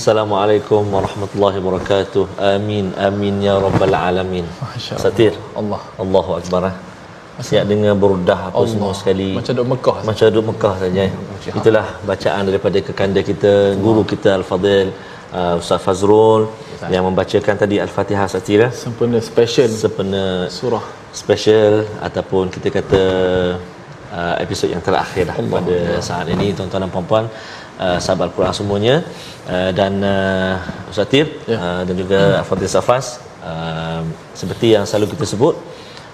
Assalamualaikum 0.00 0.82
warahmatullahi 0.96 1.56
wabarakatuh. 1.60 2.22
Amin 2.56 2.84
amin 3.06 3.34
ya 3.46 3.54
rabbal 3.64 3.92
alamin. 3.92 4.46
Masya 4.60 4.96
Allah. 4.96 5.02
Satir. 5.04 5.32
Allah. 5.60 5.80
Allahu 6.02 6.30
akbar. 6.40 6.60
eh. 6.70 6.74
Siap 7.48 7.64
dengar 7.72 7.92
berudah 8.02 8.38
apa 8.48 8.56
Allah. 8.60 8.70
semua 8.72 8.92
sekali. 9.00 9.28
Macam 9.38 9.52
duk 9.60 9.68
Mekah. 9.72 9.96
Macam 10.08 10.24
duduk 10.32 10.44
Mekah 10.50 10.74
saja. 10.82 11.00
eh. 11.04 11.12
Itulah 11.58 11.86
bacaan 12.10 12.42
daripada 12.48 12.78
kekanda 12.88 13.20
kita, 13.30 13.52
guru 13.84 14.02
kita 14.12 14.40
Al-Fadil 14.40 14.88
uh, 15.36 15.60
Ustaz 15.60 15.84
Fazrul 15.84 16.48
yang 16.94 17.04
membacakan 17.08 17.54
tadi 17.64 17.76
Al-Fatihah 17.84 18.24
Satir. 18.34 18.60
eh. 18.68 18.72
Sempurna 18.84 19.20
special 19.30 19.68
Sempena 19.84 20.24
surah. 20.48 20.84
special 21.12 21.84
ataupun 22.08 22.48
kita 22.56 22.68
kata 22.78 23.02
uh, 24.16 24.34
episod 24.44 24.72
yang 24.72 24.80
terakhir 24.80 25.28
Allah. 25.28 25.44
pada 25.60 25.78
saat 26.08 26.24
ini 26.32 26.56
tuan-tuan 26.56 26.88
dan 26.88 26.92
puan-puan 26.96 27.28
uh, 27.80 27.98
sahabat 28.04 28.30
Al-Quran 28.30 28.54
semuanya 28.60 28.96
uh, 29.48 29.70
dan 29.72 29.92
uh, 30.04 30.90
Ustaz 30.92 31.08
Tir 31.12 31.26
Ya. 31.48 31.56
uh, 31.56 31.82
dan 31.88 31.94
juga 31.96 32.20
Fadil 32.48 32.70
Safas 32.76 33.06
uh, 33.40 34.04
seperti 34.36 34.76
yang 34.76 34.84
selalu 34.84 35.16
kita 35.16 35.24
sebut 35.32 35.56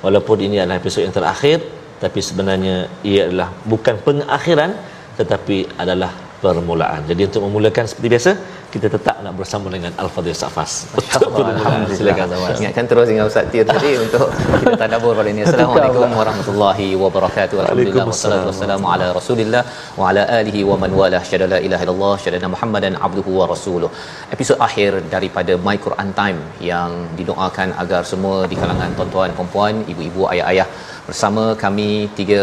walaupun 0.06 0.39
ini 0.47 0.62
adalah 0.62 0.78
episod 0.78 1.03
yang 1.03 1.14
terakhir 1.19 1.58
tapi 1.98 2.20
sebenarnya 2.20 2.77
ia 3.03 3.27
adalah 3.28 3.48
bukan 3.73 3.97
pengakhiran 4.06 4.70
tetapi 5.17 5.81
adalah 5.81 6.12
permulaan. 6.45 7.00
Jadi 7.08 7.33
untuk 7.33 7.48
memulakan 7.48 7.89
seperti 7.89 8.08
biasa 8.12 8.33
kita 8.77 8.89
tetap 8.97 9.17
nak 9.25 9.33
bersama 9.41 9.67
dengan 9.75 9.93
Al-Fadil 10.03 10.37
Safas. 10.41 10.73
Permulaan. 10.93 11.89
Silakan 11.99 12.27
Safas. 12.33 12.57
Ingatkan 12.61 12.85
terus 12.91 13.07
dengan 13.11 13.25
Ustaz 13.31 13.49
Tir 13.53 13.65
tadi 13.71 13.93
untuk 14.05 14.27
kita 14.61 14.75
tadabbur 14.83 15.13
pada 15.19 15.31
ini. 15.35 15.42
Assalamualaikum 15.47 16.11
warahmatullahi 16.20 16.89
wabarakatuh. 17.03 17.57
Alhamdulillah 17.65 18.07
wassalatu 18.11 18.48
wassalamu 18.51 18.86
ala 18.95 19.07
Rasulillah 19.19 19.63
wa 20.01 20.11
ala 20.11 20.25
alihi 20.41 20.63
wa 20.70 20.77
man 20.83 20.92
wala 21.01 21.20
syada 21.31 21.48
la 21.55 21.61
ilaha 21.69 21.85
illallah 21.86 22.15
syada 22.25 22.53
Muhammadan 22.55 22.95
abduhu 23.09 23.33
wa 23.41 23.47
rasuluh. 23.55 23.91
Episod 24.36 24.59
akhir 24.69 24.91
daripada 25.15 25.55
My 25.67 25.77
Quran 25.86 26.11
Time 26.20 26.41
yang 26.70 26.92
didoakan 27.20 27.70
agar 27.85 28.03
semua 28.13 28.36
di 28.53 28.59
kalangan 28.63 28.92
tuan-tuan, 28.98 29.31
puan-puan, 29.39 29.77
ibu-ibu, 29.92 30.25
ayah-ayah 30.35 30.69
bersama 31.09 31.45
kami 31.65 31.91
tiga 32.19 32.42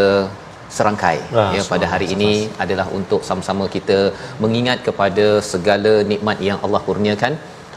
serangkai. 0.76 1.18
Ah, 1.40 1.50
ya 1.56 1.62
pada 1.72 1.86
hari 1.92 2.06
ini 2.14 2.32
adalah 2.64 2.86
untuk 2.98 3.20
sama-sama 3.28 3.66
kita 3.76 3.98
mengingat 4.44 4.80
kepada 4.88 5.26
segala 5.52 5.94
nikmat 6.12 6.38
yang 6.50 6.60
Allah 6.66 6.82
kurniakan. 6.88 7.34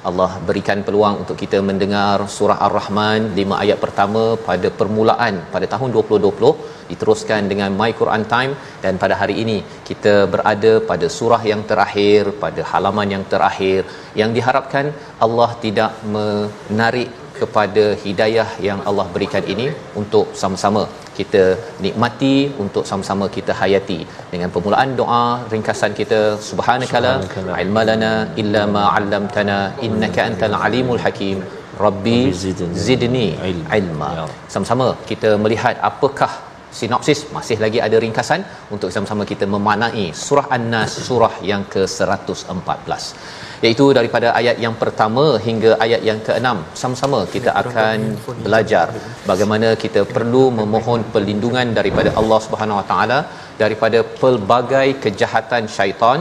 Allah 0.10 0.30
berikan 0.48 0.80
peluang 0.88 1.16
untuk 1.22 1.38
kita 1.42 1.58
mendengar 1.70 2.16
surah 2.36 2.58
Ar-Rahman 2.66 3.22
5 3.40 3.62
ayat 3.64 3.80
pertama 3.84 4.24
pada 4.48 4.68
permulaan 4.80 5.36
pada 5.54 5.66
tahun 5.74 5.90
2020 5.96 6.52
diteruskan 6.92 7.42
dengan 7.52 7.72
My 7.80 7.92
Quran 8.00 8.24
Time. 8.34 8.54
Dan 8.84 8.96
pada 9.04 9.16
hari 9.22 9.36
ini 9.44 9.58
kita 9.90 10.14
berada 10.34 10.74
pada 10.92 11.10
surah 11.18 11.42
yang 11.52 11.64
terakhir 11.72 12.22
pada 12.44 12.64
halaman 12.72 13.10
yang 13.16 13.26
terakhir 13.34 13.84
yang 14.22 14.32
diharapkan 14.38 14.88
Allah 15.28 15.50
tidak 15.66 15.92
menarik 16.16 17.10
kepada 17.42 17.84
hidayah 18.04 18.50
yang 18.68 18.80
Allah 18.90 19.06
berikan 19.16 19.44
ini 19.54 19.68
untuk 20.02 20.26
sama-sama 20.42 20.84
kita 21.20 21.44
nikmati 21.86 22.36
untuk 22.64 22.84
sama-sama 22.90 23.26
kita 23.38 23.54
hayati. 23.60 24.00
Dengan 24.34 24.50
permulaan 24.56 24.92
doa 25.02 25.24
ringkasan 25.54 25.94
kita 26.00 26.20
subhanakala 26.50 27.14
ilmalana 27.64 28.12
illa 28.42 28.64
ma 28.76 28.84
'allamtana 28.96 29.60
innaka 29.88 30.22
antal 30.30 30.58
alimul 30.68 31.02
hakim. 31.06 31.40
Rabbi 31.86 32.20
zidni 32.86 33.28
ilma. 33.80 34.08
Ya. 34.20 34.26
sama-sama 34.54 34.88
kita 35.10 35.30
melihat 35.44 35.76
apakah 35.90 36.32
sinopsis 36.80 37.20
masih 37.36 37.58
lagi 37.64 37.80
ada 37.88 37.98
ringkasan 38.06 38.42
untuk 38.76 38.90
sama-sama 38.96 39.26
kita 39.32 39.46
memaknai 39.56 40.06
surah 40.26 40.48
an-nas 40.58 40.94
surah 41.08 41.36
yang 41.52 41.64
ke-114 41.74 43.04
iaitu 43.66 43.86
daripada 43.98 44.28
ayat 44.40 44.58
yang 44.66 44.76
pertama 44.82 45.26
hingga 45.48 45.72
ayat 45.86 46.02
yang 46.10 46.20
keenam 46.28 46.58
sama-sama 46.82 47.20
kita 47.36 47.52
akan 47.62 47.98
belajar 48.46 48.88
bagaimana 49.32 49.70
kita 49.84 50.04
perlu 50.16 50.44
memohon 50.60 51.04
perlindungan 51.16 51.70
daripada 51.80 52.12
Allah 52.22 52.40
Subhanahu 52.48 52.80
Wa 52.82 52.88
Taala 52.92 53.20
daripada 53.64 54.02
pelbagai 54.22 54.88
kejahatan 55.06 55.66
syaitan 55.78 56.20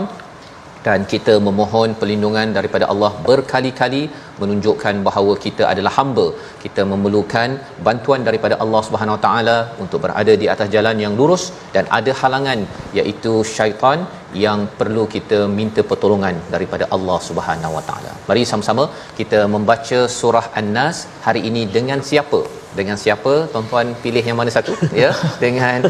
dan 0.86 1.00
kita 1.12 1.34
memohon 1.46 1.90
perlindungan 2.00 2.48
daripada 2.56 2.84
Allah 2.92 3.10
berkali-kali 3.28 4.02
menunjukkan 4.40 4.94
bahawa 5.06 5.32
kita 5.44 5.62
adalah 5.72 5.92
hamba 5.98 6.26
kita 6.64 6.82
memerlukan 6.92 7.48
bantuan 7.86 8.22
daripada 8.28 8.54
Allah 8.64 8.82
Subhanahu 8.88 9.16
Wa 9.16 9.22
Taala 9.26 9.56
untuk 9.84 10.00
berada 10.04 10.34
di 10.42 10.46
atas 10.54 10.68
jalan 10.74 10.98
yang 11.04 11.14
lurus 11.20 11.44
dan 11.76 11.86
ada 11.98 12.14
halangan 12.20 12.60
iaitu 12.98 13.32
syaitan 13.56 14.00
yang 14.44 14.60
perlu 14.80 15.04
kita 15.14 15.38
minta 15.58 15.82
pertolongan 15.90 16.36
daripada 16.54 16.84
Allah 16.96 17.18
Subhanahu 17.28 17.76
Wa 17.78 17.82
Taala. 17.88 18.12
Mari 18.28 18.44
sama-sama 18.52 18.86
kita 19.20 19.40
membaca 19.56 20.00
surah 20.18 20.46
An-Nas 20.60 20.98
hari 21.26 21.42
ini 21.50 21.64
dengan 21.78 22.00
siapa? 22.10 22.40
Dengan 22.78 22.98
siapa? 23.04 23.34
Tuan-tuan 23.52 23.88
pilih 24.04 24.24
yang 24.30 24.38
mana 24.42 24.52
satu 24.58 24.74
ya? 25.02 25.10
Dengan 25.44 25.80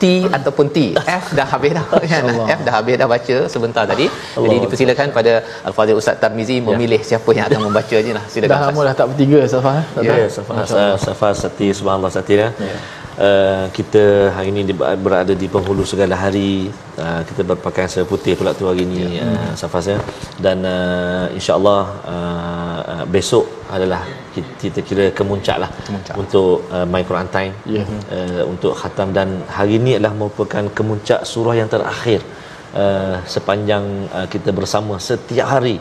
T 0.00 0.04
ataupun 0.26 0.66
T. 0.72 0.78
F 0.96 1.26
dah 1.36 1.44
habis 1.44 1.70
dah 1.76 1.84
kan. 2.12 2.22
F 2.48 2.60
dah 2.64 2.74
habis 2.74 2.94
dah 2.96 3.04
baca 3.06 3.36
sebentar 3.46 3.84
tadi. 3.84 4.06
Jadi 4.08 4.40
Allah. 4.48 4.62
dipersilakan 4.64 5.06
pada 5.12 5.32
Al-Fadhil 5.68 6.00
Ustaz 6.00 6.16
Tarmizi 6.16 6.56
memilih 6.58 7.00
siapa 7.04 7.28
yang 7.30 7.44
akan 7.46 7.68
membaca 7.68 7.96
je 8.00 8.12
lah. 8.16 8.24
Silakan. 8.26 8.50
Dah 8.50 8.60
lama 8.66 8.80
dah 8.88 8.94
tak 8.96 9.06
bertiga 9.12 9.38
Safah. 9.46 9.74
eh? 9.76 9.84
Ya, 10.00 10.14
yeah, 10.24 10.28
uh, 10.72 10.96
Safas 10.96 11.36
Sati, 11.44 11.68
subhanallah 11.70 12.08
Sati 12.10 12.34
ya. 12.34 12.48
Uh, 13.20 13.68
kita 13.76 14.32
hari 14.32 14.48
ini 14.48 14.72
berada 14.96 15.36
di 15.36 15.44
penghulu 15.44 15.84
segala 15.84 16.16
hari 16.16 16.72
uh, 16.96 17.20
kita 17.28 17.44
berpakaian 17.44 17.84
serba 17.84 18.08
putih 18.08 18.32
pula 18.32 18.56
tu 18.56 18.64
hari 18.64 18.88
ini 18.88 19.20
Ya. 19.20 19.28
uh, 19.28 19.52
Safas 19.52 19.92
ya 19.92 19.98
dan 20.40 20.64
uh, 20.64 21.28
insyaallah 21.36 21.82
uh, 22.08 23.04
besok 23.04 23.44
adalah 23.68 24.08
kita, 24.34 24.78
kira 24.88 25.04
kemuncak 25.18 25.56
lah 25.62 25.70
Kemuncak. 25.86 26.14
untuk 26.22 26.64
uh, 26.76 26.86
My 26.92 27.02
Quran 27.08 27.28
Time 27.34 27.52
Ya. 27.76 27.82
uh, 28.16 28.42
untuk 28.52 28.72
khatam 28.80 29.08
dan 29.16 29.28
hari 29.56 29.76
ini 29.80 29.98
adalah 29.98 30.14
merupakan 30.20 30.64
kemuncak 30.78 31.20
surah 31.32 31.54
yang 31.60 31.68
terakhir 31.74 32.20
uh, 32.82 33.16
sepanjang 33.34 33.84
uh, 34.14 34.26
kita 34.30 34.50
bersama 34.58 34.94
setiap 35.08 35.46
hari 35.54 35.76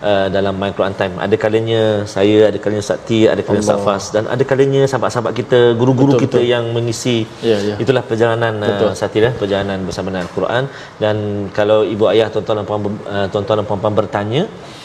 uh, 0.00 0.26
dalam 0.32 0.56
My 0.56 0.72
Quran 0.76 0.94
Time. 1.00 1.14
Ada 1.20 1.36
kalanya 1.44 1.82
saya, 2.14 2.48
ada 2.50 2.58
kalanya 2.62 2.84
Sakti, 2.90 3.18
ada 3.28 3.40
kalanya 3.44 3.64
Allah. 3.68 3.84
Safas 3.84 4.04
dan 4.16 4.24
ada 4.34 4.44
kalanya 4.50 4.82
sahabat-sahabat 4.90 5.32
kita, 5.40 5.60
guru-guru 5.80 6.12
Betul, 6.16 6.22
kita 6.24 6.38
betul. 6.40 6.52
yang 6.54 6.64
mengisi. 6.76 7.18
Ya, 7.44 7.58
ya. 7.68 7.74
Itulah 7.84 8.02
perjalanan 8.10 8.54
Betul. 8.64 8.88
uh, 8.90 8.94
Sakti 8.96 9.18
dah, 9.20 9.32
perjalanan 9.36 9.78
bersama 9.88 10.08
dengan 10.12 10.24
Al-Quran 10.28 10.64
dan 11.02 11.16
kalau 11.52 11.84
ibu 11.94 12.04
ayah 12.12 12.28
tuan-tuan 12.32 12.64
dan 12.64 12.66
puan 12.70 12.80
uh, 12.86 13.26
tuan-tuan 13.32 13.56
dan 13.60 13.66
puan-puan 13.68 13.94
bertanya 14.02 14.44
Uh, 14.48 14.79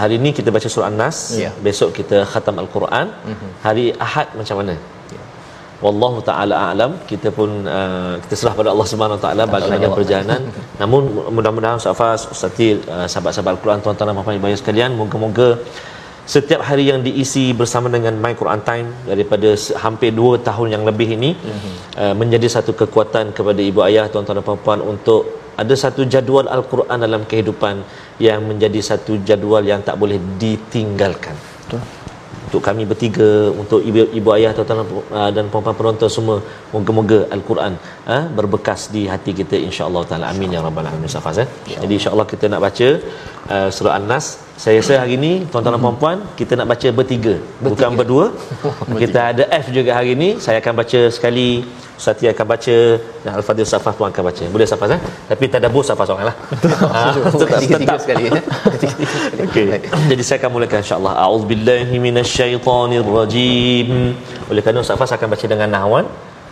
hari 0.00 0.14
ini 0.20 0.30
kita 0.38 0.48
baca 0.56 0.68
surah 0.72 0.88
An-Nas, 0.90 1.18
Ya. 1.44 1.50
besok 1.66 1.90
kita 1.98 2.24
khatam 2.32 2.56
Al-Quran. 2.62 3.06
Mhm. 3.32 3.48
Hari 3.66 3.86
Ahad 4.06 4.28
macam 4.40 4.56
mana? 4.62 4.76
Wallahu 5.84 6.18
taala 6.28 6.54
a'lam. 6.68 6.92
Kita 7.10 7.28
pun 7.36 7.50
uh, 7.64 8.14
kita 8.24 8.34
serah 8.40 8.54
pada 8.58 8.68
Allah 8.72 8.88
Subhanahu 8.92 9.16
Wa 9.18 9.22
taala 9.24 9.42
bagaimana 9.54 9.88
perjalanan. 9.98 10.42
Namun 10.80 11.02
mudah-mudahan 11.36 11.80
Safas, 11.80 12.28
Ustaz 12.34 12.52
Til, 12.58 12.84
uh, 12.94 13.08
sahabat-sahabat 13.08 13.52
Al-Quran 13.56 13.80
tuan-tuan 13.84 14.08
dan 14.10 14.16
puan-puan 14.16 14.36
ayah 14.50 14.60
sekalian, 14.60 14.92
moga-moga 15.00 15.56
setiap 16.34 16.60
hari 16.68 16.84
yang 16.92 17.00
diisi 17.06 17.44
bersama 17.60 17.88
dengan 17.88 18.14
My 18.24 18.36
Quran 18.40 18.60
Time 18.68 18.88
daripada 19.08 19.56
hampir 19.84 20.10
2 20.12 20.46
tahun 20.48 20.68
yang 20.74 20.84
lebih 20.90 21.08
ini 21.16 21.30
uh, 21.96 22.14
menjadi 22.20 22.60
satu 22.60 22.76
kekuatan 22.80 23.32
kepada 23.32 23.60
ibu 23.70 23.80
ayah 23.88 24.04
tuan-tuan 24.12 24.38
dan 24.38 24.44
puan-puan 24.44 24.84
untuk 24.92 25.39
ada 25.62 25.74
satu 25.84 26.02
jadual 26.14 26.46
Al-Quran 26.56 26.98
dalam 27.06 27.22
kehidupan 27.30 27.76
yang 28.26 28.40
menjadi 28.50 28.80
satu 28.90 29.12
jadual 29.28 29.64
yang 29.72 29.80
tak 29.88 29.96
boleh 30.02 30.18
ditinggalkan. 30.42 31.36
untuk 32.50 32.62
kami 32.66 32.82
bertiga 32.90 33.28
untuk 33.62 33.80
ibu, 33.88 34.02
ibu 34.18 34.28
ayah 34.36 34.50
tuan-tuan 34.56 34.80
uh, 35.18 35.30
dan 35.36 35.44
puan-puan 35.52 35.76
penonton 35.80 36.10
semua 36.14 36.36
moga-moga 36.74 37.18
al-Quran 37.36 37.72
uh, 38.14 38.24
berbekas 38.38 38.80
di 38.94 39.02
hati 39.12 39.30
kita 39.40 39.54
insya-Allah 39.68 40.02
taala. 40.10 40.26
Amin 40.32 40.50
ya 40.56 40.60
rabbal 40.66 40.88
alamin 40.90 41.12
Safas 41.14 41.38
eh 41.44 41.48
ya. 41.72 41.78
Jadi 41.82 41.94
insya-Allah 41.98 42.26
kita 42.32 42.50
nak 42.52 42.60
baca 42.66 42.88
uh, 43.54 43.68
surah 43.76 43.94
an-nas 43.98 44.26
saya 44.60 44.76
rasa 44.80 44.94
hari 45.02 45.14
ini 45.20 45.32
tuan-tuan 45.50 45.74
dan 45.76 45.82
puan-puan 45.84 46.18
kita 46.38 46.52
nak 46.58 46.68
baca 46.72 46.88
bertiga, 46.98 47.34
bertiga. 47.40 47.64
bukan 47.68 47.90
berdua 47.98 48.24
kita 49.02 49.20
ada 49.32 49.44
F 49.64 49.66
juga 49.76 49.90
hari 49.98 50.10
ini 50.16 50.28
saya 50.44 50.56
akan 50.62 50.74
baca 50.80 51.00
sekali 51.16 51.48
Ustaz 52.00 52.24
akan 52.24 52.46
baca 52.48 52.76
dan 53.24 53.32
Al-Fadhil 53.36 53.68
Safas 53.68 53.92
pun 53.92 54.08
akan 54.08 54.22
baca. 54.32 54.44
Boleh 54.48 54.64
Safas 54.64 54.96
eh? 54.96 55.00
Tapi 55.28 55.44
tak 55.52 55.60
ada 55.60 55.68
bos 55.68 55.84
Safas 55.84 56.08
seorang 56.08 56.32
lah. 56.32 56.36
ha, 56.96 57.12
tetap, 57.12 57.60
tetap. 57.60 57.98
sekali. 58.00 58.24
Eh? 58.40 58.44
okay. 59.44 59.84
Jadi 60.08 60.22
saya 60.24 60.40
akan 60.40 60.50
mulakan 60.56 60.80
insyaAllah. 60.80 61.12
A'udzubillahi 61.20 61.92
minasyaitanirrajim. 62.00 63.88
Oleh 64.48 64.62
kerana 64.64 64.80
Safas 64.80 65.12
akan 65.12 65.28
baca 65.28 65.44
dengan 65.44 65.68
Nahwan. 65.76 66.08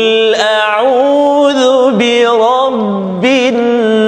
قل 0.00 0.34
أعوذ 0.34 1.92
برب 1.92 3.24
الناس 3.24 3.99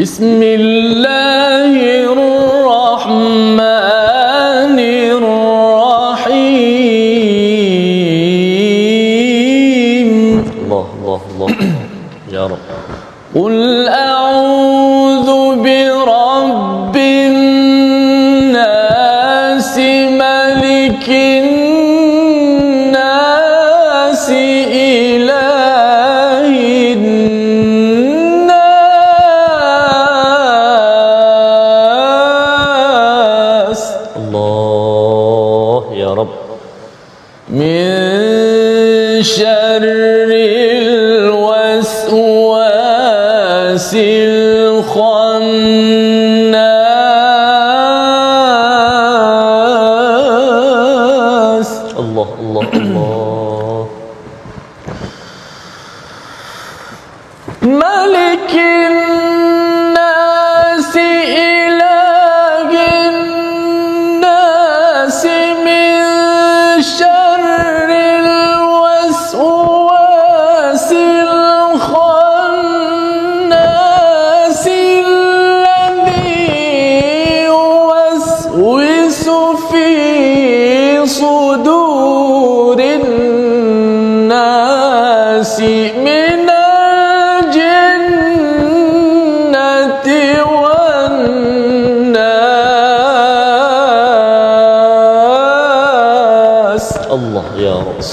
بسم 0.00 0.42
الله 0.42 1.74
الرحمن 2.06 3.58
الرحيم. 4.78 5.98
الله 10.64 10.86
الله 10.98 11.20
الله. 11.34 11.48
يا 12.32 12.46
رب. 12.46 12.62
قل 13.34 13.88
أعوذ 13.88 14.77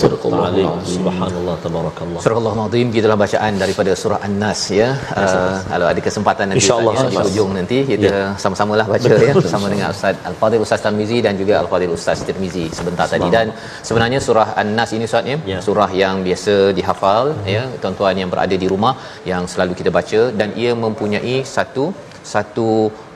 Subhanallah 0.02 0.74
Subhanallah 0.96 1.56
Tabarakallah 1.66 2.20
Surahullah 2.24 2.54
Nazim 2.60 2.88
Kita 2.96 3.06
dalam 3.08 3.22
bacaan 3.25 3.54
Daripada 3.64 3.92
surah 4.02 4.20
An-Nas 4.28 4.62
ya. 4.80 4.90
Ah, 5.22 5.58
kalau 5.72 5.86
uh, 5.88 5.92
ada 5.92 6.02
kesempatan 6.08 6.46
nanti 6.52 6.62
InsyaAllah 6.62 6.94
Di 7.14 7.18
ujung 7.30 7.52
nanti 7.58 7.78
Kita 7.92 8.12
yeah. 8.16 8.30
sama-samalah 8.44 8.88
baca 8.94 9.10
Betul. 9.10 9.28
ya, 9.28 9.34
Bersama 9.40 9.66
dengan 9.74 9.88
Ustaz 9.96 10.16
Al-Fadhil 10.32 10.64
Ustaz 10.66 10.82
Tarmizi 10.86 11.20
Dan 11.25 11.36
juga 11.42 11.54
Al-Fadhil 11.64 11.94
Ustaz 11.98 12.25
Tirmizi 12.30 12.66
Sebentar 12.80 13.08
tadi 13.14 13.30
Dan 13.38 13.54
sebenarnya 13.90 14.22
surah 14.28 14.48
An-Nas 14.64 14.92
ini 14.98 15.06
Ustaz 15.10 15.32
ya, 15.34 15.38
ya. 15.54 15.60
Surah 15.68 15.90
yang 16.04 16.18
biasa 16.28 16.56
dihafal 16.80 17.25
hmm. 17.36 17.48
ya, 17.56 17.64
Tuan-tuan 17.84 18.18
yang 18.24 18.32
berada 18.34 18.58
di 18.64 18.70
rumah 18.74 18.96
Yang 19.32 19.46
selalu 19.56 19.75
kita 19.82 19.94
baca 20.00 20.22
Dan 20.42 20.52
ia 20.64 20.74
mempunyai 20.86 21.38
satu 21.58 21.86
satu 22.34 22.70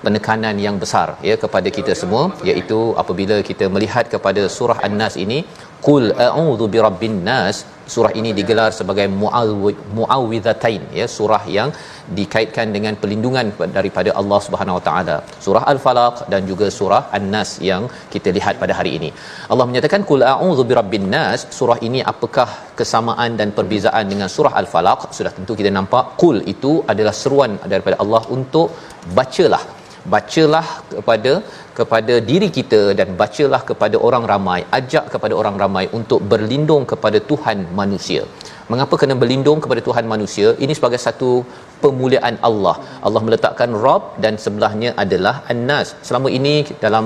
penekanan 0.04 0.56
yang 0.66 0.76
besar 0.84 1.08
ya 1.30 1.36
kepada 1.44 1.70
kita 1.78 1.94
semua 2.02 2.24
iaitu 2.50 2.80
apabila 3.02 3.38
kita 3.50 3.66
melihat 3.76 4.06
kepada 4.14 4.44
surah 4.58 4.78
An-Nas 4.88 5.16
ini 5.24 5.40
qul 5.88 6.06
a'udzu 6.28 6.68
birabbin 6.76 7.20
nas. 7.32 7.58
Surah 7.94 8.12
ini 8.20 8.32
digelar 8.38 8.68
sebagai 8.78 9.06
mu'awwi- 9.22 9.80
muawwidhatain 9.98 10.84
ya 10.98 11.06
surah 11.14 11.40
yang 11.56 11.70
dikaitkan 12.18 12.68
dengan 12.76 12.94
perlindungan 13.02 13.48
daripada 13.78 14.10
Allah 14.20 14.40
Subhanahu 14.48 14.78
Wa 14.78 14.84
Taala. 14.88 15.16
Surah 15.46 15.64
al-falaq 15.72 16.18
dan 16.34 16.42
juga 16.52 16.68
surah 16.78 17.02
an-nas 17.18 17.52
yang 17.70 17.86
kita 18.14 18.30
lihat 18.38 18.62
pada 18.64 18.76
hari 18.80 18.92
ini. 18.98 19.10
Allah 19.52 19.66
menyatakan 19.70 20.04
qul 20.12 20.24
a'udzu 20.34 20.66
birabbin 20.72 21.08
nas. 21.16 21.48
Surah 21.58 21.80
ini 21.88 22.02
apakah 22.14 22.48
kesamaan 22.82 23.34
dan 23.42 23.52
perbezaan 23.58 24.06
dengan 24.14 24.30
surah 24.36 24.54
al-falaq? 24.62 25.10
Sudah 25.20 25.34
tentu 25.40 25.56
kita 25.62 25.74
nampak 25.80 26.06
qul 26.22 26.40
itu 26.54 26.74
adalah 26.94 27.16
seruan 27.24 27.54
daripada 27.74 27.98
Allah 28.06 28.24
untuk 28.38 28.70
bacalah. 29.20 29.64
Bacalah 30.14 30.68
kepada 30.94 31.34
kepada 31.80 32.16
diri 32.30 32.50
kita 32.58 32.82
dan 33.00 33.10
bacalah 33.22 33.62
kepada 33.70 33.98
orang 34.08 34.24
ramai 34.32 34.60
ajak 34.80 35.06
kepada 35.14 35.34
orang 35.42 35.56
ramai 35.64 35.86
untuk 36.00 36.20
berlindung 36.32 36.84
kepada 36.92 37.20
Tuhan 37.32 37.60
manusia. 37.80 38.24
Mengapa 38.72 38.96
kena 39.02 39.16
berlindung 39.22 39.60
kepada 39.64 39.82
Tuhan 39.88 40.06
manusia? 40.14 40.48
Ini 40.64 40.74
sebagai 40.78 41.00
satu 41.06 41.32
pemuliaan 41.84 42.36
Allah. 42.50 42.76
Allah 43.08 43.22
meletakkan 43.28 43.72
Rob 43.86 44.04
dan 44.24 44.36
sebelahnya 44.44 44.92
adalah 45.04 45.36
An-Nas. 45.54 45.90
Selama 46.08 46.30
ini 46.40 46.56
dalam 46.86 47.06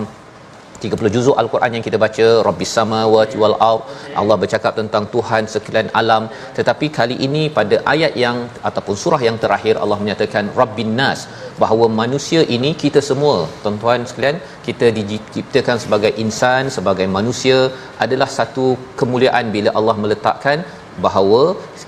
30 0.85 1.13
juzuk 1.15 1.35
al-Quran 1.41 1.71
yang 1.75 1.85
kita 1.87 1.97
baca 2.05 2.25
Rabbis 2.47 2.71
samawati 2.77 3.37
wal 3.43 3.57
ard 3.71 3.83
Allah 4.21 4.37
bercakap 4.43 4.73
tentang 4.79 5.05
Tuhan 5.13 5.43
sekalian 5.53 5.89
alam. 6.01 6.23
Tetapi 6.57 6.87
kali 6.97 7.15
ini 7.27 7.43
pada 7.57 7.77
ayat 7.93 8.13
yang 8.25 8.37
ataupun 8.69 8.95
surah 9.03 9.21
yang 9.27 9.37
terakhir 9.43 9.75
Allah 9.83 9.99
menyatakan 10.03 10.51
Rabbin 10.61 10.91
nas 11.01 11.21
bahawa 11.61 11.85
manusia 12.01 12.41
ini 12.55 12.69
kita 12.83 12.99
semua 13.09 13.35
tuan-tuan 13.63 14.01
sekalian 14.09 14.37
kita 14.67 14.87
diciptakan 14.97 15.77
sebagai 15.83 16.11
insan 16.23 16.71
sebagai 16.77 17.07
manusia 17.17 17.57
adalah 18.05 18.29
satu 18.37 18.65
kemuliaan 19.01 19.47
bila 19.55 19.69
Allah 19.79 19.95
meletakkan 20.03 20.59
bahawa 21.05 21.41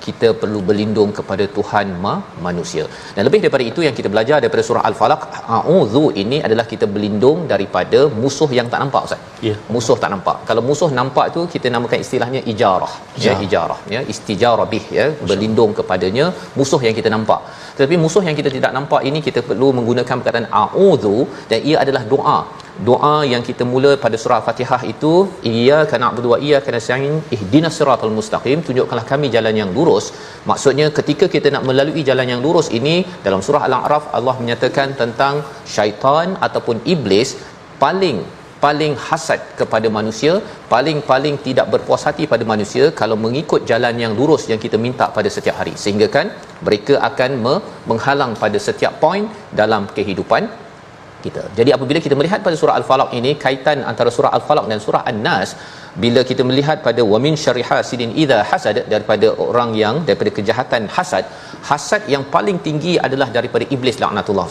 kita 0.06 0.28
perlu 0.42 0.60
berlindung 0.68 1.12
kepada 1.18 1.46
Tuhan 1.58 1.88
ma 2.04 2.14
manusia. 2.48 2.84
Dan 3.16 3.24
lebih 3.28 3.40
daripada 3.44 3.66
itu 3.72 3.82
yang 3.86 3.96
kita 4.00 4.10
belajar 4.14 4.38
daripada 4.44 4.64
surah 4.68 4.84
Al-Falaq, 4.90 5.22
a'udzu 5.58 6.04
ini 6.24 6.40
adalah 6.48 6.66
kita 6.74 6.86
berlindung 6.96 7.40
daripada 7.54 8.00
musuh 8.24 8.50
yang 8.58 8.68
tak 8.74 8.82
nampak 8.84 9.04
Ustaz. 9.08 9.22
Ya. 9.48 9.56
Musuh 9.76 9.98
tak 10.04 10.12
nampak. 10.16 10.38
Kalau 10.50 10.64
musuh 10.70 10.90
nampak 11.00 11.26
tu 11.36 11.44
kita 11.54 11.70
namakan 11.76 12.00
istilahnya 12.06 12.42
ijarah. 12.54 12.94
Ya, 13.26 13.34
ijarah 13.46 13.80
ya, 13.94 14.02
istijarah 14.14 14.68
bih 14.74 14.86
ya, 14.98 15.06
berlindung 15.30 15.72
kepadanya 15.80 16.26
musuh 16.60 16.82
yang 16.88 16.96
kita 17.00 17.10
nampak. 17.16 17.42
Tetapi 17.78 17.96
musuh 18.04 18.24
yang 18.28 18.38
kita 18.40 18.50
tidak 18.58 18.72
nampak 18.78 19.02
ini 19.10 19.20
kita 19.28 19.42
perlu 19.50 19.70
menggunakan 19.78 20.16
perkataan 20.20 20.48
a'udzu 20.62 21.18
dan 21.52 21.60
ia 21.70 21.78
adalah 21.84 22.04
doa 22.14 22.38
doa 22.90 23.16
yang 23.32 23.44
kita 23.50 23.64
mula 23.74 23.92
pada 24.04 24.18
surah 24.22 24.38
Al-Fatihah 24.42 24.82
itu 24.94 25.12
iyyaka 25.52 25.96
na'budu 26.04 26.30
wa 26.34 26.38
iyyaka 26.46 26.70
nasta'in 26.76 27.14
ihdinas 27.36 27.76
siratal 27.80 28.14
mustaqim 28.18 28.60
tunjukkanlah 28.68 29.08
kami 29.12 29.28
jalan 29.36 29.56
yang 29.62 29.72
lurus. 29.78 30.08
Maksudnya 30.52 30.88
ketika 31.00 31.28
kita 31.36 31.50
nak 31.56 31.64
melalui 31.70 32.04
jalan 32.10 32.28
yang 32.34 32.42
lurus 32.46 32.70
ini 32.80 32.96
dalam 33.26 33.44
surah 33.48 33.64
Al-A'raf 33.68 34.12
Allah 34.18 34.36
menyatakan 34.42 34.98
tentang 35.02 35.44
syaitan 35.76 36.36
ataupun 36.48 36.84
iblis 36.96 37.32
paling 37.84 38.20
paling 38.66 38.94
hasad 39.08 39.40
kepada 39.60 39.88
manusia 39.98 40.34
paling-paling 40.74 41.36
tidak 41.46 41.68
berpuas 41.74 42.04
hati 42.08 42.24
pada 42.34 42.44
manusia 42.52 42.86
kalau 43.00 43.18
mengikut 43.26 43.62
jalan 43.72 43.96
yang 44.04 44.14
lurus 44.20 44.44
yang 44.52 44.60
kita 44.66 44.78
minta 44.86 45.08
pada 45.18 45.30
setiap 45.36 45.56
hari. 45.62 45.74
Sehingga 45.84 46.08
kan 46.16 46.28
mereka 46.68 46.96
akan 47.10 47.32
me- 47.46 47.64
menghalang 47.90 48.34
pada 48.44 48.60
setiap 48.68 48.96
poin 49.04 49.26
dalam 49.62 49.86
kehidupan 49.98 50.65
kita. 51.26 51.44
Jadi 51.60 51.70
apabila 51.78 52.00
kita 52.06 52.16
melihat 52.20 52.40
pada 52.48 52.56
surah 52.62 52.76
Al-Falaq 52.80 53.10
ini 53.20 53.32
kaitan 53.46 53.80
antara 53.92 54.12
surah 54.18 54.32
Al-Falaq 54.38 54.66
dan 54.72 54.80
surah 54.86 55.02
An-Nas 55.12 55.52
bila 56.04 56.22
kita 56.30 56.44
melihat 56.50 56.78
pada 56.88 57.02
wamin 57.12 57.36
syariha 57.44 57.78
sidin 57.90 58.12
idza 58.24 58.40
hasad 58.52 58.78
daripada 58.94 59.28
orang 59.48 59.70
yang 59.84 59.98
daripada 60.08 60.32
kejahatan 60.38 60.84
hasad 60.96 61.26
hasad 61.70 62.02
yang 62.14 62.24
paling 62.36 62.58
tinggi 62.68 62.94
adalah 63.08 63.30
daripada 63.38 63.66
iblis 63.76 64.00
laknatullah. 64.04 64.48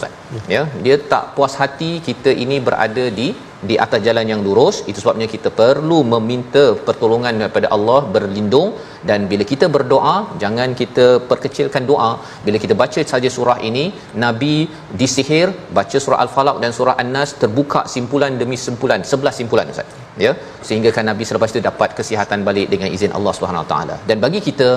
Ya, 0.55 0.63
dia 0.85 0.95
tak 1.13 1.25
puas 1.37 1.55
hati 1.61 1.91
kita 2.07 2.33
ini 2.45 2.57
berada 2.67 3.05
di 3.19 3.27
di 3.69 3.75
atas 3.85 3.99
jalan 4.07 4.25
yang 4.31 4.41
lurus 4.47 4.77
itu 4.89 4.99
sebabnya 5.03 5.27
kita 5.33 5.49
perlu 5.61 5.99
meminta 6.13 6.63
pertolongan 6.87 7.41
daripada 7.41 7.69
Allah 7.75 7.99
berlindung. 8.15 8.69
Dan 9.09 9.19
bila 9.31 9.43
kita 9.51 9.65
berdoa 9.75 10.15
jangan 10.43 10.69
kita 10.81 11.05
perkecilkan 11.29 11.83
doa. 11.91 12.11
Bila 12.45 12.57
kita 12.63 12.75
baca 12.81 13.01
saja 13.11 13.29
surah 13.35 13.57
ini 13.69 13.83
nabi 14.23 14.55
disihir 15.01 15.47
baca 15.77 15.97
surah 16.05 16.19
al-falaq 16.23 16.57
dan 16.63 16.71
surah 16.77 16.95
an-nas 17.03 17.31
terbuka 17.41 17.81
simpulan 17.95 18.33
demi 18.41 18.57
simpulan 18.65 19.01
11 19.13 19.39
simpulan 19.39 19.73
ustaz. 19.73 19.91
Ya? 20.25 20.31
Sehingga 20.67 20.89
kan 20.97 21.05
nabi 21.11 21.23
selepas 21.29 21.51
itu 21.53 21.61
dapat 21.69 21.91
kesihatan 21.99 22.41
balik 22.49 22.69
dengan 22.73 22.89
izin 22.97 23.13
Allah 23.17 23.33
Subhanahu 23.37 23.67
taala. 23.73 23.97
Dan 24.09 24.17
bagi 24.25 24.41
kita 24.47 24.69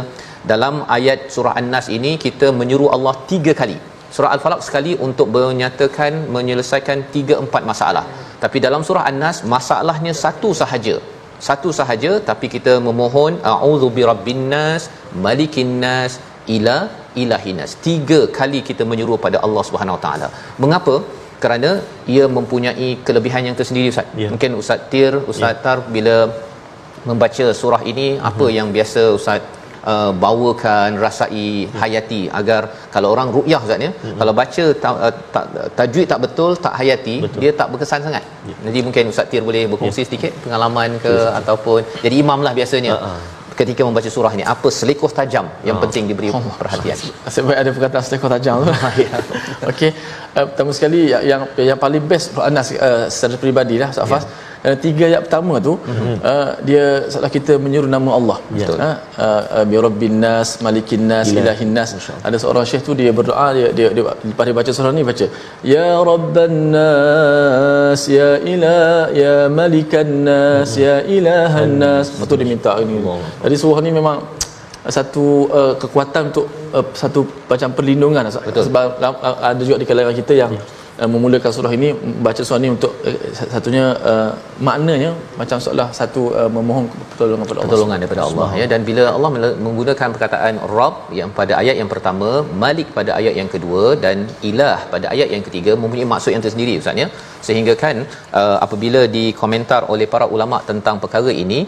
dalam 0.53 0.75
ayat 0.99 1.21
surah 1.37 1.55
an-nas 1.61 1.89
ini 1.99 2.13
kita 2.27 2.49
menyuruh 2.61 2.91
Allah 2.97 3.15
tiga 3.33 3.55
kali. 3.63 3.79
Surah 4.15 4.31
al-falaq 4.35 4.61
sekali 4.67 4.93
untuk 5.07 5.29
menyatakan 5.37 6.13
menyelesaikan 6.37 6.99
tiga 7.15 7.35
empat 7.45 7.63
masalah 7.71 8.05
tapi 8.43 8.59
dalam 8.67 8.83
surah 8.89 9.05
An-Nas 9.11 9.39
masalahnya 9.55 10.13
satu 10.25 10.51
sahaja 10.63 10.97
satu 11.49 11.69
sahaja 11.79 12.13
tapi 12.31 12.47
kita 12.55 12.73
memohon 12.89 13.35
a'udzu 13.53 13.89
birabbin 13.97 14.41
nas 14.55 14.83
malikin 15.27 15.71
nas 15.85 16.15
ila 16.57 16.77
ilahinas 17.23 17.73
tiga 17.87 18.21
kali 18.39 18.61
kita 18.69 18.83
menyuruh 18.91 19.19
pada 19.27 19.39
Allah 19.47 19.63
Subhanahu 19.69 19.97
Wa 19.99 20.03
taala 20.07 20.29
mengapa 20.65 20.97
kerana 21.43 21.71
ia 22.15 22.25
mempunyai 22.39 22.89
kelebihan 23.07 23.43
yang 23.49 23.57
tersendiri 23.61 23.89
ustaz 23.95 24.07
Ya. 24.23 24.29
mungkin 24.33 24.51
ustaz 24.63 24.81
Tir 24.93 25.13
ustaz 25.33 25.53
Ya. 25.55 25.61
Tar 25.65 25.79
bila 25.97 26.17
membaca 27.11 27.47
surah 27.61 27.83
ini 27.93 28.07
apa 28.31 28.45
Mhm. 28.49 28.55
yang 28.59 28.69
biasa 28.77 29.03
ustaz 29.19 29.43
uh, 29.93 30.11
bawakan 30.25 30.89
rasai 31.05 31.47
hayati 31.81 32.21
agar 32.41 32.63
kalau 32.95 33.09
orang 33.15 33.29
ruqyah 33.37 33.61
ustaz 33.67 33.81
ya 33.87 33.91
Mhm. 33.95 34.17
kalau 34.21 34.33
baca 34.41 34.65
ta, 34.83 34.89
uh, 35.07 35.13
ta, 35.35 35.41
tajwid 35.79 36.07
tak 36.13 36.21
betul 36.25 36.51
tak 36.67 36.75
hayati 36.81 37.17
Betul. 37.25 37.41
dia 37.45 37.51
tak 37.61 37.69
berkesan 37.73 38.03
sangat 38.07 38.25
Ya. 38.51 38.55
jadi 38.67 38.79
mungkin 38.87 39.05
ustaz 39.13 39.27
Tir 39.33 39.43
boleh 39.49 39.63
berkongsi 39.73 40.03
sedikit 40.09 40.33
pengalaman 40.45 40.91
ke 41.05 41.15
ataupun 41.41 41.81
jadi 42.05 42.15
imam 42.25 42.41
lah 42.47 42.53
biasanya 42.61 42.95
ha. 43.07 43.11
ketika 43.61 43.83
membaca 43.87 44.11
surah 44.17 44.33
ini 44.37 44.45
apa 44.55 44.69
selekoh 44.79 45.11
tajam 45.19 45.47
yang 45.69 45.77
Ha. 45.77 45.83
penting 45.85 46.05
diberi 46.11 46.29
perhatian 46.61 46.97
Nasib 47.27 47.43
baik 47.49 47.59
ada 47.63 47.71
perkataan 47.77 48.05
sedekah 48.07 48.31
tajam 48.35 48.55
tu. 48.69 48.73
Okey. 49.71 49.91
Uh, 50.39 50.45
pertama 50.51 50.71
sekali 50.77 51.01
yang 51.13 51.23
yang, 51.31 51.43
yang 51.71 51.79
paling 51.85 52.03
best 52.11 52.27
Anas 52.49 52.69
uh, 52.89 53.05
secara 53.15 53.35
peribadi 53.43 53.77
lah 53.83 53.91
Ustaz 53.95 54.07
Fas. 54.13 54.25
Uh, 54.67 54.77
tiga 54.85 55.05
ayat 55.07 55.21
pertama 55.27 55.55
tu 55.67 55.73
uh, 55.79 56.51
dia 56.69 56.85
setelah 57.11 57.31
kita 57.37 57.53
menyuruh 57.65 57.91
nama 57.97 58.11
Allah. 58.19 58.39
Ya. 58.61 58.69
Uh, 58.75 58.97
uh, 59.25 59.65
bi 59.71 59.77
rabbin 59.87 60.17
nas, 60.25 60.59
malikin 60.67 61.07
nas, 61.11 61.27
Ilah. 61.31 61.43
ilahin 61.43 61.71
nas. 61.77 61.91
Ada 62.29 62.37
seorang 62.43 62.67
syekh 62.71 62.83
tu 62.89 62.93
dia 63.01 63.11
berdoa 63.19 63.47
dia 63.59 63.69
dia, 63.79 63.89
dia 63.97 64.05
lepas 64.31 64.45
dia 64.49 64.57
baca 64.61 64.71
surah 64.79 64.93
ni 64.97 65.03
baca 65.11 65.27
ya 65.73 65.87
rabban 66.09 66.55
nas 66.75 68.03
ya 68.17 68.31
ilah 68.55 69.15
ya 69.23 69.35
malikan 69.61 70.11
nas 70.27 70.75
ya 70.85 70.97
ilahan 71.17 71.71
nas. 71.85 72.11
Betul 72.19 72.43
dia 72.43 72.49
minta 72.55 72.75
ini. 72.83 72.99
Jadi 73.47 73.57
surah 73.63 73.83
ni 73.87 73.93
memang 74.01 74.19
satu 74.97 75.27
uh, 75.59 75.75
kekuatan 75.83 76.23
untuk 76.33 76.47
uh, 76.73 76.87
satu 76.97 77.21
macam 77.51 77.69
perlindungan 77.77 78.25
Betul. 78.25 78.65
sebab 78.67 78.87
uh, 79.05 79.37
ada 79.51 79.63
juga 79.69 79.79
di 79.85 79.87
kalangan 79.89 80.17
kita 80.17 80.35
yang 80.35 80.53
Ya. 80.59 80.78
Uh, 81.03 81.09
memulakan 81.15 81.53
surah 81.57 81.73
ini 81.79 81.89
baca 82.27 82.43
surah 82.49 82.61
ini 82.63 82.71
untuk 82.77 82.93
uh, 83.09 83.19
satunya 83.55 83.85
uh, 84.11 84.31
maknanya 84.69 85.11
macam 85.41 85.59
seolah 85.65 85.89
satu 85.99 86.23
uh, 86.41 86.51
memohon 86.57 86.87
pertolongan 87.11 87.45
kepada 87.47 87.59
Allah. 87.61 87.71
Pertolongan 87.73 87.99
daripada 88.03 88.23
Allah 88.29 88.49
ya. 88.61 88.67
Dan 88.73 88.81
bila 88.89 89.05
Allah 89.17 89.31
menggunakan 89.67 90.09
perkataan 90.15 90.55
Rabb 90.77 90.97
yang 91.21 91.33
pada 91.41 91.53
ayat 91.63 91.77
yang 91.81 91.91
pertama 91.95 92.31
Malik 92.65 92.91
pada 92.99 93.13
ayat 93.19 93.35
yang 93.41 93.51
kedua 93.55 93.85
dan 94.05 94.27
Ilah 94.51 94.79
pada 94.95 95.07
ayat 95.15 95.31
yang 95.35 95.45
ketiga 95.49 95.75
mempunyai 95.83 96.09
maksud 96.15 96.33
yang 96.37 96.45
tersendiri 96.47 96.75
ustaz 96.83 97.05
ya. 97.05 97.09
Sehingga 97.49 97.75
kan 97.85 97.97
uh, 98.41 98.57
apabila 98.67 99.03
dikomentar 99.19 99.83
oleh 99.95 100.09
para 100.15 100.29
ulama 100.37 100.59
tentang 100.71 100.99
perkara 101.05 101.33
ini 101.45 101.61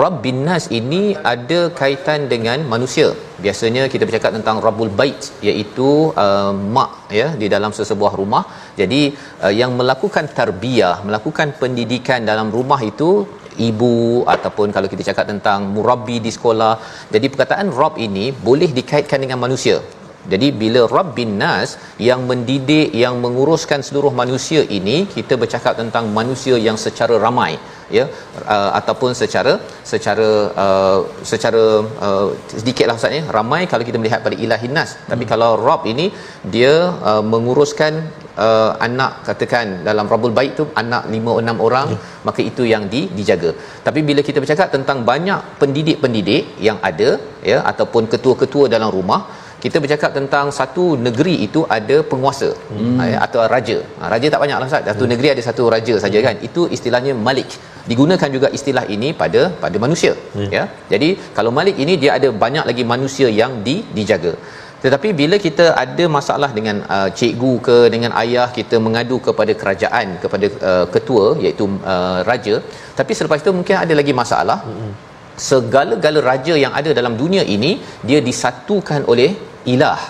Rabbin 0.00 0.38
Nas 0.48 0.64
ini 0.78 1.02
ada 1.32 1.60
kaitan 1.80 2.20
dengan 2.32 2.58
manusia. 2.72 3.08
Biasanya 3.44 3.82
kita 3.92 4.04
bercakap 4.08 4.32
tentang 4.36 4.56
Rabbul 4.66 4.92
Bait 4.98 5.20
iaitu 5.48 5.88
uh, 6.24 6.52
mak 6.76 7.12
ya 7.18 7.28
di 7.42 7.46
dalam 7.54 7.72
sesebuah 7.78 8.12
rumah. 8.20 8.44
Jadi 8.80 9.02
uh, 9.44 9.52
yang 9.60 9.72
melakukan 9.80 10.26
tarbiyah 10.38 10.96
melakukan 11.08 11.50
pendidikan 11.62 12.24
dalam 12.30 12.48
rumah 12.56 12.80
itu 12.92 13.10
ibu 13.70 14.24
ataupun 14.34 14.72
kalau 14.76 14.88
kita 14.92 15.04
cakap 15.12 15.26
tentang 15.32 15.68
murabbi 15.74 16.18
di 16.26 16.32
sekolah. 16.36 16.74
Jadi 17.14 17.28
perkataan 17.32 17.68
Rabb 17.80 18.00
ini 18.08 18.26
boleh 18.48 18.70
dikaitkan 18.78 19.20
dengan 19.24 19.40
manusia. 19.44 19.78
Jadi 20.32 20.48
bila 20.60 20.80
Rabbin 20.96 21.30
Nas 21.42 21.70
yang 22.08 22.20
mendidik 22.30 22.88
yang 22.94 23.14
menguruskan 23.24 23.80
seluruh 23.86 24.12
manusia 24.20 24.62
ini 24.78 24.96
kita 25.14 25.34
bercakap 25.42 25.74
tentang 25.80 26.04
manusia 26.18 26.56
yang 26.66 26.78
secara 26.84 27.18
ramai 27.24 27.52
ya 27.98 28.04
uh, 28.54 28.70
ataupun 28.78 29.10
secara 29.20 29.52
secara 29.92 30.28
uh, 30.64 31.00
secara 31.30 31.64
uh, 32.06 32.28
sedikitlah 32.60 32.96
ustaz 33.00 33.18
ya 33.18 33.22
ramai 33.36 33.62
kalau 33.72 33.86
kita 33.88 34.00
melihat 34.02 34.20
pada 34.26 34.36
ilahin 34.44 34.74
nas 34.78 34.92
tapi 35.12 35.26
kalau 35.32 35.50
Rabb 35.66 35.88
ini 35.92 36.06
dia 36.54 36.74
uh, 37.10 37.22
menguruskan 37.32 37.92
uh, 38.46 38.72
anak 38.88 39.12
katakan 39.28 39.66
dalam 39.88 40.08
Rabbul 40.12 40.34
Bait 40.38 40.52
tu 40.60 40.66
anak 40.82 41.04
5 41.18 41.36
6 41.44 41.66
orang 41.68 41.88
ya. 41.94 41.98
maka 42.28 42.40
itu 42.50 42.64
yang 42.72 42.86
di, 42.94 43.02
dijaga 43.18 43.52
tapi 43.86 44.02
bila 44.08 44.22
kita 44.28 44.40
bercakap 44.44 44.68
tentang 44.76 45.00
banyak 45.12 45.40
pendidik-pendidik 45.62 46.44
yang 46.68 46.80
ada 46.90 47.10
ya 47.52 47.60
ataupun 47.72 48.04
ketua-ketua 48.14 48.66
dalam 48.76 48.90
rumah 48.98 49.22
kita 49.64 49.78
bercakap 49.82 50.10
tentang 50.18 50.46
satu 50.58 50.84
negeri 51.06 51.34
itu 51.46 51.60
ada 51.76 51.96
penguasa 52.10 52.48
hmm. 52.50 52.98
atau 53.26 53.40
raja. 53.52 53.76
Ha, 53.98 54.10
raja 54.14 54.26
tak 54.34 54.40
banyak 54.42 54.58
lah 54.60 54.66
Ustaz. 54.70 54.88
Satu 54.90 55.04
hmm. 55.06 55.12
negeri 55.12 55.28
ada 55.34 55.42
satu 55.48 55.64
raja 55.74 55.94
saja 56.04 56.18
kan. 56.26 56.36
Itu 56.48 56.62
istilahnya 56.76 57.12
malik. 57.26 57.50
Digunakan 57.90 58.30
juga 58.36 58.48
istilah 58.56 58.84
ini 58.94 59.08
pada 59.20 59.42
pada 59.62 59.76
manusia. 59.84 60.12
Hmm. 60.36 60.50
Ya. 60.56 60.64
Jadi 60.92 61.08
kalau 61.36 61.50
malik 61.58 61.78
ini 61.84 61.94
dia 62.02 62.12
ada 62.18 62.28
banyak 62.44 62.64
lagi 62.70 62.84
manusia 62.94 63.28
yang 63.40 63.54
di, 63.68 63.76
dijaga. 63.98 64.34
tetapi 64.84 65.08
bila 65.18 65.36
kita 65.44 65.64
ada 65.82 66.04
masalah 66.16 66.48
dengan 66.56 66.76
uh, 66.94 67.08
cikgu 67.18 67.52
ke 67.66 67.76
dengan 67.94 68.12
ayah 68.22 68.46
kita 68.56 68.76
mengadu 68.86 69.16
kepada 69.26 69.52
kerajaan 69.60 70.06
kepada 70.22 70.46
uh, 70.70 70.86
ketua 70.94 71.26
iaitu 71.44 71.66
uh, 71.92 72.18
raja 72.30 72.54
tapi 72.98 73.12
selepas 73.18 73.40
itu 73.44 73.52
mungkin 73.58 73.76
ada 73.82 73.94
lagi 74.00 74.14
masalah 74.22 74.58
segala-gala 75.50 76.20
raja 76.30 76.54
yang 76.64 76.74
ada 76.80 76.90
dalam 76.98 77.14
dunia 77.22 77.44
ini 77.56 77.72
dia 78.08 78.18
disatukan 78.30 79.02
oleh 79.12 79.30
ilah 79.74 80.02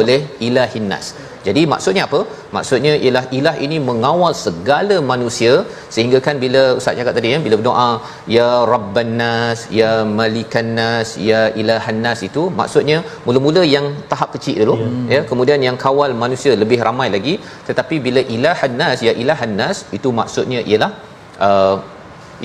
oleh 0.00 0.20
ilahin 0.48 0.86
nas 0.92 1.06
jadi 1.48 1.62
maksudnya 1.72 2.02
apa? 2.08 2.20
Maksudnya 2.56 2.92
ialah 3.04 3.24
ilah 3.38 3.54
ini 3.64 3.76
mengawal 3.88 4.32
segala 4.44 4.96
manusia 5.10 5.52
sehingga 5.94 6.18
kan 6.26 6.36
bila 6.44 6.62
ustaz 6.78 6.98
cakap 7.00 7.14
tadi 7.18 7.32
ya 7.34 7.38
bila 7.46 7.56
berdoa 7.60 7.90
ya 8.36 8.48
rabban 8.72 9.12
nas 9.20 9.60
ya 9.80 9.90
malikan 10.20 10.70
nas 10.78 11.10
ya 11.30 11.40
ilahan 11.62 11.98
nas 12.06 12.22
itu 12.28 12.44
maksudnya 12.60 12.98
mula-mula 13.26 13.62
yang 13.74 13.86
tahap 14.12 14.30
kecil 14.36 14.58
dulu 14.62 14.76
yeah. 14.80 15.12
ya 15.14 15.20
kemudian 15.30 15.60
yang 15.68 15.78
kawal 15.84 16.12
manusia 16.24 16.54
lebih 16.62 16.80
ramai 16.88 17.08
lagi 17.16 17.34
tetapi 17.68 17.98
bila 18.06 18.22
ilahan 18.36 18.74
nas 18.82 19.00
ya 19.08 19.14
ilahan 19.22 19.54
nas 19.60 19.78
itu 19.98 20.10
maksudnya 20.20 20.60
ialah 20.70 20.92
uh, 21.48 21.76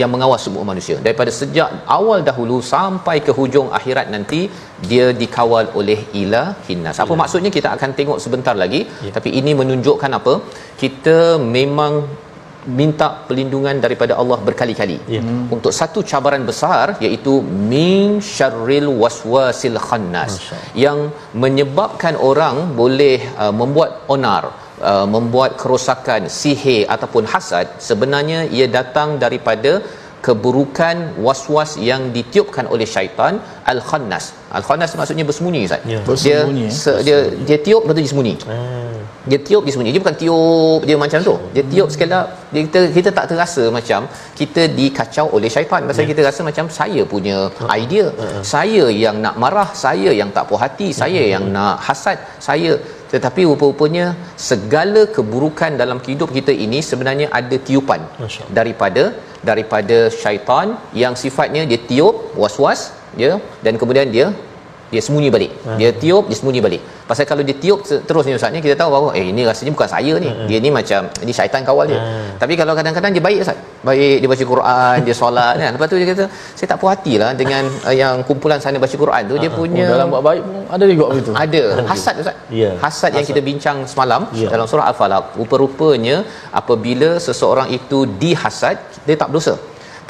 yang 0.02 0.10
mengawal 0.14 0.40
semua 0.46 0.64
manusia. 0.70 0.96
Daripada 1.06 1.32
sejak 1.40 1.70
awal 1.98 2.20
dahulu 2.30 2.58
sampai 2.74 3.16
ke 3.28 3.32
hujung 3.40 3.70
akhirat 3.78 4.08
nanti 4.16 4.42
dia 4.90 5.08
dikawal 5.22 5.66
oleh 5.80 6.00
ilah 6.22 6.48
hinnas 6.68 6.98
apa 7.04 7.14
ya. 7.16 7.20
maksudnya? 7.22 7.52
Kita 7.58 7.70
akan 7.78 7.92
tengok 8.00 8.20
sebentar 8.26 8.56
lagi. 8.64 8.82
Ya. 9.06 9.12
tapi 9.18 9.30
ini 9.40 9.54
menunjukkan 9.62 10.12
apa? 10.20 10.34
Kita 10.84 11.18
memang 11.58 11.94
minta 12.80 13.08
perlindungan 13.28 13.78
daripada 13.86 14.14
Allah 14.22 14.38
berkali-kali. 14.48 14.98
Ya. 15.16 15.22
untuk 15.56 15.72
satu 15.80 16.00
cabaran 16.12 16.44
besar 16.50 16.86
iaitu 17.06 17.34
min 17.72 18.20
syarril 18.36 18.90
waswasil 19.04 19.80
khannas. 19.88 20.34
Yang 20.86 21.00
menyebabkan 21.44 22.16
orang 22.32 22.56
boleh 22.82 23.18
uh, 23.44 23.54
membuat 23.62 23.92
onar 24.16 24.44
uh, 24.92 25.08
membuat 25.16 25.52
kerosakan 25.62 26.22
sihir 26.40 26.84
ataupun 26.96 27.26
hasad 27.34 27.68
sebenarnya 27.90 28.40
ia 28.58 28.68
datang 28.80 29.10
daripada 29.24 29.74
keburukan 30.26 30.98
was-was 31.26 31.72
yang 31.90 32.02
ditiupkan 32.16 32.66
oleh 32.74 32.88
syaitan 32.94 33.34
al-khannas. 33.72 34.26
Al-khannas 34.58 34.92
maksudnya 35.00 35.26
bersembunyi 35.30 35.62
Ustaz. 35.68 35.82
Ya, 35.94 36.00
bersembunyi, 36.10 36.68
dia, 36.72 36.80
se, 36.84 36.92
dia 37.08 37.18
dia 37.48 37.58
tiup 37.66 37.82
lepas 37.84 37.96
tu 37.98 38.02
dia 38.04 38.12
sembunyi. 38.14 38.36
Hmm. 38.52 39.00
Dia 39.32 39.40
tiup 39.48 39.62
dia 39.66 39.74
sembunyi. 39.74 39.92
Dia 39.96 40.02
bukan 40.04 40.18
tiup 40.22 40.82
dia 40.90 40.98
macam 41.04 41.20
tu. 41.28 41.36
Dia 41.56 41.64
tiup 41.74 41.88
hmm. 41.88 41.94
sekali 41.96 42.12
dia 42.54 42.62
kita 42.68 42.80
kita 42.98 43.10
tak 43.18 43.26
terasa 43.32 43.64
macam 43.78 44.08
kita 44.40 44.62
dikacau 44.80 45.28
oleh 45.38 45.52
syaitan. 45.56 45.82
Pasal 45.92 46.04
ya. 46.06 46.10
kita 46.12 46.22
rasa 46.30 46.42
macam 46.50 46.66
saya 46.80 47.04
punya 47.14 47.38
hmm. 47.52 47.70
idea. 47.82 48.06
Hmm. 48.22 48.42
Saya 48.54 48.86
yang 49.04 49.20
nak 49.26 49.36
marah, 49.44 49.70
saya 49.86 50.12
yang 50.22 50.32
tak 50.38 50.48
puas 50.52 50.64
hati, 50.66 50.90
saya 51.04 51.22
hmm. 51.24 51.32
yang 51.36 51.46
nak 51.58 51.76
hasad, 51.90 52.18
saya 52.48 52.74
tetapi 53.14 53.42
rupa-rupanya 53.50 54.06
segala 54.50 55.02
keburukan 55.16 55.72
dalam 55.82 56.00
hidup 56.08 56.30
kita 56.38 56.54
ini 56.66 56.80
sebenarnya 56.90 57.28
ada 57.40 57.58
tiupan. 57.68 58.02
Daripada 58.60 59.04
daripada 59.50 59.98
syaitan 60.22 60.68
yang 61.04 61.14
sifatnya 61.24 61.64
dia 61.70 61.80
tiup 61.90 62.16
was-was 62.42 62.82
ya 63.24 63.32
dan 63.66 63.76
kemudian 63.82 64.10
dia 64.16 64.28
dia 64.94 65.02
sembunyi 65.06 65.30
balik. 65.36 65.52
Hmm. 65.66 65.78
Dia 65.82 65.90
tiup, 66.02 66.24
dia 66.30 66.38
sembunyi 66.40 66.62
balik. 66.66 66.82
Pasal 67.10 67.26
kalau 67.32 67.44
dia 67.48 67.56
tiup 67.64 67.80
terus 68.10 68.24
ni 68.28 68.34
ustaz 68.38 68.54
ni 68.56 68.60
kita 68.66 68.76
tahu 68.82 68.90
bahawa 68.96 69.10
eh 69.20 69.26
ini 69.32 69.42
rasanya 69.50 69.72
bukan 69.76 69.90
saya 69.96 70.14
ni. 70.24 70.30
Hmm. 70.30 70.48
Dia 70.50 70.58
ni 70.66 70.70
macam 70.80 71.02
ini 71.24 71.32
syaitan 71.38 71.62
kawal 71.70 71.86
dia. 71.92 72.00
Hmm. 72.00 72.30
Tapi 72.42 72.54
kalau 72.62 72.74
kadang-kadang 72.80 73.12
dia 73.16 73.24
baik 73.28 73.40
ustaz. 73.46 73.58
Baik 73.88 74.16
dia 74.22 74.30
baca 74.34 74.46
Quran, 74.54 74.98
dia 75.08 75.16
solat 75.22 75.56
kan. 75.62 75.72
Lepas 75.76 75.88
tu 75.92 75.98
dia 76.02 76.08
kata 76.14 76.26
saya 76.58 76.68
tak 76.72 76.78
puas 76.82 76.92
hatilah 76.94 77.32
dengan 77.42 77.64
uh, 77.90 77.96
yang 78.02 78.22
kumpulan 78.28 78.60
sana 78.66 78.78
baca 78.86 78.96
Quran 79.04 79.24
tu 79.32 79.36
dia 79.44 79.50
hmm. 79.52 79.60
punya 79.60 79.86
oh, 79.90 79.92
dalam 79.94 80.08
buat 80.14 80.24
baik 80.30 80.44
ada 80.76 80.84
juga 80.94 81.06
begitu. 81.12 81.32
Ada. 81.44 81.64
Hasad 81.92 82.16
ustaz. 82.24 82.38
Yeah. 82.62 82.74
Hasad 82.84 83.12
yang 83.18 83.28
kita 83.30 83.42
bincang 83.50 83.78
semalam 83.92 84.22
yeah. 84.42 84.52
dalam 84.54 84.66
surah 84.72 84.88
Al-Falaq. 84.92 85.26
Rupa-rupanya 85.42 86.16
apabila 86.62 87.10
seseorang 87.28 87.70
itu 87.78 88.00
dihasad, 88.24 88.78
dia 89.08 89.16
tak 89.22 89.30
berdosa. 89.32 89.56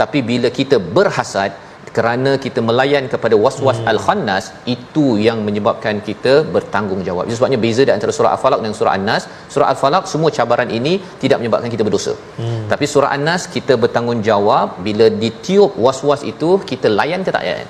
Tapi 0.02 0.20
bila 0.32 0.48
kita 0.60 0.78
berhasad, 0.98 1.52
kerana 1.98 2.32
kita 2.46 2.60
melayan 2.70 3.06
kepada 3.14 3.36
waswas 3.44 3.78
hmm. 3.80 3.90
al-khannas 3.92 4.46
itu 4.76 5.06
yang 5.26 5.40
menyebabkan 5.48 5.96
kita 6.08 6.34
bertanggungjawab. 6.56 7.24
Itu 7.30 7.38
sebabnya 7.40 7.60
beza 7.66 7.84
di 7.90 7.94
antara 7.96 8.12
surah 8.18 8.32
al-falaq 8.36 8.60
dan 8.66 8.74
surah 8.80 8.94
an-nas. 8.98 9.24
Surah 9.54 9.68
al-falaq 9.74 10.04
semua 10.14 10.30
cabaran 10.38 10.72
ini 10.80 10.94
tidak 11.24 11.38
menyebabkan 11.42 11.70
kita 11.76 11.86
berdosa. 11.88 12.14
Hmm. 12.40 12.66
Tapi 12.72 12.88
surah 12.94 13.12
an-nas 13.18 13.46
kita 13.56 13.76
bertanggungjawab 13.84 14.82
bila 14.88 15.08
ditiup 15.24 15.78
waswas 15.86 16.24
itu 16.34 16.50
kita 16.72 16.90
layan 17.00 17.22
ke 17.28 17.34
tak 17.38 17.46
layan. 17.50 17.70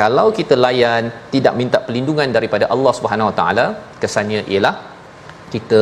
Kalau 0.00 0.26
kita 0.38 0.54
layan 0.64 1.04
tidak 1.34 1.54
minta 1.60 1.78
perlindungan 1.86 2.30
daripada 2.36 2.66
Allah 2.74 2.92
Subhanahu 2.98 3.30
Wa 3.30 3.36
Taala, 3.38 3.66
kesannya 4.02 4.40
ialah 4.52 4.74
kita 5.54 5.80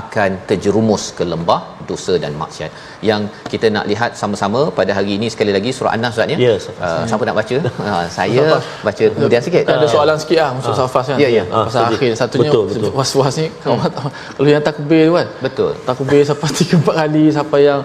akan 0.00 0.30
terjerumus 0.48 1.04
ke 1.18 1.24
lembah 1.32 1.60
dosa 1.90 2.14
dan 2.22 2.32
maksiat. 2.40 2.70
Yang 3.08 3.22
kita 3.52 3.66
nak 3.76 3.84
lihat 3.90 4.10
sama-sama 4.20 4.60
pada 4.78 4.92
hari 4.98 5.10
ini 5.16 5.26
sekali 5.34 5.52
lagi 5.56 5.70
surah 5.76 5.92
An-Nas 5.96 6.16
Ustaz 6.16 6.32
ya. 6.34 6.38
Yes, 6.46 6.62
uh, 6.86 7.02
siapa 7.08 7.22
nak 7.28 7.36
baca? 7.40 7.56
Uh, 7.90 8.04
saya 8.16 8.44
baca 8.86 9.04
kemudian 9.16 9.42
sikit. 9.46 9.64
Ada 9.76 9.88
soalan 9.94 10.16
sikit 10.22 10.38
ah 10.46 10.50
untuk 10.58 10.72
uh, 10.74 10.78
Safas 10.80 11.06
kan. 11.10 11.18
Ya 11.24 11.28
ya. 11.38 11.44
Uh, 11.48 11.64
pasal 11.68 11.96
akhir 11.98 12.12
satunya 12.20 12.50
betul, 12.52 12.64
betul. 12.68 12.92
was-was 12.98 13.34
ni 13.40 13.48
hmm. 13.48 13.80
kalau 14.36 14.48
yang 14.54 14.64
takbir 14.68 15.02
tu 15.08 15.14
kan. 15.20 15.28
Betul. 15.46 15.72
Takbir 15.88 16.22
sampai 16.28 16.48
3 16.60 16.82
4 16.84 17.00
kali 17.00 17.24
sampai 17.38 17.60
yang 17.70 17.80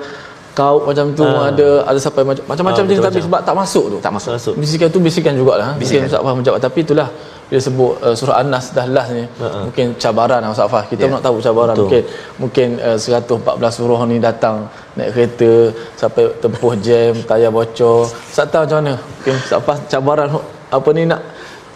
kau 0.52 0.84
macam 0.84 1.06
tu 1.16 1.24
uh. 1.24 1.48
ada 1.48 1.68
ada 1.88 2.00
sampai 2.06 2.24
macam-macam 2.28 2.66
uh, 2.76 2.80
jenis 2.84 2.98
tapi 3.08 3.20
sebab 3.24 3.42
tak 3.48 3.56
masuk 3.56 3.86
tu. 3.94 3.98
Tak 4.04 4.12
masuk. 4.12 4.54
Bisikan 4.60 4.88
tu 4.92 5.00
bisikan 5.00 5.34
jugalah. 5.40 5.70
Bisikan 5.80 6.12
Ustaz 6.12 6.20
faham 6.26 6.44
menjawab 6.44 6.60
tapi 6.60 6.84
itulah 6.84 7.08
dia 7.52 7.60
sebut 7.60 8.00
uh, 8.00 8.16
surah 8.16 8.40
An-Nas 8.40 8.72
dah 8.72 8.88
last 8.88 9.12
ni 9.12 9.28
uh-huh. 9.28 9.68
mungkin 9.68 9.92
cabaran 10.00 10.40
Ustaz 10.48 10.72
Fah 10.72 10.88
kita 10.88 11.04
yeah. 11.04 11.12
nak 11.12 11.22
tahu 11.28 11.44
cabaran 11.44 11.76
Betul. 11.76 11.84
mungkin 11.84 12.04
mungkin 12.40 12.68
uh, 12.80 12.96
114 12.96 13.78
surah 13.78 14.02
ni 14.08 14.18
datang 14.24 14.72
naik 14.96 15.10
kereta 15.12 15.52
sampai 16.00 16.32
tempuh 16.40 16.74
jam 16.80 17.12
tayar 17.28 17.52
bocor 17.52 18.08
Ustaz 18.08 18.48
tahu 18.48 18.64
macam 18.64 18.78
mana 18.80 18.94
mungkin 18.96 19.36
Ustaz 19.36 19.60
Fah 19.68 19.78
cabaran 19.92 20.28
apa 20.72 20.90
ni 20.96 21.04
nak 21.04 21.22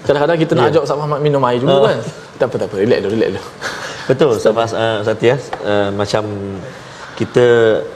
kadang-kadang 0.08 0.38
kita 0.40 0.52
yeah. 0.56 0.60
nak 0.64 0.66
ya. 0.66 0.72
ajak 0.72 0.82
Ustaz 0.88 0.96
Fah 0.96 1.20
minum 1.20 1.44
air 1.44 1.60
juga 1.60 1.76
uh. 1.76 1.84
kan 1.92 2.00
tak 2.40 2.48
apa 2.48 2.56
tak 2.56 2.68
apa 2.72 2.76
relax 2.80 3.00
dulu 3.04 3.14
relax 3.20 3.30
dulu 3.36 3.44
Betul 4.08 4.30
Ustaz 4.40 4.54
Fah 4.56 4.68
uh, 4.72 4.98
Satya 5.04 5.36
uh, 5.68 5.90
macam 5.92 6.24
kita 7.20 7.46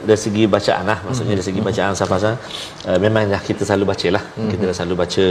dari 0.08 0.19
segi 0.25 0.43
bacaan 0.55 0.84
lah 0.91 0.99
maksudnya 1.05 1.36
mm-hmm. 1.36 1.39
dari 1.39 1.45
segi 1.47 1.62
bacaan 1.67 1.93
safasa 2.01 2.29
uh, 2.89 2.97
memanglah 3.03 3.41
kita 3.47 3.62
selalu 3.67 3.86
baca 3.91 4.08
lah 4.15 4.23
mm-hmm. 4.23 4.51
kita 4.51 4.65
selalu 4.77 4.95
baca 5.01 5.25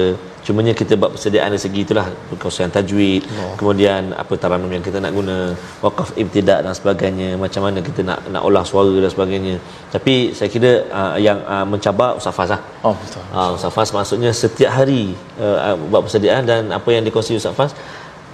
cumanya 0.46 0.72
kita 0.80 0.92
buat 1.00 1.10
persediaan 1.14 1.48
dari 1.54 1.62
segi 1.66 1.80
itulah 1.86 2.06
perkongsian 2.30 2.72
tajwid 2.76 3.22
oh. 3.40 3.54
kemudian 3.60 4.12
apa 4.22 4.34
taranum 4.42 4.70
yang 4.76 4.84
kita 4.88 5.00
nak 5.04 5.12
guna 5.18 5.36
waqaf 5.84 6.10
ibtidak 6.22 6.60
dan 6.64 6.72
sebagainya 6.80 7.28
macam 7.44 7.64
mana 7.66 7.78
kita 7.88 8.00
nak 8.10 8.20
nak 8.34 8.42
olah 8.48 8.64
suara 8.70 8.94
dan 9.04 9.10
sebagainya 9.16 9.54
tapi 9.94 10.14
saya 10.38 10.48
kira 10.54 10.72
uh, 10.98 11.16
yang 11.28 11.40
uh, 11.54 11.64
mencabar 11.72 12.10
Ustaz 12.20 12.52
lah 12.54 12.60
oh 12.88 12.94
betul 13.00 13.24
uh, 13.36 13.50
Ustaz 13.56 13.92
maksudnya 13.98 14.32
setiap 14.42 14.72
hari 14.78 15.02
uh, 15.40 15.76
buat 15.92 16.04
persediaan 16.04 16.44
dan 16.50 16.62
apa 16.78 16.88
yang 16.96 17.04
dikongsi 17.08 17.40
Ustaz 17.40 17.56
Fas 17.60 17.72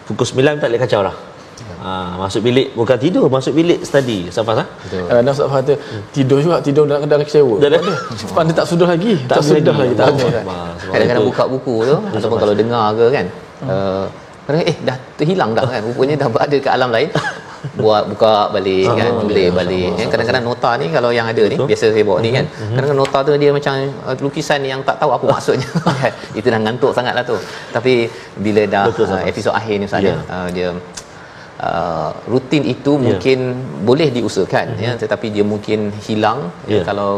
pukul 0.07 0.27
9 0.27 0.61
tak 0.63 0.69
boleh 0.69 0.83
kacau 0.83 1.03
lah 1.07 1.17
Ha, 1.85 2.17
masuk 2.17 2.41
bilik 2.41 2.73
bukan 2.73 2.97
tidur, 2.97 3.27
masuk 3.29 3.53
bilik 3.53 3.85
study. 3.85 4.33
Safas 4.33 4.65
ah. 4.65 4.69
Uh, 4.91 5.21
Nas 5.21 5.37
Safas 5.37 5.61
tu 5.69 5.75
tidur 6.17 6.41
juga, 6.41 6.59
tidur 6.65 6.89
dalam 6.89 7.05
dalam 7.05 7.25
kecewa. 7.25 7.61
Dah 7.61 7.69
dia 7.69 8.55
tak 8.57 8.67
sudah 8.67 8.89
lagi. 8.89 9.21
Tak, 9.29 9.39
tak 9.39 9.43
sudah 9.45 9.75
lagi, 9.77 9.95
tak 9.95 10.07
ada. 10.17 10.27
Kadang-kadang 10.89 11.25
buka 11.29 11.45
buku 11.45 11.75
tu 11.85 11.97
ataupun 12.17 12.39
kalau 12.41 12.55
dengar 12.57 12.97
ke 12.97 13.07
kan. 13.13 13.27
Uh, 13.65 14.05
kadang 14.45 14.65
eh 14.65 14.77
dah 14.85 14.97
terhilang 15.21 15.51
dah 15.53 15.65
kan. 15.65 15.81
Rupanya 15.85 16.15
dah 16.21 16.29
berada 16.29 16.57
ke 16.57 16.69
alam 16.69 16.91
lain. 16.93 17.09
buat 17.81 18.13
buka 18.13 18.53
balik 18.53 18.93
kan 18.93 19.09
oh, 19.09 19.25
tulis 19.25 19.49
ya, 19.49 19.53
balik 19.57 19.89
kan 19.97 20.07
kadang-kadang 20.13 20.45
nota 20.45 20.71
ni 20.77 20.87
kalau 20.93 21.11
yang 21.17 21.25
ada 21.25 21.43
ni 21.49 21.57
biasa 21.57 21.97
saya 21.97 22.05
bawa 22.05 22.21
ni 22.21 22.31
kan 22.37 22.45
mhm. 22.45 22.77
kadang-kadang 22.77 23.01
nota 23.01 23.19
tu 23.25 23.31
dia 23.41 23.51
macam 23.57 23.73
uh, 24.05 24.15
lukisan 24.21 24.61
yang 24.69 24.81
tak 24.85 25.01
tahu 25.01 25.11
apa 25.17 25.25
maksudnya 25.25 25.69
kan? 25.81 26.13
itu 26.39 26.45
dah 26.45 26.61
ngantuk 26.61 26.93
sangatlah 26.93 27.25
tu 27.25 27.37
tapi 27.73 28.13
bila 28.37 28.63
dah 28.69 28.85
Betul, 28.93 29.09
uh, 29.09 29.25
episod 29.25 29.53
akhir 29.57 29.81
ni 29.81 29.85
misalnya 29.89 30.15
yeah. 30.21 30.35
uh, 30.37 30.49
dia 30.53 30.69
uh, 31.65 32.11
rutin 32.33 32.63
itu 32.75 32.93
yeah. 32.95 33.05
mungkin 33.07 33.39
boleh 33.89 34.09
diusahakan 34.17 34.67
mm-hmm. 34.75 34.85
ya 34.87 34.93
tetapi 35.03 35.27
dia 35.37 35.45
mungkin 35.53 35.81
hilang 36.07 36.41
yeah. 36.45 36.73
ya, 36.73 36.79
ya. 36.79 36.83
kalau 36.89 37.13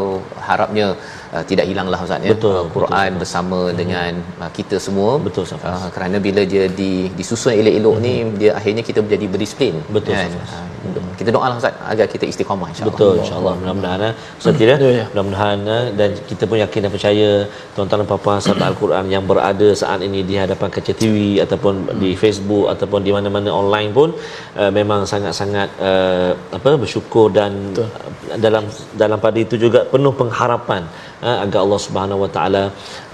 harapnya 0.49 0.87
uh, 1.35 1.45
tidak 1.51 1.67
hilanglah 1.71 2.01
ustaz 2.07 2.27
ya 2.29 2.33
betul, 2.35 2.57
uh, 2.61 2.65
Quran 2.77 3.11
betul, 3.11 3.21
bersama 3.23 3.61
mm-hmm. 3.63 3.79
dengan 3.81 4.13
uh, 4.43 4.51
kita 4.59 4.79
semua 4.87 5.13
betul 5.27 5.45
uh, 5.71 5.89
kerana 5.97 6.17
bila 6.27 6.45
dia 6.53 6.65
di 6.81 6.93
disusun 7.19 7.55
elok-elok 7.61 7.97
mm-hmm. 7.99 8.33
ni 8.33 8.41
dia 8.43 8.53
akhirnya 8.61 8.85
kita 8.91 9.01
menjadi 9.07 9.27
berdisiplin 9.35 9.75
betul 9.99 10.15
kan? 10.15 10.31
uh, 10.31 10.67
kita 11.21 11.31
doalah 11.35 11.57
ustaz 11.61 11.75
agar 11.93 12.07
kita 12.15 12.25
istiqamah 12.33 12.69
insyaallah 12.73 12.97
betul 12.97 13.15
insyaallah 13.23 13.55
mudah-mudahan 13.61 14.01
eh. 14.09 14.13
ustaz 14.41 14.63
ya 14.71 14.77
mudah-mudahan 15.11 15.59
eh, 15.77 15.85
dan 15.99 16.11
kita 16.31 16.43
pun 16.51 16.59
yakin 16.65 16.81
dan 16.85 16.93
percaya 16.97 17.29
tuan-tuan 17.75 18.01
dan 18.03 18.09
puan-puan 18.11 18.41
sahabat 18.47 18.67
al-Quran 18.71 19.07
yang 19.15 19.25
berada 19.31 19.69
saat 19.83 20.01
ini 20.09 20.21
di 20.31 20.37
hadapan 20.43 20.69
kaca 20.77 20.93
TV 21.03 21.17
ataupun 21.45 21.75
di 22.03 22.11
Facebook 22.23 22.67
ataupun 22.75 23.01
di 23.07 23.13
mana-mana 23.17 23.51
online 23.61 23.91
pun 23.99 24.11
uh, 24.61 24.71
memang 24.79 25.01
sangat-sangat 25.13 25.69
uh, 25.89 26.31
apa 26.57 26.77
bersyukur 26.85 27.27
dan 27.39 27.53
Betul. 27.73 27.89
dalam 28.45 28.65
dalam 29.03 29.19
pada 29.25 29.39
itu 29.47 29.57
juga 29.65 29.81
penuh 29.93 30.13
pengharapan 30.21 30.83
uh, 31.27 31.37
agar 31.45 31.61
Allah 31.65 31.81
Subhanahu 31.87 32.23
Wa 32.25 32.31
Taala 32.37 32.63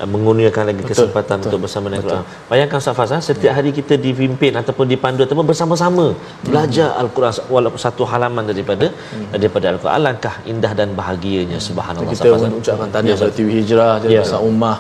uh, 0.01 0.09
mengurniakan 0.15 0.65
lagi 0.71 0.83
Betul. 0.83 0.91
kesempatan 0.93 1.37
Betul. 1.39 1.49
untuk 1.49 1.61
bersama 1.67 1.87
dengan 1.91 2.03
Al-Quran. 2.03 2.25
Bayangkan 2.53 2.81
Safas 2.87 3.13
setiap 3.31 3.53
hari 3.59 3.71
kita 3.79 3.95
dipimpin 4.07 4.53
ataupun 4.63 4.87
dipandu 4.95 5.23
ataupun 5.27 5.47
bersama-sama 5.51 6.07
belajar 6.47 6.89
hmm. 6.93 7.01
Al-Quran 7.03 7.33
walaupun 7.57 7.81
satu 7.87 8.03
halaman 8.13 8.45
daripada 8.53 8.89
hmm. 8.89 9.31
daripada 9.43 9.67
Al-Quran 9.73 9.95
alangkah 10.01 10.35
indah 10.53 10.73
dan 10.81 10.91
bahagianya 11.01 11.59
hmm. 11.61 11.67
subhanallah 11.69 12.13
kita 12.15 12.29
mengucapkan 12.47 12.89
tadi 12.97 13.11
ya, 13.13 13.31
TV 13.39 13.49
Hijrah 13.61 13.95
dan 14.03 14.11
ya. 14.17 14.25
Ummah 14.51 14.77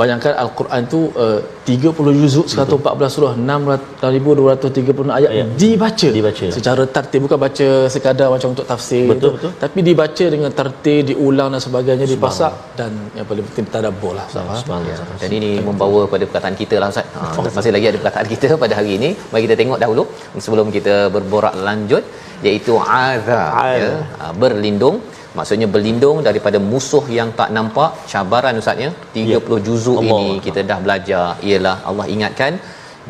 Bayangkan 0.00 0.32
Al-Quran 0.42 0.82
tu 0.92 1.00
uh, 1.24 1.38
30 1.68 2.20
juzuk 2.20 2.46
114 2.48 3.14
surah 3.16 3.32
6236 3.36 5.18
ayat 5.18 5.30
ya. 5.38 5.44
dibaca. 5.62 6.08
dibaca. 6.18 6.46
Secara 6.56 6.82
tertib 6.94 7.20
bukan 7.24 7.38
baca 7.44 7.68
sekadar 7.94 8.28
macam 8.34 8.48
untuk 8.54 8.66
tafsir. 8.70 9.04
Betul, 9.12 9.36
betul. 9.36 9.52
tapi 9.62 9.78
dibaca 9.88 10.24
dengan 10.34 10.50
tertib 10.60 11.12
diulang 11.12 11.48
dan 11.54 11.60
sebagainya 11.66 12.06
dipasak 12.14 12.52
dan 12.80 12.90
yang 13.18 13.26
paling 13.28 13.44
penting 13.52 13.68
tadabbur 13.74 14.12
lah. 14.18 14.26
Ya. 14.32 14.96
dan 15.20 15.30
ini 15.38 15.50
membawa 15.68 16.00
pada 16.14 16.24
perkataan 16.28 16.56
kita 16.62 16.76
lah 16.82 16.88
Ustaz. 16.92 17.06
Ha, 17.12 17.52
masih 17.58 17.72
lagi 17.76 17.86
ada 17.92 17.98
perkataan 18.02 18.26
kita 18.32 18.48
pada 18.64 18.74
hari 18.80 18.92
ini. 18.98 19.10
Mari 19.30 19.42
kita 19.46 19.56
tengok 19.60 19.78
dahulu 19.84 20.04
sebelum 20.44 20.68
kita 20.76 20.96
berborak 21.14 21.54
lanjut 21.68 22.04
iaitu 22.48 22.74
azab 22.80 23.50
ya, 23.82 23.90
ha, 24.18 24.32
berlindung 24.42 24.96
maksudnya 25.38 25.68
berlindung 25.74 26.18
daripada 26.28 26.58
musuh 26.72 27.04
yang 27.18 27.28
tak 27.40 27.50
nampak 27.56 27.90
cabaran 28.12 28.60
ustaz 28.62 28.84
ya 28.84 28.90
30 29.16 29.32
ya. 29.32 29.58
juzuk 29.66 29.98
Allah. 30.00 30.20
ini 30.20 30.28
kita 30.46 30.60
dah 30.70 30.78
belajar 30.84 31.24
ialah 31.48 31.76
Allah 31.90 32.06
ingatkan 32.14 32.54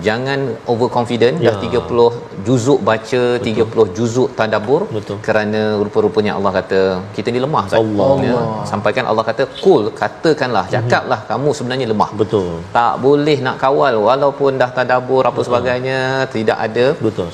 jangan 0.06 0.40
overconfident 0.72 1.37
ya. 1.44 1.52
dah 1.52 1.56
30 1.80 2.44
juzuk 2.46 2.78
baca 2.88 3.22
Betul. 3.44 3.64
30 3.64 3.96
juzuk 3.96 4.28
tadabbur 4.38 4.80
Betul. 4.96 5.16
kerana 5.26 5.62
rupa-rupanya 5.87 6.32
Allah 6.38 6.52
kata 6.58 6.80
kita 7.16 7.28
ni 7.35 7.40
lemah 7.44 7.64
Allah. 7.80 8.08
Ya. 8.28 8.38
sampaikan 8.72 9.06
Allah 9.11 9.24
kata 9.30 9.44
kul 9.64 9.85
katakanlah 10.00 10.64
mhm. 10.66 10.72
cakaplah 10.74 11.20
hmm. 11.22 11.30
kamu 11.32 11.50
sebenarnya 11.58 11.88
lemah 11.92 12.11
Betul. 12.22 12.52
tak 12.78 12.94
boleh 13.06 13.38
nak 13.48 13.58
kawal 13.64 13.96
walaupun 14.08 14.62
dah 14.62 14.70
tadabbur 14.78 15.22
apa 15.30 15.35
Betul. 15.37 15.48
sebagainya 15.48 16.00
tidak 16.37 16.58
ada 16.66 16.87
Betul. 17.06 17.28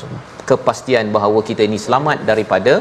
kepastian 0.51 1.07
bahawa 1.16 1.38
kita 1.51 1.62
ini 1.68 1.79
selamat 1.87 2.18
daripada 2.31 2.74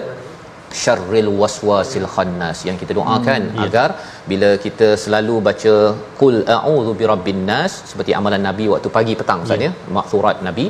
syarril 0.82 1.30
waswasil 1.42 2.08
khannas 2.14 2.60
yang 2.68 2.78
kita 2.82 2.92
doakan 3.00 3.42
hmm, 3.48 3.58
yeah. 3.58 3.66
agar 3.66 3.90
bila 4.32 4.50
kita 4.66 4.88
selalu 5.04 5.36
baca 5.48 5.74
qul 6.20 6.36
a'udzu 6.58 6.94
birabbin 7.00 7.42
nas 7.50 7.74
seperti 7.92 8.14
amalan 8.20 8.44
nabi 8.50 8.66
waktu 8.74 8.90
pagi 8.98 9.14
petang 9.20 9.42
yeah. 9.66 9.74
maksurat 9.98 10.40
nabi 10.48 10.66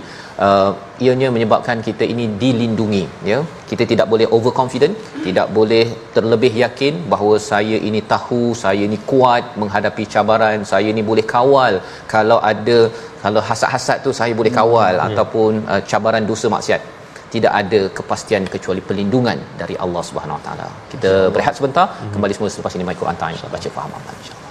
uh, 0.45 0.71
ianya 1.05 1.29
menyebabkan 1.35 1.79
kita 1.87 2.03
ini 2.13 2.25
dilindungi 2.41 3.03
ya 3.31 3.39
kita 3.71 3.83
tidak 3.91 4.07
boleh 4.13 4.27
overconfident 4.37 4.95
tidak 5.27 5.47
boleh 5.57 5.85
terlebih 6.15 6.53
yakin 6.63 6.93
bahawa 7.13 7.35
saya 7.51 7.79
ini 7.89 8.01
tahu 8.13 8.43
saya 8.63 8.83
ini 8.89 8.99
kuat 9.11 9.57
menghadapi 9.61 10.05
cabaran 10.15 10.61
saya 10.73 10.89
ini 10.95 11.03
boleh 11.11 11.25
kawal 11.35 11.75
kalau 12.13 12.39
ada 12.51 12.79
kalau 13.23 13.41
hasad-hasad 13.49 13.97
tu 14.05 14.11
saya 14.19 14.33
boleh 14.41 14.53
kawal 14.59 14.93
hmm, 14.93 15.01
yeah. 15.01 15.09
ataupun 15.09 15.51
uh, 15.71 15.81
cabaran 15.91 16.25
dosa 16.31 16.49
maksiat 16.57 16.83
tidak 17.35 17.53
ada 17.61 17.81
kepastian 17.97 18.43
kecuali 18.47 18.81
perlindungan 18.89 19.37
dari 19.61 19.75
Allah 19.85 20.03
Subhanahu 20.09 20.37
Wa 20.39 20.43
Taala. 20.47 20.67
Kita 20.91 21.11
berehat 21.35 21.53
sebentar, 21.59 21.85
kembali 22.15 22.33
semula 22.35 22.51
selepas 22.55 22.73
ini 22.79 22.85
Quran 23.01 23.17
Time 23.19 23.37
baca 23.55 23.69
faham 23.77 23.91
amal 23.99 24.13
insya-Allah. 24.21 24.46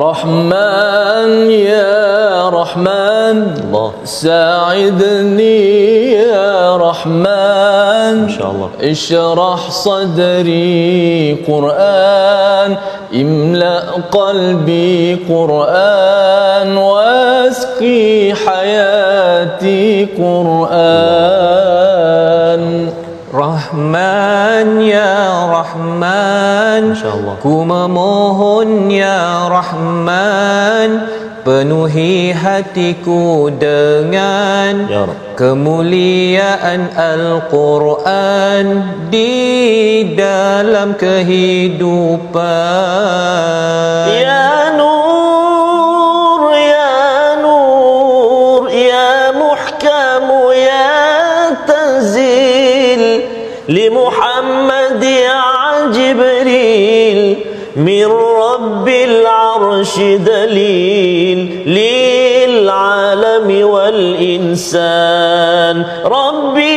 رحمن 0.00 1.50
يا 1.50 2.48
رحمن. 2.48 3.54
الله. 3.64 3.92
ساعدني 4.04 5.56
يا 6.12 6.76
رحمن. 6.76 8.22
إن 8.22 8.28
شاء 8.28 8.50
الله. 8.50 8.70
اشرح 8.82 9.70
صدري 9.70 11.36
قرآن 11.48 12.76
املأ 13.14 13.80
قلبي 14.10 15.14
قرآن 15.28 16.76
واسقي 16.76 18.32
حياتي 18.34 20.06
قرآن. 20.18 21.00
رحمن 23.34 24.80
يا 24.80 25.09
Rahman. 25.60 26.96
Ku 27.36 27.68
memohon 27.68 28.88
Ya 28.88 29.44
Rahman 29.44 31.04
Penuhi 31.44 32.32
hatiku 32.32 33.52
dengan 33.52 34.88
ya 34.88 35.04
Kemuliaan 35.36 36.96
Al-Quran 36.96 38.64
Di 39.12 40.16
dalam 40.16 40.96
kehidupan. 40.96 42.40
Ya 44.08 44.72
Nur. 44.80 44.89
arshi 59.79 60.19
dalil 60.19 61.63
lil 61.63 62.67
alami 62.67 63.63
wal 63.63 64.19
insan 64.19 65.79
rabbi 66.03 66.75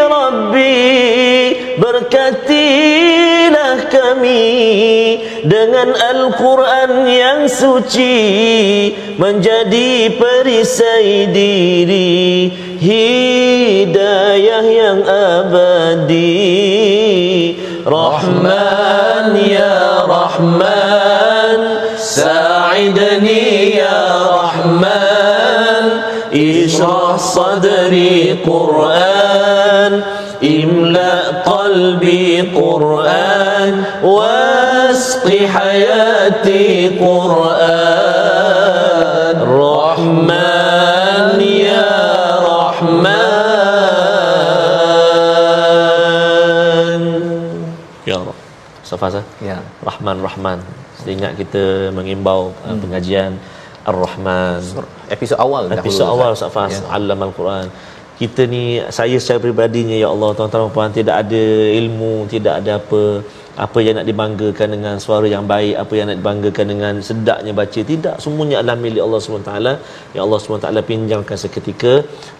rabbi 0.00 0.96
berkatilah 1.76 3.92
kami 3.92 4.48
dengan 5.44 5.92
Al-Quran 5.92 7.04
yang 7.08 7.44
suci 7.44 8.16
menjadi 9.20 10.16
perisai 10.16 11.28
diri 11.28 12.48
hidayah 12.80 14.64
yang 14.64 15.00
abadi 15.04 16.40
رحمن 17.86 19.36
يا 19.36 20.04
رحمن 20.04 21.23
صدري 27.34 28.38
قرآن 28.46 30.02
املأ 30.44 31.42
قلبي 31.46 32.40
قرآن 32.40 33.84
واسق 34.04 35.28
حياتي 35.28 36.98
قرآن 36.98 37.50
رحمن 39.42 41.40
يا 41.40 41.88
رحمن 42.40 43.30
Safaz 48.90 49.22
ya 49.38 49.62
Rahman 49.86 50.18
Rahman 50.18 50.58
ingat 51.06 51.38
kita 51.38 51.94
mengimbau 51.94 52.50
uh, 52.66 52.74
hmm. 52.74 52.82
pengajian 52.82 53.38
Ar-Rahman. 53.91 54.61
Episod 55.15 55.37
awal 55.45 55.63
episod 55.77 56.07
awal 56.13 56.31
Safaz 56.41 56.81
ya. 56.81 56.89
Alam 56.97 57.19
Al-Quran. 57.27 57.67
Kita 58.19 58.41
ni 58.53 58.79
saya 58.97 59.17
secara 59.21 59.39
peribadinya 59.43 59.97
ya 60.03 60.07
Allah 60.13 60.29
tuan-tuan 60.37 60.71
puan 60.75 60.91
tidak 60.99 61.15
ada 61.23 61.43
ilmu 61.79 62.13
tidak 62.35 62.53
ada 62.61 62.71
apa. 62.81 63.03
Apa 63.65 63.79
yang 63.85 63.95
nak 63.95 64.07
dibanggakan 64.09 64.67
dengan 64.75 64.95
suara 65.03 65.27
yang 65.33 65.45
baik 65.51 65.75
apa 65.83 65.93
yang 65.97 66.07
nak 66.11 66.17
dibanggakan 66.19 66.65
dengan 66.71 66.93
sedapnya 67.09 67.51
baca 67.59 67.81
tidak. 67.91 68.15
Semuanya 68.23 68.55
adalah 68.59 68.75
milik 68.85 68.99
Allah 69.05 69.19
SWT 69.23 69.53
yang 70.11 70.23
Allah 70.27 70.39
SWT 70.43 70.67
pinjamkan 70.89 71.37
seketika 71.43 71.93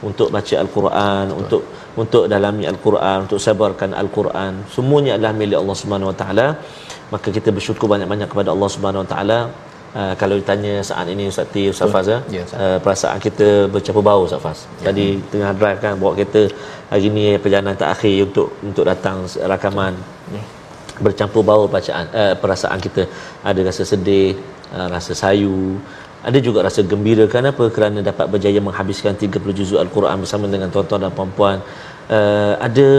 untuk 0.07 0.27
baca 0.35 0.55
al-Quran 0.63 1.25
Betul. 1.31 1.39
untuk 1.39 1.61
untuk 2.03 2.23
dalami 2.33 2.67
al-Quran 2.73 3.17
untuk 3.27 3.39
sabarkan 3.45 3.95
al-Quran. 4.01 4.67
Semuanya 4.75 5.15
adalah 5.15 5.33
milik 5.39 5.57
Allah 5.61 5.77
SWT 5.79 6.25
maka 7.13 7.27
kita 7.37 7.49
bersyukur 7.57 7.87
banyak-banyak 7.93 8.27
kepada 8.33 8.51
Allah 8.55 8.69
Subhanahu 8.75 9.03
Wa 9.05 9.09
Taala 9.15 9.39
Uh, 9.95 10.13
kalau 10.21 10.35
ditanya 10.39 10.83
saat 10.83 11.07
ini 11.07 11.31
Ustaz 11.31 11.47
Ti 11.55 11.61
Ustaz 11.71 11.87
Faz 11.87 12.07
ya, 12.13 12.19
ya 12.37 12.43
uh, 12.63 12.77
perasaan 12.83 13.15
kita 13.25 13.71
bercampur 13.73 14.03
bau 14.03 14.21
Ustaz 14.27 14.41
Faz. 14.45 14.59
Ya. 14.83 14.91
Tadi 14.91 15.05
tengah 15.31 15.51
drive 15.59 15.79
kan 15.83 15.93
bawa 16.01 16.11
kereta 16.17 16.41
hari 16.91 17.07
ni 17.15 17.23
perjalanan 17.43 17.79
terakhir 17.81 18.27
untuk 18.27 18.47
untuk 18.69 18.83
datang 18.91 19.23
rakaman. 19.51 19.95
Ya. 20.35 20.43
Bercampur 21.05 21.47
bau 21.51 21.63
bacaan 21.75 22.11
uh, 22.11 22.35
perasaan 22.41 22.79
kita 22.83 23.07
ada 23.39 23.61
rasa 23.69 23.83
sedih, 23.91 24.35
uh, 24.75 24.87
rasa 24.95 25.15
sayu, 25.21 25.79
ada 26.27 26.39
juga 26.47 26.59
rasa 26.67 26.81
gembira 26.91 27.25
kenapa 27.35 27.63
kerana 27.75 27.99
dapat 28.09 28.25
berjaya 28.33 28.59
menghabiskan 28.67 29.13
30 29.13 29.57
juzuk 29.57 29.79
al-Quran 29.83 30.17
bersama 30.23 30.45
dengan 30.53 30.69
tuan-tuan 30.73 31.01
dan 31.05 31.13
puan-puan. 31.17 31.57
Uh, 32.17 32.53
ada 32.67 32.89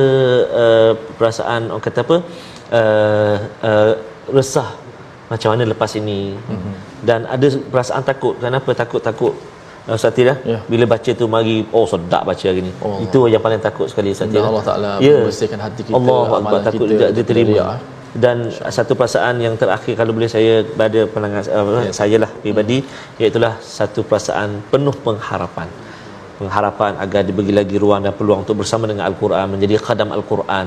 uh, 0.63 0.93
perasaan 1.19 1.69
orang 1.75 1.85
kata 1.87 2.01
apa? 2.07 2.17
Uh, 2.79 3.37
uh, 3.69 3.93
resah 4.37 4.69
macam 5.33 5.49
mana 5.53 5.63
lepas 5.73 5.91
ini 6.01 6.19
mm-hmm. 6.39 6.75
dan 7.09 7.21
ada 7.35 7.47
perasaan 7.73 8.03
takut 8.11 8.35
kenapa 8.45 8.71
takut-takut 8.81 9.35
uh, 9.89 9.99
Ustaz 9.99 10.15
Tira 10.17 10.35
yeah. 10.51 10.61
bila 10.71 10.85
baca 10.95 11.11
tu 11.21 11.27
mari 11.35 11.57
oh 11.79 11.87
sedap 11.93 12.23
baca 12.31 12.45
hari 12.51 12.63
ni 12.69 12.73
oh. 12.87 12.99
itu 13.07 13.21
yang 13.33 13.43
paling 13.47 13.63
takut 13.69 13.87
sekali 13.93 14.15
Ustaz 14.17 14.31
Tira 14.31 14.47
Allah 14.51 14.67
Taala 14.69 14.91
yeah. 15.09 15.23
membersihkan 15.23 15.61
hati 15.67 15.81
kita 15.87 15.97
Allah 15.99 16.27
Akbar 16.39 16.61
takut 16.69 16.87
tidak 16.93 17.11
diterima 17.19 17.57
ya. 17.59 17.67
dan 18.25 18.37
satu 18.77 18.93
perasaan 18.99 19.43
yang 19.47 19.55
terakhir 19.63 19.95
kalau 20.01 20.13
boleh 20.19 20.31
saya 20.37 20.53
pada 20.83 21.01
pandangan 21.15 21.43
uh, 21.59 21.83
yeah. 21.87 21.97
saya 22.01 22.17
lah 22.25 22.31
pribadi 22.45 22.79
mm. 22.87 23.21
iaitu 23.23 23.41
satu 23.79 24.03
perasaan 24.11 24.63
penuh 24.75 24.97
pengharapan 25.09 25.69
pengharapan 26.39 26.93
agar 27.05 27.21
dibagi 27.29 27.53
lagi 27.59 27.77
ruang 27.83 28.01
dan 28.07 28.13
peluang 28.19 28.41
untuk 28.45 28.57
bersama 28.61 28.85
dengan 28.91 29.05
Al-Quran 29.11 29.47
menjadi 29.55 29.75
khadam 29.87 30.11
Al-Quran 30.17 30.67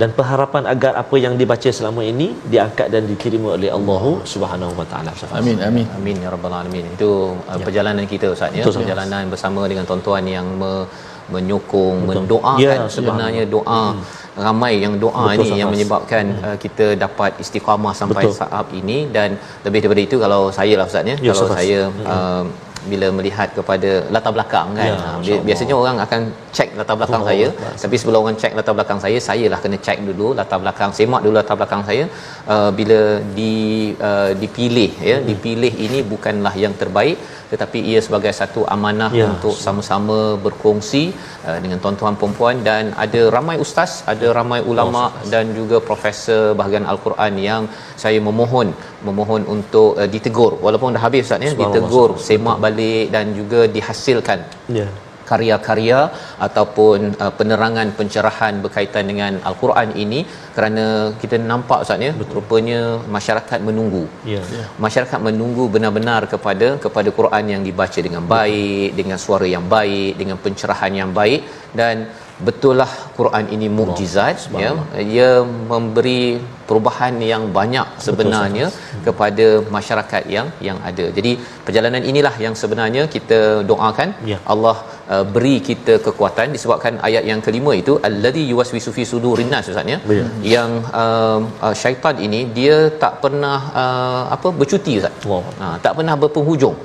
dan 0.00 0.12
pengharapan 0.18 0.62
agar 0.72 0.92
apa 1.02 1.16
yang 1.24 1.34
dibaca 1.40 1.70
selama 1.78 2.04
ini 2.12 2.28
diangkat 2.52 2.88
dan 2.94 3.02
diterima 3.10 3.56
oleh 3.56 3.70
Allah 3.78 4.02
Subhanahu 4.32 4.72
wa 4.80 4.86
taala. 4.90 5.12
Amin 5.40 5.56
amin. 5.68 5.86
Amin 5.98 6.16
ya 6.24 6.28
rabbal 6.34 6.52
alamin. 6.60 6.84
Itu 6.96 7.10
uh, 7.48 7.56
ya. 7.56 7.64
perjalanan 7.66 8.04
kita 8.12 8.28
Ustaz 8.36 8.52
ya. 8.52 8.60
Betul, 8.60 8.84
perjalanan 8.84 9.24
ya. 9.24 9.30
bersama 9.32 9.64
dengan 9.70 9.84
tuan-tuan 9.88 10.24
yang 10.36 10.46
me, 10.60 10.72
menyokong, 11.32 11.96
Betul. 12.04 12.14
mendoakan 12.20 12.78
ya, 12.84 12.92
sebenarnya 12.96 13.44
doa 13.56 13.82
hmm. 13.96 14.04
ramai 14.46 14.74
yang 14.84 14.94
doa 15.04 15.24
Betul, 15.32 15.48
ini 15.48 15.64
yang 15.64 15.70
menyebabkan 15.72 16.24
hmm. 16.28 16.44
uh, 16.44 16.56
kita 16.64 16.86
dapat 17.04 17.32
istiqamah 17.44 17.94
sampai 18.02 18.24
Betul. 18.28 18.36
saat 18.36 18.66
ini 18.80 18.98
dan 19.16 19.40
lebih 19.64 19.80
daripada 19.80 20.02
itu 20.04 20.16
kalau 20.24 20.42
saya 20.58 20.76
lah 20.76 20.86
Ustaz 20.92 21.08
ya, 21.12 21.16
ya 21.16 21.32
kalau 21.32 21.48
saya 21.56 21.80
hmm. 21.88 22.04
uh, 22.04 22.44
bila 22.92 23.06
melihat 23.18 23.48
kepada 23.58 23.90
latar 24.14 24.32
belakang 24.36 24.68
kan. 24.78 24.90
Ya, 24.90 25.36
ha, 25.36 25.38
biasanya 25.48 25.74
orang 25.82 25.96
akan 26.06 26.20
check 26.56 26.68
latar 26.80 26.96
belakang 27.00 27.22
oh, 27.24 27.28
saya. 27.30 27.48
bahasa. 27.60 27.82
tapi 27.84 27.96
sebelum 28.00 28.18
orang 28.24 28.38
check 28.42 28.52
latar 28.58 28.74
belakang 28.78 29.00
saya 29.04 29.18
saya 29.28 29.46
lah 29.52 29.60
kena 29.64 29.78
check 29.86 29.98
dulu 30.08 30.28
latar 30.40 30.58
belakang 30.64 30.92
semak 30.98 31.22
dulu 31.26 31.34
latar 31.40 31.56
belakang 31.60 31.82
saya. 31.88 32.04
Uh, 32.54 32.70
bila 32.78 33.00
di 33.38 33.54
uh, 34.10 34.30
dipilih 34.42 34.92
ya 35.10 35.16
hmm. 35.18 35.26
dipilih 35.30 35.72
ini 35.86 36.00
bukanlah 36.12 36.54
yang 36.64 36.76
terbaik 36.82 37.18
tetapi 37.52 37.78
ia 37.90 38.00
sebagai 38.06 38.32
satu 38.40 38.60
amanah 38.74 39.10
ya, 39.20 39.26
untuk 39.32 39.54
sama-sama 39.66 40.18
berkongsi 40.46 41.02
uh, 41.48 41.58
dengan 41.64 41.78
tuan-tuan 41.84 42.18
puan-puan. 42.20 42.56
Dan 42.68 42.92
ada 43.04 43.22
ramai 43.36 43.56
ustaz 43.64 43.94
ada 44.12 44.28
ramai 44.38 44.60
ulama 44.72 45.04
oh, 45.06 45.30
dan 45.32 45.54
juga 45.58 45.78
profesor 45.88 46.42
bahagian 46.60 46.86
al-Quran 46.92 47.34
yang 47.48 47.62
saya 48.04 48.20
memohon 48.28 48.70
memohon 49.08 49.42
untuk 49.56 49.90
uh, 50.02 50.08
ditegur. 50.14 50.52
Walaupun 50.66 50.98
dah 50.98 51.04
habis 51.06 51.26
ustaz 51.28 51.48
ya 51.48 51.56
ditegur 51.62 52.12
semak 52.28 52.58
balik 52.66 53.06
dan 53.16 53.26
juga 53.40 53.62
dihasilkan. 53.76 54.40
Ya 54.80 54.88
karya-karya 55.30 56.00
ataupun 56.46 56.98
uh, 57.22 57.32
penerangan 57.38 57.88
pencerahan 57.98 58.54
berkaitan 58.64 59.04
dengan 59.10 59.32
al-Quran 59.50 59.90
ini 60.04 60.20
kerana 60.56 60.86
kita 61.22 61.36
nampak 61.52 61.80
ustaz 61.84 62.06
ya 62.08 62.12
rupanya 62.36 62.80
masyarakat 63.16 63.58
menunggu. 63.68 64.04
Ya. 64.34 64.42
Yeah. 64.58 64.68
Masyarakat 64.86 65.20
menunggu 65.28 65.66
benar-benar 65.76 66.20
kepada 66.34 66.68
kepada 66.84 67.10
Quran 67.18 67.44
yang 67.54 67.62
dibaca 67.68 67.98
dengan 68.06 68.24
baik, 68.36 68.88
dengan 69.00 69.18
suara 69.24 69.48
yang 69.56 69.66
baik, 69.76 70.12
dengan 70.20 70.38
pencerahan 70.46 70.94
yang 71.00 71.12
baik 71.20 71.42
dan 71.80 71.96
betullah 72.46 72.88
Quran 73.18 73.44
ini 73.54 73.66
mukjizat 73.76 74.38
ya 74.62 74.70
ia 75.14 75.30
memberi 75.72 76.22
perubahan 76.68 77.14
yang 77.30 77.44
banyak 77.58 77.88
sebenarnya 78.06 78.66
Betul, 78.72 79.02
kepada 79.06 79.46
masyarakat 79.76 80.22
yang 80.36 80.48
yang 80.68 80.78
ada. 80.90 81.06
Jadi 81.18 81.32
perjalanan 81.66 82.02
inilah 82.10 82.34
yang 82.44 82.54
sebenarnya 82.62 83.02
kita 83.14 83.40
doakan 83.70 84.10
ya. 84.32 84.38
Allah 84.52 84.76
uh, 85.14 85.24
beri 85.34 85.56
kita 85.68 85.94
kekuatan 86.06 86.54
disebabkan 86.56 86.94
ayat 87.08 87.24
yang 87.30 87.40
kelima 87.46 87.72
itu 87.82 87.94
allazi 88.08 88.44
yuwaswisu 88.52 88.92
fi 88.96 89.04
sudurin 89.12 89.50
nas 89.54 89.70
ustaz 89.72 89.92
ya. 89.94 89.98
ya. 90.18 90.26
Yang 90.54 90.70
uh, 91.02 91.40
uh, 91.66 91.74
syaitan 91.82 92.16
ini 92.28 92.40
dia 92.58 92.76
tak 93.04 93.14
pernah 93.24 93.58
uh, 93.82 94.22
apa 94.36 94.50
bercuti 94.60 94.94
ustaz. 95.00 95.26
Wow. 95.30 95.42
Ha, 95.60 95.66
tak 95.86 95.92
pernah 95.98 96.16
berpenghujung. 96.24 96.76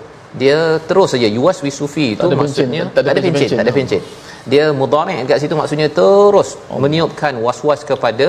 Dia 0.41 0.59
terus 0.89 1.09
saja 1.13 1.29
yuwaswisu 1.37 1.87
fi 1.95 2.05
itu 2.15 2.27
maksudnya 2.41 2.83
tak 2.95 3.09
ada 3.13 3.21
pencet, 3.25 3.49
tak 3.59 3.65
ada 3.67 3.75
pencet 3.79 4.03
dia 4.51 4.65
mudhari' 4.79 5.15
dekat 5.21 5.39
situ 5.43 5.55
maksudnya 5.61 5.87
terus 5.99 6.49
oh. 6.73 6.79
meniupkan 6.83 7.33
was-was 7.45 7.81
kepada 7.91 8.27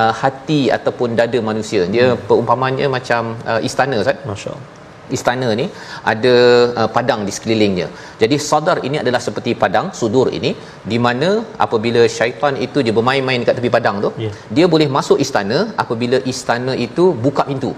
uh, 0.00 0.12
hati 0.22 0.60
ataupun 0.76 1.14
dada 1.20 1.38
manusia 1.50 1.82
dia 1.94 2.06
hmm. 2.12 2.22
perumpamannya 2.28 2.86
macam 2.96 3.38
uh, 3.50 3.60
istana 3.68 4.02
Ustaz 4.02 4.18
masyaallah 4.30 4.81
istana 5.16 5.48
ni 5.60 5.66
ada 6.12 6.34
uh, 6.80 6.88
padang 6.96 7.22
di 7.28 7.32
sekelilingnya. 7.36 7.86
Jadi 8.22 8.36
sadar 8.48 8.76
ini 8.88 8.98
adalah 9.04 9.20
seperti 9.26 9.52
padang 9.62 9.88
sudur 10.00 10.28
ini 10.38 10.52
di 10.92 10.98
mana 11.06 11.30
apabila 11.66 12.02
syaitan 12.18 12.56
itu 12.66 12.80
dia 12.86 12.94
bermain-main 12.98 13.40
dekat 13.44 13.56
tepi 13.60 13.72
padang 13.78 13.98
tu, 14.06 14.12
yeah. 14.26 14.34
dia 14.58 14.68
boleh 14.74 14.88
masuk 14.98 15.18
istana 15.26 15.58
apabila 15.84 16.20
istana 16.34 16.74
itu 16.86 17.06
buka 17.26 17.44
pintu 17.50 17.72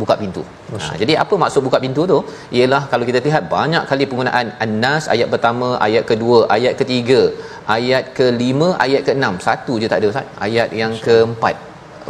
buka 0.00 0.14
pintu. 0.22 0.42
Ha, 0.76 0.88
jadi 1.02 1.12
apa 1.22 1.34
maksud 1.42 1.60
buka 1.66 1.78
pintu 1.84 2.02
tu? 2.12 2.18
Ialah 2.56 2.82
kalau 2.92 3.04
kita 3.08 3.20
lihat 3.26 3.44
banyak 3.54 3.84
kali 3.90 4.04
penggunaan 4.10 4.48
an-nas 4.64 5.04
ayat 5.14 5.28
pertama, 5.34 5.68
ayat 5.86 6.04
kedua, 6.10 6.38
ayat 6.56 6.74
ketiga, 6.80 7.20
ayat 7.76 8.04
kelima, 8.18 8.68
ayat 8.84 9.02
keenam. 9.08 9.36
Satu 9.46 9.74
je 9.82 9.88
tak 9.92 10.00
ada 10.02 10.08
Ustaz. 10.12 10.28
Ayat 10.46 10.68
yang 10.80 10.92
keempat. 11.06 11.56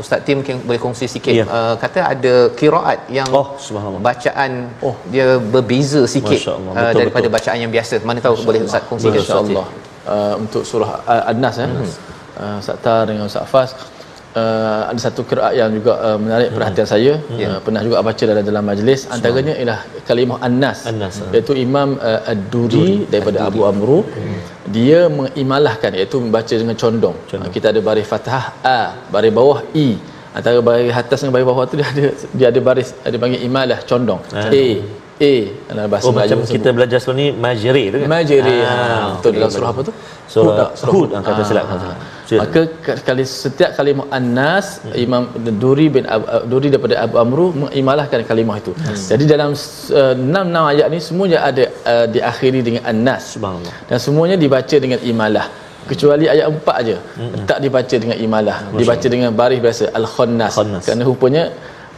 Ustaz 0.02 0.20
Tim 0.26 0.36
mungkin 0.40 0.56
boleh 0.68 0.80
kongsi 0.84 1.06
sikit 1.14 1.34
ya. 1.40 1.44
uh, 1.56 1.74
kata 1.82 2.00
ada 2.12 2.34
kiraat 2.58 3.00
yang 3.18 3.28
oh, 3.40 3.46
bacaan 4.08 4.50
oh. 4.88 4.96
dia 5.14 5.26
berbeza 5.54 6.02
sikit 6.14 6.40
uh, 6.46 6.58
betul, 6.58 6.98
daripada 7.00 7.26
betul. 7.26 7.36
bacaan 7.36 7.58
yang 7.64 7.72
biasa. 7.76 7.92
Mana 8.10 8.20
tahu 8.26 8.34
boleh 8.48 8.60
Ustaz 8.68 8.84
kongsi 8.90 9.08
insya-Allah. 9.10 9.66
Uh, 10.06 10.34
untuk 10.42 10.62
surah 10.62 10.90
uh, 11.12 11.30
An-Nas 11.30 11.56
ya. 11.62 11.66
Hmm. 11.66 11.90
Uh, 12.36 12.56
Ustaz 12.62 12.78
Tar 12.84 13.00
dengan 13.08 13.24
Ustaz 13.30 13.48
Fas 13.52 13.70
uh, 14.40 14.80
ada 14.90 15.00
satu 15.06 15.20
qiraat 15.28 15.52
yang 15.60 15.70
juga 15.78 15.92
uh, 16.06 16.18
menarik 16.24 16.48
hmm. 16.48 16.56
perhatian 16.56 16.88
saya. 16.92 17.12
Yeah. 17.40 17.56
uh, 17.56 17.58
pernah 17.64 17.80
juga 17.86 18.04
baca 18.08 18.24
dalam 18.30 18.44
dalam 18.50 18.64
majlis. 18.70 19.00
Antaranya 19.16 19.54
ialah 19.60 19.80
kalimah 20.08 20.38
annas. 20.48 20.78
An-Nas. 20.90 21.16
iaitu 21.34 21.52
Imam 21.66 21.88
uh, 22.10 22.32
Ad-Duri 22.32 22.88
daripada 23.12 23.38
Ad-Duri. 23.38 23.50
Abu 23.50 23.60
Amru. 23.70 24.00
Hmm. 24.04 24.38
dia 24.76 25.00
mengimalahkan 25.18 25.90
iaitu 25.98 26.16
membaca 26.24 26.54
dengan 26.60 26.76
condong, 26.82 27.16
condong. 27.30 27.48
Uh, 27.48 27.54
kita 27.56 27.66
ada 27.72 27.80
baris 27.88 28.06
fathah 28.12 28.44
a 28.76 28.80
baris 29.14 29.32
bawah 29.38 29.58
i. 29.86 29.88
Antara 30.36 30.60
baris 30.68 30.92
atas 31.02 31.18
dengan 31.22 31.34
baris 31.36 31.46
bawah 31.50 31.64
tu 31.70 31.76
dia 31.80 31.88
ada 31.92 32.04
dia 32.38 32.46
ada 32.52 32.60
baris 32.68 32.88
ada 33.08 33.16
panggil 33.22 33.40
imalah 33.48 33.78
condong. 33.90 34.20
A 34.36 34.64
A. 35.16 35.34
Dalam 35.68 35.88
bahasa 35.88 36.06
oh, 36.06 36.12
Melayu 36.12 36.36
macam 36.36 36.52
kita 36.56 36.68
belajar 36.76 36.98
sebelum 37.00 37.18
ni 37.20 37.26
majri 37.44 37.84
tu 37.92 37.96
kan? 38.04 38.08
Majri 38.14 38.56
ha, 38.68 38.74
ha 38.76 38.98
betul 39.16 39.32
dalam 39.38 39.50
surah 39.54 39.70
apa 39.72 39.80
tu? 39.88 39.92
Surah 40.28 40.68
Hud 40.92 41.08
angkat 41.16 41.32
ha, 41.40 41.44
silap 41.48 41.64
maka 42.40 42.60
kali 43.06 43.24
setiap 43.42 43.70
kalimah 43.78 44.06
annas 44.18 44.66
hmm. 44.82 44.94
Imam 45.04 45.22
Duri 45.62 45.86
bin 45.96 46.04
Abu, 46.14 46.26
Duri 46.50 46.68
daripada 46.74 46.96
Abu 47.04 47.16
Amru 47.22 47.46
mengimalahkan 47.62 48.26
kalimah 48.30 48.56
itu. 48.62 48.72
Hmm. 48.74 48.98
jadi 49.10 49.24
dalam 49.32 49.50
uh, 49.54 50.14
enam 50.28 50.44
enam 50.50 50.64
ayat 50.72 50.86
ni 50.94 50.98
semuanya 51.08 51.38
ada 51.48 51.64
uh, 51.92 52.06
diakhiri 52.14 52.60
dengan 52.66 52.82
annas. 52.92 53.22
Subhanallah. 53.36 53.76
Dan 53.90 53.98
semuanya 54.06 54.36
dibaca 54.44 54.76
dengan 54.84 55.00
imalah. 55.12 55.46
Kecuali 55.90 56.26
ayat 56.26 56.46
empat 56.50 56.76
aja 56.82 56.96
hmm. 56.98 57.46
tak 57.46 57.58
dibaca 57.64 57.96
dengan 58.02 58.18
imalah. 58.26 58.56
Masya 58.58 58.78
dibaca 58.82 59.06
dengan 59.14 59.30
baris 59.40 59.60
biasa 59.62 59.84
al-khannas. 60.00 60.54
Kerana 60.86 61.02
rupanya 61.06 61.44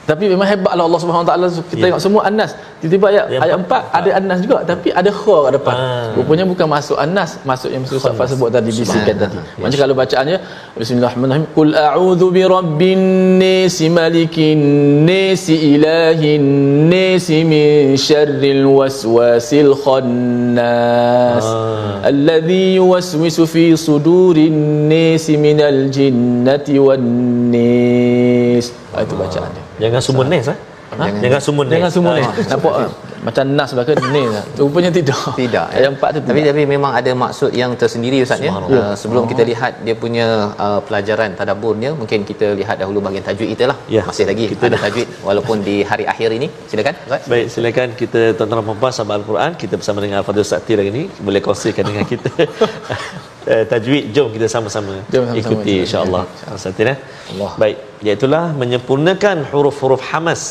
Tapi 0.09 0.25
memang 0.33 0.49
hebatlah 0.49 0.85
Allah 0.89 1.01
Subhanahu 1.05 1.25
Wa 1.29 1.29
Taala 1.37 1.47
kita 1.53 1.77
Ya. 1.77 1.83
tengok 1.93 2.01
semua 2.01 2.23
Anas. 2.25 2.51
Tiba-tiba 2.81 3.07
ayat 3.13 3.25
ayat 3.45 3.57
empat. 3.61 3.83
4 3.93 3.99
ada 3.99 4.11
Anas 4.17 4.39
juga 4.41 4.57
tapi 4.65 4.89
ada 5.01 5.11
kha 5.13 5.37
kat 5.45 5.53
depan. 5.61 5.75
Ah. 5.77 6.09
Rupanya 6.17 6.45
bukan 6.49 6.65
masuk 6.65 6.97
Anas, 6.97 7.31
masuk 7.45 7.69
yang 7.69 7.85
Ustaz 7.85 8.17
Fah 8.17 8.25
sebut 8.25 8.49
tadi 8.49 8.73
bisikan 8.73 9.17
tadi. 9.21 9.37
Macam 9.61 9.79
kalau 9.85 9.93
bacaannya 10.01 10.39
Bismillahirrahmanirrahim. 10.81 11.45
Qul 11.53 11.71
a'udzu 11.77 12.27
birabbin 12.33 13.01
nas 13.37 13.77
malikin 13.85 14.59
nas 15.05 15.45
ilahin 15.53 16.45
nas 16.89 17.29
min 17.53 17.93
syarril 18.01 18.65
waswasil 18.65 19.77
khannas. 19.85 21.45
Ah. 21.45 22.09
Alladhi 22.09 22.81
yuwaswisu 22.81 23.45
fi 23.45 23.77
sudurin 23.77 24.89
nas 24.89 25.29
minal 25.37 25.93
jinnati 25.93 26.81
wan 26.81 27.05
nas. 27.53 28.73
Ah, 28.97 29.05
itu 29.05 29.13
bacaan 29.13 29.53
dia. 29.53 29.68
Jangan 29.79 30.01
semua 30.03 30.25
nes 30.27 30.47
ah. 30.49 30.59
Jangan- 30.89 31.21
Jangan 31.21 31.41
semua 31.45 31.63
nes. 31.65 31.73
Jangan 31.77 31.91
semua 31.93 32.13
ni. 32.17 32.23
Ah. 32.25 32.33
Nampak 32.49 32.73
ah, 32.75 32.91
macam 33.19 33.45
nas 33.53 33.71
belaka 33.77 33.93
ni 34.09 34.23
lah. 34.27 34.45
Rupanya 34.57 34.91
tidak. 34.91 35.21
Tidak. 35.43 35.67
Ayat 35.69 35.91
empat 35.93 36.09
tu 36.17 36.21
Tapi 36.25 36.39
tidak. 36.41 36.53
tapi 36.57 36.63
memang 36.65 36.93
ada 36.97 37.11
maksud 37.13 37.51
yang 37.53 37.71
tersendiri 37.77 38.25
Ustaz 38.25 38.41
ya. 38.41 38.49
Subhanallah. 38.49 38.85
Uh, 38.89 38.95
sebelum 38.97 39.23
kita 39.29 39.43
lihat 39.51 39.73
dia 39.85 39.95
punya 39.95 40.27
uh, 40.57 40.81
pelajaran 40.81 41.37
tadabburnya, 41.37 41.91
mungkin 41.93 42.25
kita 42.25 42.57
lihat 42.57 42.81
dahulu 42.81 42.99
bahagian 43.05 43.21
tajwid 43.23 43.49
kita 43.53 43.65
lah. 43.71 43.77
Ya. 43.87 44.03
Masih 44.03 44.25
lagi 44.25 44.45
Kita 44.49 44.65
ada 44.65 44.75
dah- 44.75 44.83
tajwid 44.87 45.09
walaupun 45.21 45.57
di 45.61 45.77
hari 45.85 46.05
akhir 46.09 46.31
ini. 46.33 46.49
Silakan 46.71 46.95
Ustaz. 47.05 47.23
Baik, 47.29 47.47
silakan 47.53 47.89
kita 48.01 48.21
tuan-tuan 48.39 48.65
puan-puan 48.65 48.93
sahabat 48.95 49.15
Al-Quran 49.21 49.51
kita 49.61 49.75
bersama 49.77 49.99
dengan 50.01 50.17
Al-Fadhil 50.23 50.47
Sakti 50.47 50.73
hari 50.73 50.89
ini 50.89 51.03
boleh 51.21 51.43
kongsikan 51.45 51.85
dengan 51.85 52.07
kita 52.09 52.31
eh, 53.54 53.64
tajwid 53.72 54.04
jom 54.16 54.28
kita 54.36 54.48
sama-sama 54.56 54.94
Jom 55.14 55.24
sama-sama. 55.28 55.40
ikuti 55.42 55.74
insya-Allah. 55.86 56.24
Sakti 56.64 56.84
ya. 56.90 56.96
Allah. 57.34 57.52
Baik, 57.62 57.78
iaitu 58.06 58.28
menyempurnakan 58.62 59.38
huruf-huruf 59.52 60.02
hamas 60.12 60.42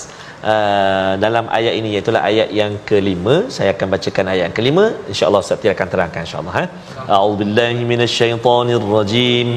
uh, 0.43 1.13
dalam 1.25 1.45
ayat 1.59 1.75
ini 1.79 1.89
iaitu 1.95 2.11
ayat 2.31 2.49
yang 2.61 2.73
kelima. 2.89 3.35
Saya 3.57 3.71
akan 3.75 3.87
bacakan 3.95 4.25
ayat 4.33 4.43
yang 4.49 4.57
kelima. 4.59 4.85
Insya-Allah 5.13 5.43
Sakti 5.51 5.67
akan 5.75 5.87
terangkan 5.93 6.23
insya-Allah 6.27 6.55
ha. 6.59 6.65
A'udzubillahi 7.17 7.81
minasyaitonirrajim. 7.93 9.49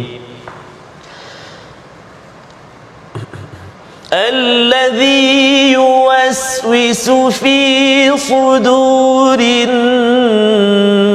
الذي 4.15 5.71
يوسوس 5.75 7.09
في 7.43 7.59
صدور 8.17 9.39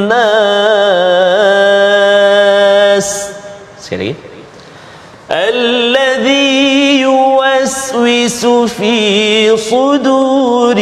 الناس 0.04 1.43
Sekali 3.79 4.13
lagi 4.13 4.15
الذي 5.25 7.01
يوسوس 7.01 8.45
في 8.77 9.57
صدور 9.57 10.77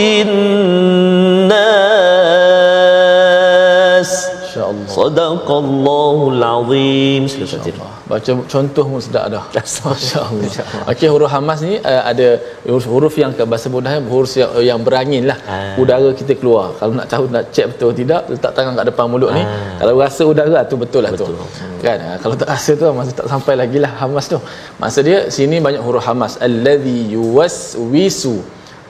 الناس 2.83 4.11
Insya-Allah. 4.53 4.89
صدق 4.91 5.47
الله 5.51 6.17
العظيم 6.29 7.21
Ustaz. 7.27 7.67
Baca 8.13 8.31
contoh 8.53 8.85
pun 8.85 9.01
sedap 9.01 9.25
dah. 9.33 9.43
Masya-Allah. 9.57 10.49
Okey 10.93 11.07
huruf 11.13 11.29
hamas 11.35 11.59
ni 11.65 11.81
uh, 11.81 12.01
ada 12.11 12.27
huruf, 12.69 12.85
huruf 12.93 13.13
yang 13.17 13.31
ke 13.37 13.41
bahasa 13.51 13.67
mudahnya 13.73 14.05
huruf 14.13 14.29
yang, 14.37 14.51
yang 14.69 14.79
berangin 14.85 15.23
lah. 15.29 15.37
Ah. 15.49 15.73
Udara 15.81 16.09
kita 16.13 16.37
keluar. 16.39 16.77
Kalau 16.77 16.93
nak 16.99 17.07
tahu 17.09 17.23
nak 17.35 17.49
check 17.49 17.65
betul 17.73 17.89
tidak, 18.01 18.21
letak 18.29 18.53
tangan 18.53 18.77
kat 18.77 18.85
depan 18.93 19.05
mulut 19.09 19.31
ni. 19.33 19.41
Ah. 19.41 19.81
Kalau 19.81 19.93
rasa 19.97 20.21
udara 20.23 20.61
tu 20.69 20.77
betul 20.77 21.01
lah 21.05 21.11
Betul. 21.15 21.33
tu. 21.33 21.45
Kan? 21.81 21.97
Ah, 22.07 22.17
Kalau 22.21 22.35
tak 22.41 22.49
rasa 22.53 22.71
tu 22.77 22.85
masih 22.93 23.13
tak 23.19 23.27
sampai 23.33 23.53
lagi 23.57 23.77
lah 23.81 23.91
hamas 24.01 24.25
tu. 24.29 24.37
Maksud 24.77 25.03
dia 25.09 25.19
sini 25.33 25.57
banyak 25.57 25.81
huruf 25.81 26.05
hamas. 26.05 26.37
Allazi 26.47 26.97
yuwaswisu 27.17 28.35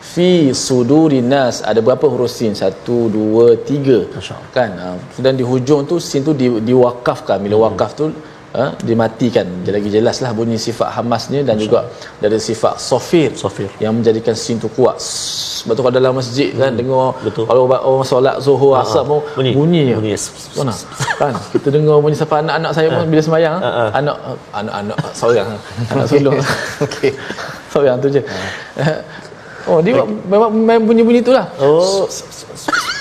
fi 0.04 0.30
sudurin 0.66 1.26
nas 1.32 1.64
ada 1.64 1.80
berapa 1.80 2.06
huruf 2.12 2.30
sin 2.30 2.52
satu 2.54 3.08
dua 3.10 3.56
tiga 3.70 4.04
Masya 4.12 4.36
Allah. 4.36 4.50
kan 4.52 4.70
uh, 4.86 4.98
dan 5.24 5.34
di 5.40 5.46
hujung 5.52 5.88
tu 5.90 5.96
sin 5.98 6.22
tu 6.28 6.36
di, 6.36 6.48
diwakafkan 6.70 7.40
bila 7.40 7.56
Hmm. 7.56 7.66
wakaf 7.72 7.92
tu 8.00 8.06
uh, 8.54 8.72
dimatikan 8.80 9.46
dia 9.62 9.72
lagi 9.72 9.90
jelaslah 9.90 10.32
bunyi 10.32 10.56
sifat 10.56 10.90
hamasnya 10.92 11.42
dan 11.42 11.58
juga 11.58 11.90
dari 12.18 12.38
sifat 12.40 12.78
sofir 12.78 13.34
Sofir. 13.34 13.70
yang 13.78 13.94
menjadikan 13.94 14.34
sin 14.34 14.58
tu 14.58 14.70
kuat 14.70 14.98
sebab 14.98 15.74
tu 15.74 15.82
kalau 15.82 15.94
dalam 15.94 16.14
masjid 16.14 16.50
kan 16.52 16.72
dengar 16.72 17.14
Hmm. 17.14 17.24
Betul. 17.24 17.44
kalau 17.46 17.62
orang, 17.66 17.82
orang 17.82 18.06
solat 18.06 18.36
zuhur 18.38 18.74
Ah, 18.74 18.82
asar 18.82 19.02
pun 19.02 19.20
bunyi. 19.34 19.52
bunyi, 19.54 19.84
bunyi. 19.92 20.14
Mana? 20.54 20.74
kan 21.16 21.34
kita 21.50 21.68
dengar 21.70 21.98
bunyi 21.98 22.14
sampai 22.14 22.42
anak-anak 22.42 22.72
saya 22.72 22.88
pun 22.90 23.06
bila 23.06 23.22
sembahyang 23.22 23.56
Ah, 23.56 23.68
ah. 23.68 23.90
anak 23.94 24.16
anak-anak 24.52 24.98
seorang 25.14 25.50
anak 25.92 26.06
sulung 26.06 26.36
okey 26.82 27.12
seorang 27.70 27.98
tu 27.98 28.08
je 28.10 28.22
Oh 29.64 29.80
dia 29.80 29.96
buat- 29.96 30.12
memang 30.28 30.50
main 30.52 30.82
bunyi-bunyi 30.82 31.20
tu 31.20 31.32
lah 31.32 31.48
Oh. 31.58 32.04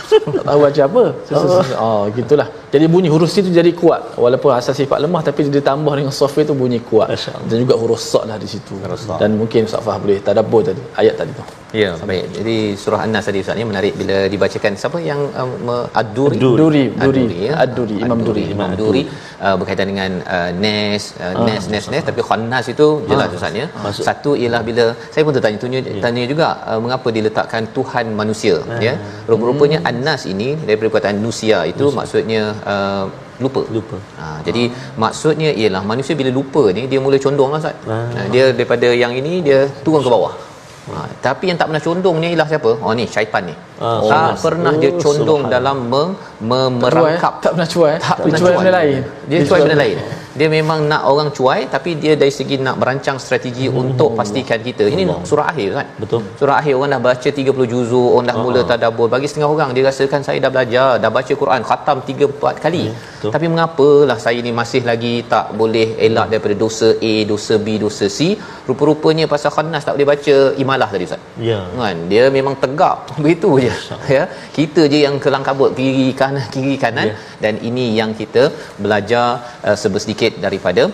tak 0.07 0.45
tahu 0.45 0.59
baca 0.61 0.83
apa 0.85 1.03
oh. 1.33 1.63
oh 1.77 2.03
gitulah 2.13 2.47
jadi 2.73 2.89
bunyi 2.89 3.09
huruf 3.13 3.29
sin 3.29 3.45
tu 3.45 3.53
jadi 3.53 3.69
kuat. 3.77 4.17
Walaupun 4.17 4.51
asal 4.57 4.73
sifat 4.73 4.99
lemah 5.05 5.21
tapi 5.21 5.45
dia 5.45 5.61
ditambah 5.61 5.93
dengan 5.99 6.13
software 6.21 6.49
tu 6.51 6.55
bunyi 6.57 6.81
kuat. 6.91 7.09
Dan 7.49 7.57
juga 7.63 7.75
huruf 7.77 8.01
sad 8.01 8.25
lah 8.31 8.41
di 8.41 8.49
situ. 8.49 8.75
Sad. 8.81 9.21
dan 9.21 9.31
mungkin 9.41 9.69
Ustaz 9.69 9.85
Fah 9.87 9.97
boleh 10.03 10.19
tadabbur 10.27 10.61
tadi 10.69 10.83
ayat 11.01 11.15
tadi 11.21 11.33
tu. 11.37 11.45
Ya, 11.73 11.97
baik. 12.09 12.25
Jadi 12.37 12.57
surah 12.81 13.01
An-Nas 13.05 13.25
tadi 13.29 13.39
Ustaz 13.45 13.57
ni 13.61 13.65
menarik 13.65 13.93
bila 14.01 14.17
dibacakan 14.33 14.73
siapa 14.81 14.99
yang 15.01 15.21
um, 15.41 15.69
Ad-Duri? 16.01 16.37
Ad-Duri. 16.37 16.61
Duri 16.61 16.83
Duri 17.17 17.39
ya. 17.49 17.53
Ad-Duri. 17.65 17.97
Imam 18.07 18.21
Duri. 18.27 18.45
Imam 18.57 18.73
Duri. 18.81 19.03
Uh, 19.43 19.57
berkaitan 19.61 19.87
dengan 19.93 20.11
uh, 20.37 20.51
Nes 20.63 21.17
uh, 21.25 21.35
Nes 21.47 21.65
Nes 21.73 21.87
Nes. 21.93 22.05
Tapi 22.09 22.21
Khannas 22.29 22.67
itu 22.75 22.89
jelas 23.11 23.29
Ustaz 23.39 23.53
ya. 23.63 23.67
Satu 24.09 24.33
ialah 24.43 24.63
bila 24.69 24.85
saya 25.13 25.23
pun 25.29 25.33
tertanya 25.37 25.59
tanya, 25.65 25.81
tanya 26.05 26.25
juga 26.33 26.49
uh, 26.71 26.81
mengapa 26.85 27.09
diletakkan 27.19 27.69
Tuhan 27.77 28.17
manusia 28.21 28.57
ya. 28.89 28.95
Rupa-rupanya 29.31 29.81
An-Nas 29.93 30.25
ini 30.35 30.57
daripada 30.67 30.89
perkataan 30.93 31.21
nusia 31.25 31.61
itu 31.73 31.89
maksudnya 32.01 32.43
uh, 32.67 33.05
lupa. 33.43 33.61
Lupa. 33.75 33.97
Ha, 34.21 34.27
jadi 34.47 34.71
maksudnya 35.03 35.51
ialah 35.51 35.83
manusia 35.83 36.15
bila 36.15 36.31
lupa 36.31 36.63
ni 36.77 36.87
dia 36.91 36.99
mula 37.03 37.19
condong 37.19 37.51
lah 37.55 37.61
Ustaz. 37.63 37.77
Ha, 37.91 38.27
dia 38.35 38.45
daripada 38.57 38.89
yang 39.03 39.13
ini 39.21 39.43
dia 39.43 39.67
turun 39.83 40.03
ke 40.07 40.11
bawah. 40.15 40.35
Ha, 40.83 41.07
tapi 41.23 41.47
yang 41.51 41.59
tak 41.59 41.71
pernah 41.71 41.83
condong 41.83 42.17
ni 42.23 42.29
ialah 42.35 42.47
siapa? 42.51 42.71
Oh 42.83 42.93
ni 42.99 43.07
syaitan 43.07 43.43
ni. 43.51 43.55
Ah, 43.83 43.99
tak 44.03 44.11
Khannas. 44.11 44.41
pernah 44.47 44.73
dia 44.83 44.91
Oh, 44.91 44.99
condong 44.99 45.43
subhanallah. 45.47 45.55
dalam 45.55 45.77
me, 45.93 46.03
me, 46.49 46.61
Cuai, 46.71 46.83
merangkap 46.83 47.33
tak 47.43 47.51
pernah 47.55 47.69
cuai 47.75 47.95
tak 47.99 48.17
dia 48.19 48.23
pernah 48.23 48.39
cuai 48.43 48.55
benda 48.59 48.73
lain 48.79 48.99
dia 49.31 49.39
cuai 49.49 49.61
benda 49.67 49.79
lain 49.83 49.97
dia 50.39 50.49
memang 50.57 50.81
nak 50.91 51.03
orang 51.11 51.29
cuai 51.37 51.61
tapi 51.75 51.91
dia 52.03 52.13
dari 52.23 52.33
segi 52.39 52.57
nak 52.67 52.77
merancang 52.81 53.19
strategi 53.25 53.67
untuk 53.83 54.11
pastikan 54.19 54.61
kita. 54.69 54.85
Ini 54.95 55.05
surah 55.31 55.47
akhir 55.53 55.69
kan 55.79 55.87
Betul. 56.03 56.21
surah 56.41 56.57
akhir 56.61 56.75
orang 56.79 56.91
dah 56.95 57.03
baca 57.09 57.29
30 57.41 57.73
juzuk 57.73 58.09
orang 58.17 58.27
dah 58.31 58.37
mula 58.45 58.61
tadabbur. 58.71 59.09
Bagi 59.15 59.29
setengah 59.31 59.51
orang 59.55 59.71
dia 59.77 59.85
rasakan 59.89 60.23
saya 60.29 60.39
dah 60.45 60.51
belajar 60.55 60.89
dah 61.05 61.11
baca 61.19 61.33
Quran 61.43 61.63
khatam 61.71 61.99
3 62.13 62.31
4 62.33 62.65
kali. 62.67 62.85
Betul. 63.23 63.33
tapi 63.35 63.47
mengapalah 63.53 64.17
saya 64.23 64.39
ni 64.47 64.53
masih 64.61 64.81
lagi 64.89 65.13
tak 65.33 65.47
boleh 65.61 65.89
elak 66.07 66.27
daripada 66.31 66.55
dosa 66.63 66.89
A 67.11 67.15
dosa 67.33 67.55
B 67.65 67.77
dosa 67.85 68.07
C? 68.17 68.35
Rupa-rupanya 68.69 69.25
pasal 69.33 69.51
khannas 69.57 69.83
tak 69.87 69.95
boleh 69.97 70.09
baca 70.13 70.37
imalah 70.63 70.89
tadi 70.95 71.07
ustaz. 71.09 71.23
Ya. 71.49 71.61
kan? 71.83 71.99
Dia 72.13 72.25
memang 72.39 72.55
tegak 72.63 72.97
begitu 73.23 73.51
je 73.65 73.73
ya. 74.17 74.25
Kita 74.57 74.85
je 74.93 74.99
yang 75.07 75.17
kelang 75.25 75.45
kabut 75.49 75.71
kiri 75.79 76.09
kanan 76.23 76.47
kiri 76.55 76.75
kanan. 76.85 77.09
Ya. 77.11 77.17
dan 77.45 77.55
ini 77.69 77.85
yang 78.01 78.11
kita 78.21 78.43
belajar 78.85 79.27
uh, 79.69 79.77
sebersedikit 80.23 80.45
daripada 80.47 80.85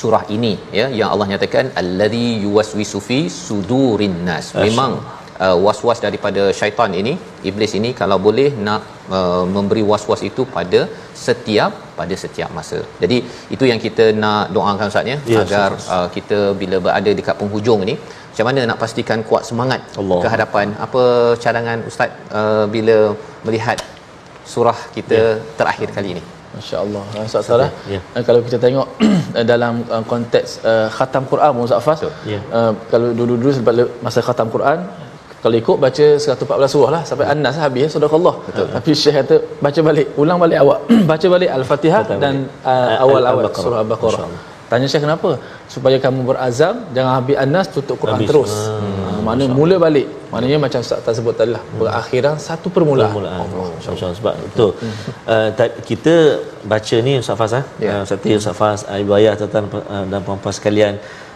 surah 0.00 0.24
ini 0.36 0.52
ya 0.78 0.86
yang 0.98 1.08
Allah 1.14 1.26
nyatakan 1.32 1.64
allazi 1.80 2.26
yuwaswisu 2.44 2.98
fi 3.08 3.18
sudurin 3.44 4.16
nas. 4.28 4.46
Memang 4.66 4.92
uh, 5.44 5.56
was-was 5.64 5.98
daripada 6.06 6.42
syaitan 6.58 6.92
ini 7.00 7.12
iblis 7.48 7.72
ini 7.78 7.90
kalau 8.00 8.18
boleh 8.26 8.48
nak 8.66 8.82
uh, 9.18 9.44
memberi 9.56 9.82
was-was 9.90 10.22
itu 10.30 10.44
pada 10.56 10.80
setiap 11.26 11.72
pada 11.98 12.14
setiap 12.24 12.50
masa. 12.58 12.80
Jadi 13.02 13.18
itu 13.54 13.64
yang 13.70 13.80
kita 13.86 14.06
nak 14.22 14.44
doakan 14.54 14.92
ustaz 14.92 15.12
ya 15.12 15.18
Ya, 15.34 15.40
agar 15.44 15.70
uh, 15.96 16.08
kita 16.16 16.38
bila 16.62 16.78
berada 16.86 17.12
dekat 17.20 17.36
penghujung 17.42 17.82
ni 17.90 17.96
macam 18.30 18.46
mana 18.48 18.60
nak 18.70 18.78
pastikan 18.82 19.20
kuat 19.28 19.44
semangat 19.50 19.80
Allah. 20.00 20.18
ke 20.22 20.28
hadapan? 20.34 20.66
Apa 20.86 21.02
cadangan 21.44 21.78
ustaz 21.90 22.10
uh, 22.40 22.64
bila 22.74 22.98
melihat 23.46 23.78
surah 24.52 24.78
kita 24.96 25.18
terakhir 25.60 25.88
kali 25.96 26.10
ini 26.16 26.22
Masya-Allah. 26.56 27.02
Ah, 27.16 27.24
Ustaz 27.28 27.44
Sarah. 27.50 27.70
Ya. 27.94 28.00
Uh, 28.16 28.22
kalau 28.28 28.40
kita 28.46 28.58
tengok 28.64 28.88
dalam 29.52 29.84
uh, 29.94 30.04
konteks 30.12 30.48
uh, 30.70 30.86
khatam 30.96 31.22
Quran 31.32 31.50
Ustaz 31.68 31.84
Fas. 31.86 32.00
Ya. 32.32 32.40
Uh, 32.58 32.72
kalau 32.92 33.08
dulu-dulu 33.18 33.52
sebab 33.58 33.72
masa 34.06 34.20
khatam 34.28 34.48
Quran 34.56 34.80
kalau 35.38 35.54
ikut 35.62 35.76
baca 35.78 36.06
114 36.18 36.74
surah 36.74 36.90
lah 36.96 37.02
sampai 37.08 37.26
An-Nas 37.32 37.54
lah 37.58 37.70
habis 37.70 37.82
ya 37.86 37.88
sedekah 37.94 38.34
Tapi 38.74 38.90
Syekh 38.90 39.14
kata 39.22 39.34
baca 39.64 39.80
balik, 39.88 40.06
ulang 40.18 40.38
balik 40.42 40.58
awak. 40.64 40.78
baca 41.10 41.26
balik 41.34 41.50
Al-Fatihah 41.58 42.02
dan 42.22 42.34
uh, 42.66 42.70
Al- 42.70 43.00
awal-awal 43.06 43.44
Al-Baqarah. 43.46 43.64
surah 43.64 43.78
Al-Baqarah. 43.84 44.20
Tanya 44.68 44.86
Syekh 44.90 45.02
kenapa? 45.06 45.30
Supaya 45.74 45.96
kamu 45.96 46.20
berazam 46.28 46.74
jangan 46.96 47.12
habis 47.22 47.36
An-Nas 47.44 47.66
tutup 47.70 47.96
Quran 48.02 48.18
Habis. 48.18 48.28
terus. 48.28 48.52
Ha, 48.52 49.17
mana 49.28 49.44
mula 49.58 49.76
balik. 49.86 50.06
Maknanya 50.32 50.58
macam 50.64 50.80
Ustaz 50.84 50.98
tak 51.06 51.14
sebut 51.18 51.34
tadi 51.40 51.52
lah. 51.56 51.62
Berakhiran 51.80 52.36
satu 52.48 52.68
permulaan. 52.76 53.12
Permulaan. 53.12 53.46
Masya 53.76 53.90
Allah. 53.94 54.16
Sebab 54.20 54.34
betul. 54.48 54.70
Uh, 55.34 55.48
ta- 55.58 55.74
kita 55.90 56.14
baca 56.72 56.96
ni 57.06 57.12
Ustaz 57.22 57.36
Faz 57.40 57.52
ah. 57.60 57.64
Ya. 57.86 57.90
Uh, 57.92 58.02
Ustaz 58.08 58.18
Tir, 58.24 58.36
Ustaz 58.42 58.84
uh, 58.92 58.98
Ibu 59.04 59.12
Ayah, 59.18 59.32
tuan-tuan 59.40 59.64
uh, 59.94 60.04
dan 60.10 60.20
puan-puan 60.26 60.54
sekalian. 60.58 60.94
uh, 60.98 61.27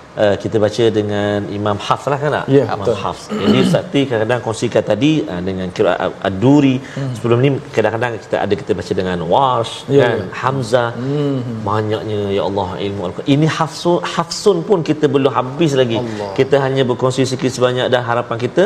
kita 0.42 0.56
baca 0.64 0.84
dengan 0.98 1.38
Imam 1.58 1.76
Hafs 1.86 2.06
lah 2.12 2.18
kan 2.22 2.30
tak? 2.36 2.44
Ya, 2.56 2.64
Imam 2.68 2.84
betul. 2.84 2.96
Hafs. 3.02 3.22
Jadi 3.32 3.56
Ustaz 3.64 3.84
T 3.92 3.94
kadang-kadang 4.10 4.40
kongsikan 4.46 4.84
tadi 4.90 5.12
uh, 5.32 5.40
dengan 5.48 5.68
kira 5.76 5.92
Ad-Duri. 6.28 6.76
Hmm. 6.96 7.12
Sebelum 7.16 7.38
ni 7.44 7.50
kadang-kadang 7.76 8.12
kita 8.24 8.36
ada 8.44 8.54
kita 8.62 8.72
baca 8.80 8.92
dengan 9.00 9.18
Warsh 9.32 9.74
Ya, 9.88 10.02
kan, 10.04 10.18
ya. 10.20 10.26
Hamzah. 10.42 10.88
Hmm. 11.00 11.64
Banyaknya 11.70 12.20
ya 12.36 12.42
Allah 12.48 12.68
ilmu 12.86 13.00
Al-Quran. 13.08 13.28
Ini 13.36 13.46
Hafsun 13.56 13.98
Hafsun 14.14 14.58
pun 14.68 14.78
kita 14.90 15.08
belum 15.14 15.32
habis 15.38 15.72
lagi. 15.80 15.96
Allah. 16.02 16.30
Kita 16.38 16.56
hanya 16.64 16.84
berkongsi 16.90 17.24
sikit 17.32 17.50
sebanyak 17.56 17.88
dan 17.92 18.02
harapan 18.10 18.36
kita 18.44 18.64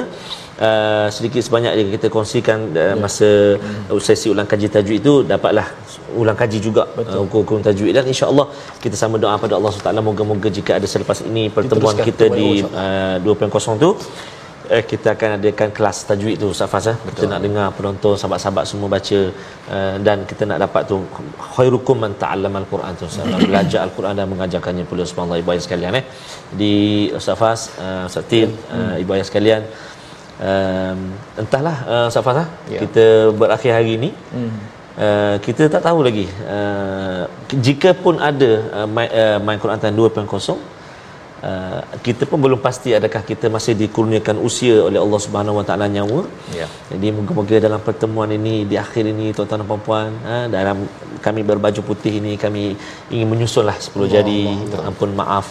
Uh, 0.57 1.09
sedikit 1.13 1.43
sebanyak 1.45 1.73
je 1.77 1.83
kita 1.95 2.07
kongsikan 2.15 2.59
uh, 2.83 2.97
masa 2.97 3.29
hmm. 3.61 4.01
sesi 4.07 4.33
ulang 4.33 4.49
kaji 4.53 4.69
tajwid 4.73 5.05
itu 5.05 5.15
dapatlah 5.33 5.67
ulang 6.21 6.39
kaji 6.43 6.59
juga 6.67 6.83
uh, 7.01 7.21
hukum-hukum 7.25 7.61
tajwid. 7.67 7.93
Dan 7.99 8.09
insyaallah 8.13 8.47
kita 8.85 8.97
sama 9.03 9.21
doa 9.25 9.37
pada 9.45 9.55
Allah 9.59 9.71
SWT 9.73 10.01
moga-moga 10.09 10.49
jika 10.59 10.73
ada 10.79 10.89
selepas 10.95 11.21
ini 11.29 11.45
pertemuan 11.57 11.93
Diteruskan 11.93 12.09
kita 12.09 12.27
di 12.39 12.49
uh, 12.65 13.17
2.0 13.21 13.85
tu 13.85 13.91
eh, 14.75 14.85
kita 14.91 15.09
akan 15.15 15.31
adakan 15.39 15.69
kelas 15.77 15.99
tajwid 16.09 16.37
tu 16.43 16.49
Ustaz 16.55 16.69
Faz 16.73 16.87
eh? 16.93 16.97
kita 17.09 17.25
nak 17.33 17.41
dengar 17.47 17.67
penonton 17.77 18.15
sahabat-sahabat 18.21 18.65
semua 18.71 18.89
baca 18.97 19.21
uh, 19.75 19.95
dan 20.07 20.19
kita 20.31 20.43
nak 20.51 20.59
dapat 20.65 20.83
tu 20.91 20.97
khairukum 21.55 21.97
man 22.05 22.13
ta'allama 22.23 22.59
al-Quran 22.63 22.93
tu 23.01 23.05
Ustaz. 23.11 23.27
Belajar 23.51 23.81
al-Quran 23.87 24.15
dan 24.21 24.27
mengajarkannya 24.33 24.85
pula 24.91 25.05
subhanallah 25.11 25.43
ibu 25.43 25.53
ayah 25.55 25.65
sekalian 25.67 26.01
eh. 26.01 26.05
Di 26.61 26.75
Ustaz 27.19 27.37
Faz 27.43 27.61
uh, 27.85 28.05
Ustaz 28.11 28.27
Tin 28.33 28.51
uh, 28.77 28.97
ibu 29.03 29.13
ayah 29.17 29.27
sekalian 29.31 29.63
um, 30.41 30.99
entahlah 31.43 31.77
uh, 31.93 32.07
Ustaz 32.11 32.25
Faz 32.27 32.39
eh? 32.45 32.49
Ya. 32.75 32.81
kita 32.85 33.05
berakhir 33.43 33.73
hari 33.79 33.93
ini 34.01 34.11
Hmm. 34.35 34.57
Uh, 34.97 35.37
kita 35.45 35.69
tak 35.69 35.85
tahu 35.85 36.01
lagi 36.09 36.25
uh, 36.49 37.29
jika 37.67 37.93
pun 37.93 38.17
ada 38.17 38.51
uh, 38.81 38.89
My, 38.89 39.07
uh, 39.23 39.39
My 39.45 39.57
Quran 39.61 39.77
Time 39.77 39.93
2.0 39.93 40.57
Uh, 41.47 41.81
kita 42.01 42.25
pun 42.25 42.41
belum 42.45 42.61
pasti 42.65 42.91
adakah 42.99 43.21
kita 43.31 43.47
masih 43.57 43.77
dikurniakan 43.81 44.41
usia 44.49 44.77
oleh 44.89 44.97
Allah 44.97 45.21
Subhanahu 45.25 45.59
Wa 45.61 45.65
Taala 45.69 45.87
nyawa. 45.97 46.21
Ya. 46.59 46.65
Jadi 46.89 47.13
moga-moga 47.13 47.57
dalam 47.67 47.81
pertemuan 47.89 48.31
ini 48.33 48.55
di 48.71 48.77
akhir 48.85 49.05
ini 49.13 49.27
tuan-tuan 49.37 49.61
dan 49.61 49.69
puan-puan 49.69 50.11
ha, 50.29 50.37
dalam 50.49 50.89
kami 51.21 51.45
berbaju 51.51 51.81
putih 51.91 52.25
ini 52.25 52.33
kami 52.45 52.73
ingin 53.13 53.29
menyusullah 53.33 53.77
10 53.77 54.15
jari 54.15 54.43
ampun 54.89 55.13
maaf 55.21 55.47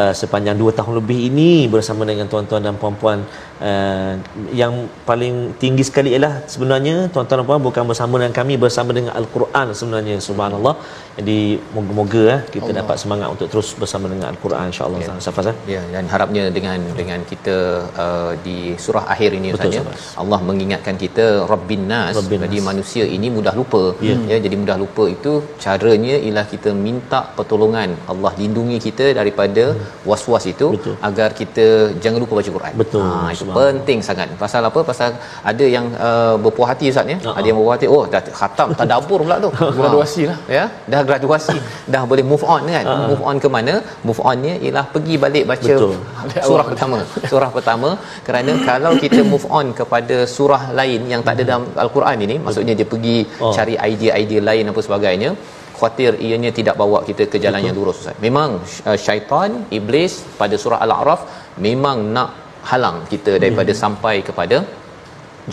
uh, 0.00 0.12
sepanjang 0.20 0.56
2 0.58 0.78
tahun 0.78 0.94
lebih 1.00 1.18
ini 1.28 1.68
bersama 1.74 2.02
dengan 2.08 2.26
tuan-tuan 2.32 2.62
dan 2.66 2.74
puan-puan 2.80 3.24
uh, 3.60 4.12
yang 4.52 4.88
paling 5.08 5.56
tinggi 5.62 5.84
sekali 5.88 6.12
ialah 6.14 6.44
sebenarnya 6.54 7.08
tuan-tuan 7.14 7.40
dan 7.40 7.46
puan 7.48 7.62
bukan 7.62 7.84
bersama 7.90 8.20
dengan 8.20 8.34
kami 8.40 8.54
bersama 8.56 8.90
dengan 8.96 9.12
al-Quran 9.20 9.66
sebenarnya 9.76 10.16
subhanallah. 10.28 10.74
Jadi 11.18 11.38
moga-moga 11.76 12.22
eh, 12.34 12.40
kita 12.54 12.68
Allah. 12.70 12.78
dapat 12.80 12.96
semangat 13.02 13.28
untuk 13.34 13.46
terus 13.52 13.68
bersama 13.82 14.06
dengan 14.12 14.26
al-Quran 14.32 14.64
insya-Allah 14.72 15.00
Ya. 15.04 15.14
Safaz 15.26 15.46
eh? 15.52 15.56
Ya 15.74 15.80
dan 15.94 16.04
harapnya 16.12 16.42
dengan 16.56 16.78
dengan 17.00 17.20
kita 17.30 17.56
uh, 18.04 18.32
di 18.46 18.56
surah 18.84 19.04
akhir 19.14 19.30
ini 19.38 19.48
Ustaz 19.56 19.74
ya 19.76 19.82
Ustaz. 19.84 20.04
Allah 20.22 20.38
mengingatkan 20.48 20.96
kita 21.04 21.24
Rabbin 21.52 21.82
Nas 21.92 22.14
Rabbin 22.20 22.40
jadi 22.46 22.58
Nas. 22.60 22.66
manusia 22.70 23.04
ini 23.16 23.28
mudah 23.36 23.54
lupa 23.60 23.82
Ya. 24.08 24.16
ya 24.32 24.36
jadi 24.46 24.56
mudah 24.62 24.76
lupa 24.82 25.04
itu 25.16 25.32
caranya 25.64 26.16
ialah 26.26 26.46
kita 26.52 26.70
minta 26.86 27.20
pertolongan 27.38 27.90
Allah 28.12 28.32
lindungi 28.40 28.78
kita 28.86 29.06
daripada 29.20 29.64
was-was 30.10 30.44
itu 30.54 30.66
Betul. 30.76 30.94
agar 31.08 31.28
kita 31.40 31.66
jangan 32.04 32.18
lupa 32.24 32.34
baca 32.40 32.50
Quran. 32.56 32.72
Betul. 32.82 33.04
Ha, 33.04 33.28
itu 33.34 33.44
penting 33.58 33.98
sangat. 34.08 34.28
Pasal 34.44 34.62
apa? 34.70 34.80
Pasal 34.90 35.10
ada 35.52 35.64
yang 35.76 35.86
uh, 36.08 36.34
berpuas 36.44 36.68
hati 36.72 36.86
Ustaz 36.94 37.12
ya. 37.14 37.18
Ha-ha. 37.20 37.36
Ada 37.38 37.46
yang 37.50 37.58
berpuas 37.60 37.76
hati 37.78 37.88
oh 37.96 38.02
dah 38.14 38.22
khatam 38.40 38.68
tadabbur 38.80 39.20
pula 39.26 39.36
tu. 39.44 39.50
Graduasi 39.78 40.22
lah. 40.30 40.38
Ya, 40.58 40.64
dah 40.92 41.01
graduasi, 41.10 41.56
dah 41.94 42.02
boleh 42.10 42.24
move 42.30 42.44
on 42.54 42.64
kan. 42.76 42.84
Ha. 42.90 42.96
Move 43.10 43.22
on 43.30 43.36
ke 43.44 43.48
mana? 43.56 43.74
Move 44.08 44.20
onnya 44.32 44.54
ialah 44.64 44.84
pergi 44.94 45.14
balik 45.24 45.44
baca 45.52 45.72
Betul. 45.76 45.94
surah 46.48 46.66
pertama. 46.70 46.98
Surah 47.32 47.50
pertama 47.56 47.90
kerana 48.28 48.52
kalau 48.70 48.92
kita 49.04 49.20
move 49.32 49.46
on 49.60 49.66
kepada 49.80 50.18
surah 50.36 50.62
lain 50.80 51.00
yang 51.14 51.22
tak 51.28 51.34
ada 51.38 51.44
dalam 51.50 51.64
al-Quran 51.86 52.18
ini, 52.28 52.38
maksudnya 52.46 52.76
dia 52.80 52.88
pergi 52.94 53.18
Oh. 53.44 53.52
cari 53.56 53.74
idea-idea 53.90 54.40
lain 54.48 54.70
apa 54.70 54.80
sebagainya, 54.86 55.30
khawatir 55.76 56.12
ianya 56.26 56.50
tidak 56.58 56.74
bawa 56.82 56.98
kita 57.08 57.24
ke 57.32 57.36
jalan 57.44 57.62
yang 57.66 57.76
lurus 57.78 57.98
Ustaz. 58.02 58.16
Memang 58.26 58.50
uh, 58.88 58.98
syaitan, 59.04 59.50
iblis 59.78 60.14
pada 60.40 60.56
surah 60.62 60.78
Al-A'raf 60.84 61.22
memang 61.66 61.98
nak 62.16 62.30
halang 62.70 62.98
kita 63.12 63.32
daripada 63.42 63.72
sampai 63.82 64.14
kepada 64.28 64.58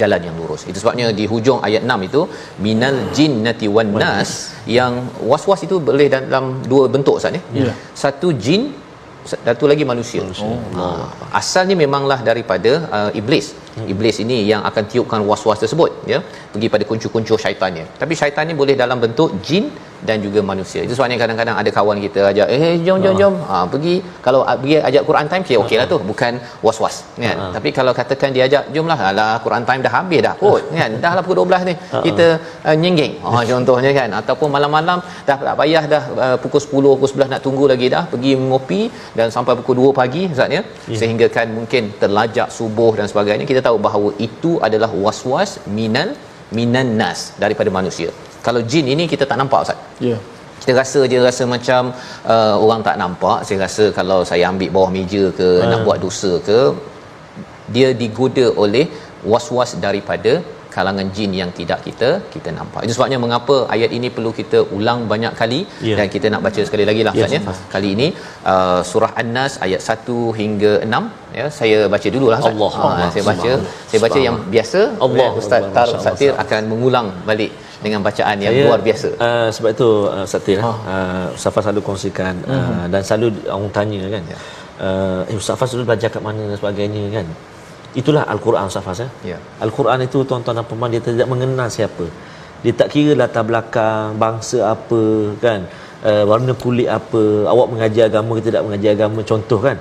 jalan 0.02 0.22
yang 0.28 0.36
lurus. 0.40 0.62
Itu 0.70 0.78
sebabnya 0.82 1.10
di 1.20 1.26
hujung 1.32 1.60
ayat 1.68 1.82
6 1.86 2.08
itu 2.10 2.22
minal 2.66 2.98
jinnati 3.16 3.68
wan 3.76 3.90
nas 4.04 4.54
yang 4.78 4.94
was-was 5.32 5.62
itu 5.68 5.82
boleh 5.90 6.08
dalam 6.14 6.62
dua 6.72 6.86
bentuk 6.94 7.18
Ustaz 7.18 7.34
ni. 7.38 7.42
Ya. 7.62 7.74
Satu 8.04 8.30
jin 8.46 8.64
satu 9.30 9.66
lagi 9.70 9.84
manusia. 9.92 10.22
Oh, 10.26 10.58
ha. 10.80 10.86
Asalnya 11.40 11.76
memanglah 11.82 12.20
daripada 12.30 12.72
uh, 12.98 13.12
iblis. 13.20 13.54
Iblis 13.94 14.18
ini 14.24 14.38
yang 14.52 14.62
akan 14.70 14.84
tiupkan 14.92 15.22
was-was 15.30 15.60
tersebut 15.64 15.92
ya. 16.14 16.20
Pergi 16.54 16.68
pada 16.74 16.84
kuncur-kuncur 16.90 17.38
syaitannya. 17.44 17.86
Tapi 18.02 18.14
syaitan 18.22 18.48
ni 18.50 18.56
boleh 18.62 18.76
dalam 18.84 18.98
bentuk 19.04 19.38
jin 19.48 19.70
dan 20.08 20.18
juga 20.26 20.40
manusia. 20.52 20.82
Itu 20.86 20.94
sebabnya 20.98 21.18
kadang-kadang 21.22 21.56
ada 21.62 21.70
kawan 21.78 21.98
kita 22.06 22.22
ajak 22.32 22.48
eh 22.56 22.74
jom 22.88 22.98
jom 23.04 23.16
jom 23.22 23.34
ha, 23.50 23.56
pergi 23.74 23.96
kalau 24.26 24.42
pergi 24.62 24.76
ajak 24.90 25.04
Quran 25.10 25.28
time 25.32 25.44
okey 25.46 25.58
okeylah 25.64 25.88
tu 25.92 25.98
bukan 26.12 26.34
was-was 26.66 26.96
kan. 27.24 27.38
Tapi 27.56 27.70
kalau 27.78 27.92
katakan 28.00 28.30
dia 28.36 28.44
ajak 28.50 28.64
jomlah 28.76 29.00
alah 29.10 29.34
Quran 29.46 29.64
time 29.70 29.82
dah 29.86 29.94
habis 29.98 30.22
dah 30.28 30.34
kot 30.44 30.62
kan. 30.80 30.92
Dah 31.04 31.12
lah 31.18 31.24
pukul 31.26 31.40
12 31.44 31.70
ni. 31.70 31.76
Kita 32.08 32.28
uh, 32.70 32.76
nyenggeng. 32.84 33.14
Ha 33.26 33.42
contohnya 33.52 33.92
kan 34.00 34.10
ataupun 34.22 34.50
malam-malam 34.56 35.00
dah 35.30 35.38
tak 35.48 35.58
payah 35.62 35.84
dah 35.94 36.04
uh, 36.26 36.38
pukul 36.44 36.62
10 36.68 36.96
pukul 36.96 37.10
11 37.14 37.34
nak 37.34 37.42
tunggu 37.48 37.66
lagi 37.74 37.90
dah 37.96 38.04
pergi 38.14 38.32
ngopi 38.50 38.82
dan 39.20 39.28
sampai 39.36 39.56
pukul 39.60 39.76
2 39.92 40.00
pagi 40.02 40.24
Ustaz 40.34 40.58
ya. 40.58 40.64
Sehingga 41.02 41.28
kan 41.38 41.48
mungkin 41.60 41.84
terlajak 42.02 42.50
subuh 42.58 42.92
dan 43.02 43.08
sebagainya 43.12 43.46
kita 43.52 43.64
tahu 43.68 43.78
bahawa 43.88 44.10
itu 44.28 44.54
adalah 44.68 44.92
was-was 45.06 45.52
minal 45.78 46.10
minan 46.58 46.88
nas 47.02 47.20
daripada 47.44 47.70
manusia. 47.80 48.10
Kalau 48.50 48.62
jin 48.74 48.86
ini 48.96 49.06
kita 49.14 49.26
tak 49.32 49.40
nampak 49.42 49.62
Ustaz. 49.66 49.80
Ya. 50.10 50.18
Kita 50.62 50.74
rasa 50.82 51.00
je 51.12 51.18
rasa 51.30 51.44
macam 51.56 51.82
uh, 52.34 52.56
orang 52.64 52.82
tak 52.88 52.96
nampak. 53.04 53.38
Saya 53.48 53.58
rasa 53.66 53.86
kalau 54.00 54.20
saya 54.32 54.44
ambil 54.52 54.70
bawah 54.78 54.92
meja 55.00 55.24
ke 55.40 55.50
Ah. 55.64 55.68
nak 55.74 55.82
buat 55.88 56.00
dosa 56.06 56.32
ke 56.50 56.60
dia 57.76 57.90
digoda 58.04 58.46
oleh 58.64 58.86
was-was 59.32 59.72
daripada 59.86 60.34
kalangan 60.74 61.08
jin 61.16 61.32
yang 61.40 61.52
tidak 61.60 61.80
kita 61.86 62.10
kita 62.34 62.50
nampak. 62.58 62.82
Itu 62.86 62.94
sebabnya 62.98 63.18
mengapa 63.24 63.56
ayat 63.76 63.92
ini 63.98 64.08
perlu 64.16 64.32
kita 64.40 64.60
ulang 64.78 65.00
banyak 65.12 65.34
kali 65.42 65.60
Ya. 65.90 65.96
dan 66.00 66.08
kita 66.16 66.28
nak 66.34 66.42
baca 66.46 66.62
sekali 66.68 66.86
lagi 66.90 67.02
lah 67.08 67.14
Ustaz 67.18 67.34
ya. 67.38 67.42
Kali 67.74 67.90
ini 67.98 68.08
uh, 68.52 68.80
surah 68.92 69.12
An-Nas 69.22 69.54
ayat 69.66 69.82
1 69.96 70.20
hingga 70.42 70.74
6 71.00 71.40
ya. 71.40 71.46
Saya 71.60 71.78
baca 71.94 72.08
dululah 72.18 72.38
Ustaz. 72.42 72.54
Allah, 72.56 72.72
Ha, 72.78 72.84
Allah, 72.90 73.10
saya 73.16 73.24
baca 73.32 73.50
subhanallah. 73.50 73.90
saya 73.92 74.00
baca 74.06 74.20
yang 74.28 74.38
biasa 74.56 74.80
Allah, 75.08 75.28
ya, 75.28 75.40
Ustaz 75.42 75.62
Allah, 75.64 75.74
Tar 75.78 75.88
Masya 75.88 75.98
Allah, 76.00 76.06
Satir 76.18 76.32
akan 76.46 76.62
mengulang 76.74 77.10
balik 77.32 77.52
dengan 77.80 78.04
bacaan 78.04 78.36
yang 78.44 78.52
Saya, 78.52 78.66
luar 78.68 78.82
biasa. 78.84 79.08
Uh, 79.16 79.48
sebab 79.56 79.70
itu 79.72 79.90
uh, 80.12 80.26
Satir 80.28 80.60
uh, 80.60 81.32
Safa 81.40 81.60
selalu 81.64 81.82
kongsikan 81.84 82.36
uh, 82.44 82.86
dan 82.92 83.02
selalu 83.04 83.40
orang 83.48 83.72
tanya 83.72 84.02
kan. 84.12 84.24
Ya. 84.28 84.38
Uh, 84.80 85.22
eh 85.28 85.36
Ustaz 85.36 85.60
Faz 85.60 85.76
dulu 85.76 85.84
belajar 85.92 86.08
kat 86.08 86.24
mana 86.24 86.40
dan 86.40 86.56
sebagainya 86.56 87.04
kan. 87.12 87.28
Itulah 87.96 88.24
al-Quran 88.28 88.68
Ustaz 88.72 89.00
eh. 89.04 89.12
Ya. 89.36 89.38
Al-Quran 89.64 90.00
itu 90.08 90.24
tuan-tuan 90.24 90.56
dan 90.60 90.66
puan 90.68 90.92
dia 90.92 91.04
tidak 91.04 91.28
mengenal 91.28 91.68
siapa. 91.68 92.06
Dia 92.64 92.74
tak 92.76 92.92
kira 92.92 93.16
latar 93.16 93.44
belakang 93.48 94.20
bangsa 94.20 94.76
apa 94.76 95.02
kan. 95.40 95.64
Uh, 96.00 96.24
warna 96.24 96.56
kulit 96.56 96.88
apa, 96.88 97.24
awak 97.52 97.68
mengajar 97.76 98.08
agama 98.08 98.40
ke 98.40 98.44
tidak 98.48 98.64
mengajar 98.64 98.92
agama 98.96 99.20
contoh 99.24 99.60
kan. 99.60 99.76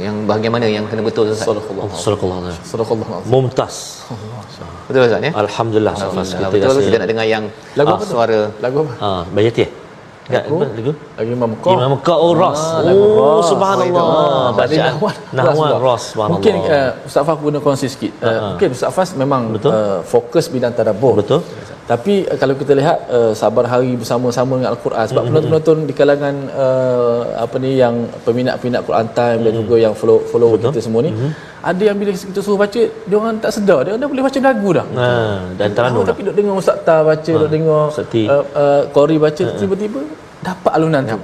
yang 0.00 0.24
bahagian 0.24 0.48
mana 0.52 0.64
yang 0.64 0.88
kena 0.88 1.04
betul 1.04 1.28
Ustaz? 1.28 1.44
Sadaqallah. 1.44 1.92
Sadaqallah. 1.92 2.56
Sadaqallah. 2.64 3.20
Mumtaz. 3.28 4.00
Betul 4.87 5.01
Ustaz 5.09 5.21
ya? 5.27 5.31
Alhamdulillah 5.43 5.93
Safas 5.97 6.07
Alhamdullah. 6.13 6.49
kita 6.53 6.65
betul 6.65 6.77
rasa 6.77 6.87
kita 6.87 6.97
nak 7.01 7.09
dengar 7.11 7.25
yang 7.35 7.43
Lagu 7.79 7.89
ah, 7.89 7.95
apa 7.97 8.03
tu? 8.05 8.13
suara 8.13 8.39
Lagu 8.65 8.77
apa? 8.85 8.93
ah 9.07 9.21
Bayati 9.35 9.61
eh? 9.65 9.71
Lagu? 10.25 10.57
lagu? 10.57 10.91
Imam 11.21 11.49
Muqah. 11.53 11.73
Imam 11.77 11.89
Muqah 11.93 12.17
oh, 12.17 12.33
Ras. 12.33 12.61
Ah, 12.65 12.81
lagu 12.81 13.03
Oh 13.13 13.37
Ras. 13.37 13.45
subhanallah. 13.53 14.05
Ah, 14.09 14.49
Bacaan 14.57 14.85
Nahwan. 14.89 15.15
Nahwan 15.37 15.69
pula. 15.69 15.77
Ras 15.85 16.03
subhanallah. 16.09 16.33
Mungkin 16.41 16.53
uh, 16.65 16.89
Ustaz 17.07 17.21
Fah 17.27 17.35
guna 17.37 17.57
kongsi 17.61 17.87
sikit. 17.93 18.11
Uh, 18.25 18.57
Mungkin 18.57 18.69
Ustaz 18.73 18.89
Fah 18.89 19.05
memang 19.21 19.41
Betul. 19.53 19.69
Uh, 19.69 19.99
fokus 20.01 20.45
bidang 20.49 20.73
tadabbur. 20.73 21.13
Betul. 21.21 21.45
Tapi 21.85 22.25
uh, 22.25 22.33
kalau 22.33 22.57
kita 22.57 22.73
lihat 22.73 22.97
uh, 23.07 23.29
sabar 23.31 23.69
hari 23.69 23.93
bersama-sama 23.93 24.57
dengan 24.57 24.73
Al-Quran 24.73 25.05
sebab 25.05 25.21
Mm-hmm. 25.21 25.29
penonton-penonton 25.29 25.77
di 25.85 25.93
kalangan 25.93 26.35
uh, 26.49 27.21
apa 27.37 27.55
ni 27.57 27.77
yang 27.77 27.95
peminat-peminat 28.21 28.81
Quran 28.83 29.07
time 29.13 29.39
dan 29.41 29.53
juga 29.53 29.75
yang 29.77 29.93
follow 29.93 30.17
follow 30.25 30.49
Mm-hmm. 30.49 30.65
Betul. 30.65 30.73
kita 30.73 30.81
semua 30.81 31.01
ni 31.01 31.11
ada 31.61 31.81
yang 31.81 31.97
bila 31.97 32.09
kita 32.13 32.41
suruh 32.41 32.57
baca 32.57 32.81
dia 32.81 33.15
orang 33.15 33.37
tak 33.37 33.51
sedar 33.53 33.79
dia 33.81 33.97
dah 33.97 34.09
boleh 34.09 34.23
baca 34.25 34.37
lagu 34.41 34.69
dah. 34.73 34.85
Ah 34.93 35.39
dan 35.53 35.67
Oh, 35.69 35.75
teranum 35.77 36.01
dah. 36.01 36.09
tapi 36.09 36.21
duk 36.25 36.33
dengar 36.33 36.53
Ustaz 36.57 36.77
Tar 36.81 37.01
baca, 37.01 37.31
duk 37.37 37.49
dengar 37.49 37.81
Ustaz 37.89 38.05
uh, 38.13 38.43
uh, 38.53 38.81
Qori 38.89 39.17
baca 39.17 39.43
tiba-tiba 39.53 39.99
dapat 40.41 40.71
alunan 40.73 41.01
tu. 41.05 41.17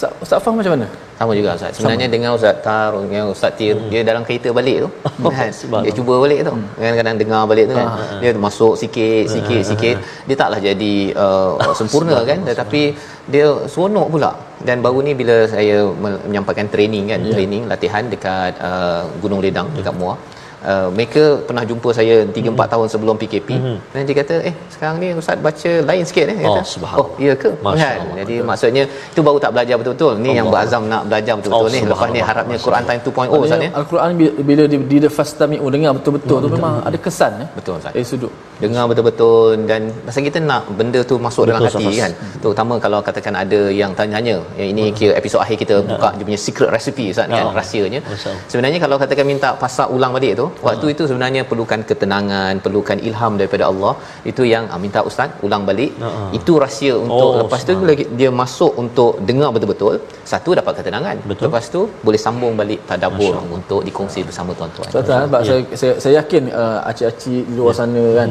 Ustaz 0.00 0.16
Ustaz 0.16 0.40
Fah 0.40 0.52
macam 0.56 0.72
mana? 0.72 0.88
sama 1.20 1.36
juga 1.36 1.52
Ustaz. 1.52 1.76
Sebenarnya 1.76 2.08
dengan 2.08 2.32
Ustaz 2.32 2.56
Tar, 2.64 2.96
dengan 2.96 3.28
Ustaz 3.28 3.52
Tir, 3.52 3.76
Hmm. 3.76 3.92
dia 3.92 4.00
dalam 4.00 4.24
kereta 4.24 4.48
balik 4.56 4.76
tu. 4.80 4.88
kan? 5.28 5.52
subhanallah. 5.52 5.84
Dia 5.84 5.92
cuba 5.92 6.14
balik 6.16 6.38
tu. 6.40 6.52
Kadang-kadang 6.80 7.16
dengar 7.20 7.42
balik 7.44 7.64
tu 7.68 7.74
kan. 7.76 7.88
Ah, 7.92 8.16
Dia 8.16 8.30
masuk 8.32 8.72
sikit, 8.74 9.28
sikit, 9.28 9.60
sikit. 9.60 9.96
Dia 10.24 10.36
taklah 10.40 10.56
jadi 10.58 10.94
uh, 11.12 11.60
sempurna 11.78 12.24
kan. 12.24 12.40
Tetapi 12.40 12.82
dia 13.28 13.52
seronok 13.68 14.08
pula. 14.08 14.32
Dan 14.64 14.80
baru 14.80 15.04
ni 15.04 15.12
bila 15.12 15.44
saya 15.44 15.84
me- 15.92 16.20
menyampaikan 16.24 16.72
training 16.72 17.12
kan, 17.12 17.20
Ya. 17.20 17.32
training 17.36 17.62
latihan 17.68 18.04
dekat 18.08 18.56
uh, 18.56 19.04
Gunung 19.20 19.44
Ledang 19.44 19.68
dekat 19.76 19.92
Muar. 19.92 20.16
Uh, 20.62 20.92
mereka 20.92 21.22
pernah 21.40 21.64
jumpa 21.64 21.88
saya 21.90 22.20
3 22.28 22.36
4 22.52 22.68
tahun 22.68 22.86
sebelum 22.86 23.16
PKP 23.16 23.48
dan 23.90 24.04
dia 24.04 24.12
kata 24.14 24.34
eh 24.44 24.52
sekarang 24.68 25.00
ni 25.00 25.16
ustaz 25.16 25.40
baca 25.40 25.72
lain 25.80 26.04
sikit 26.04 26.26
eh 26.26 26.36
Dia 26.36 26.44
Hmm. 26.44 26.52
Oh, 26.52 26.56
kata, 26.56 26.68
subhanallah. 26.68 27.08
oh 27.08 27.16
ya 27.18 27.32
ke? 27.34 27.50
Masya 27.58 27.80
kan? 27.80 27.96
Allah, 27.96 28.16
jadi 28.20 28.34
maksudnya 28.42 28.82
itu 28.84 29.20
baru 29.20 29.38
tak 29.40 29.50
belajar 29.50 29.74
betul-betul. 29.74 30.12
Ni 30.16 30.30
yang 30.30 30.44
Allah. 30.44 30.60
berazam 30.60 30.82
nak 30.84 31.02
belajar 31.08 31.32
betul-betul 31.34 31.64
Oh, 31.64 31.72
ni. 31.72 31.80
Lepas 31.82 32.08
ni 32.12 32.20
harapnya 32.20 32.56
Quran 32.60 32.82
Time 32.84 33.00
2.0 33.00 33.16
Maknanya 33.16 33.40
Ustaz 33.40 33.58
ya 33.58 33.70
Al-Quran 33.72 34.10
bila, 34.12 34.30
bila 34.44 34.62
di, 34.68 34.76
di 34.84 35.08
fastami'u 35.10 35.66
dengar 35.72 35.92
betul-betul 35.96 36.36
tu 36.44 36.48
memang 36.52 36.74
ada 36.84 36.98
kesan 36.98 37.32
eh. 37.40 37.48
Betul, 37.56 37.72
Ustaz. 37.80 37.92
Dari 37.96 38.04
sudut. 38.04 38.32
dengar 38.60 38.84
betul-betul 38.84 39.64
dan 39.64 39.88
masa 40.04 40.20
kita 40.20 40.36
nak 40.38 40.68
benda 40.70 41.00
tu 41.00 41.16
masuk 41.16 41.48
Betul, 41.48 41.56
dalam 41.56 41.62
hati 41.64 41.84
Safas. 41.88 42.00
kan? 42.04 42.12
Terutama 42.36 42.74
kalau 42.76 43.00
katakan 43.00 43.32
ada 43.34 43.60
yang 43.72 43.96
tanya-tanya 43.96 44.36
yang 44.60 44.68
ini 44.68 44.92
kira 44.92 45.16
episod 45.16 45.40
akhir 45.40 45.56
kita 45.56 45.80
buka 45.80 46.12
dia 46.12 46.24
punya 46.28 46.36
secret 46.36 46.68
recipe 46.68 47.08
Ustaz 47.08 47.24
kan? 47.24 47.40
Ya. 47.40 47.48
rahsianya. 47.50 48.00
Sebenarnya 48.46 48.76
kalau 48.76 49.00
katakan 49.00 49.24
minta 49.24 49.56
pasak 49.56 49.88
ulang 49.88 50.12
balik 50.12 50.36
tu 50.36 50.49
waktu 50.66 50.86
itu 50.94 51.02
sebenarnya 51.10 51.42
perlukan 51.50 51.80
ketenangan 51.90 52.52
perlukan 52.64 52.98
ilham 53.08 53.32
daripada 53.40 53.64
Allah. 53.70 53.92
Itu 54.30 54.42
yang 54.52 54.64
ah, 54.74 54.80
minta 54.84 55.00
ustaz 55.10 55.30
ulang 55.46 55.64
balik. 55.70 55.92
Ha, 56.02 56.08
itu 56.38 56.52
rahsia 56.64 56.94
untuk 57.06 57.28
Oh, 57.30 57.38
lepas 57.42 57.62
tu 57.68 57.74
bila 57.82 57.94
dia 58.20 58.30
masuk 58.42 58.72
untuk 58.82 59.12
dengar 59.28 59.50
betul-betul 59.54 59.94
satu 60.32 60.50
dapat 60.60 60.72
ketenangan. 60.78 61.16
Betul. 61.30 61.44
lepas 61.46 61.64
tu 61.74 61.80
boleh 62.06 62.20
sambung 62.26 62.54
balik 62.60 62.80
tadabbur 62.90 63.34
untuk 63.58 63.80
dikongsi 63.88 64.20
bersama 64.28 64.50
tuan-tuan. 64.58 64.88
Betul 64.90 65.04
kan? 65.10 65.26
Sebab 65.26 65.40
saya, 65.48 65.60
saya, 65.80 65.94
saya 66.02 66.14
yakin 66.20 66.42
uh, 66.62 66.78
acik-acik 66.90 67.42
di 67.50 67.54
luar 67.60 67.74
sana 67.80 68.04
kan 68.20 68.30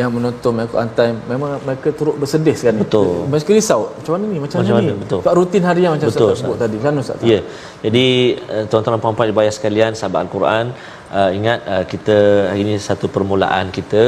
yang 0.00 0.10
menonton 0.12 0.52
My 0.52 0.66
Quran 0.72 0.90
Time 0.98 1.16
memang 1.32 1.50
mereka 1.66 1.88
turut 1.98 2.16
bersedih 2.22 2.52
sekarang 2.52 2.78
ni. 2.78 2.82
Betul. 2.84 3.24
Mereka 3.32 3.50
risau 3.58 3.80
macam 3.96 4.12
mana 4.14 4.24
ni 4.32 4.38
macam, 4.44 4.56
Macam 4.60 4.74
mana 4.76 4.84
ni 4.84 4.92
mana? 4.92 5.02
Betul. 5.04 5.20
sebab 5.24 5.34
rutin 5.40 5.62
harian 5.68 5.90
macam 5.96 6.08
Betul, 6.12 6.28
Ustaz 6.28 6.40
sebut 6.44 6.56
tadi 6.62 6.76
kan 6.84 7.00
Ustaz 7.02 7.24
Ya. 7.32 7.40
Jadi 7.84 8.06
uh, 8.54 8.64
tuan-tuan 8.68 8.92
dan 8.94 9.02
puan-puan 9.04 9.28
dibayar 9.32 9.52
sekalian 9.58 9.90
sahabat 9.98 10.20
Al-Quran 10.28 10.64
uh, 11.18 11.30
ingat 11.38 11.58
uh, 11.74 11.84
kita 11.92 12.16
hari 12.52 12.60
ini 12.66 12.74
satu 12.88 13.08
permulaan 13.16 13.72
kita 13.78 14.02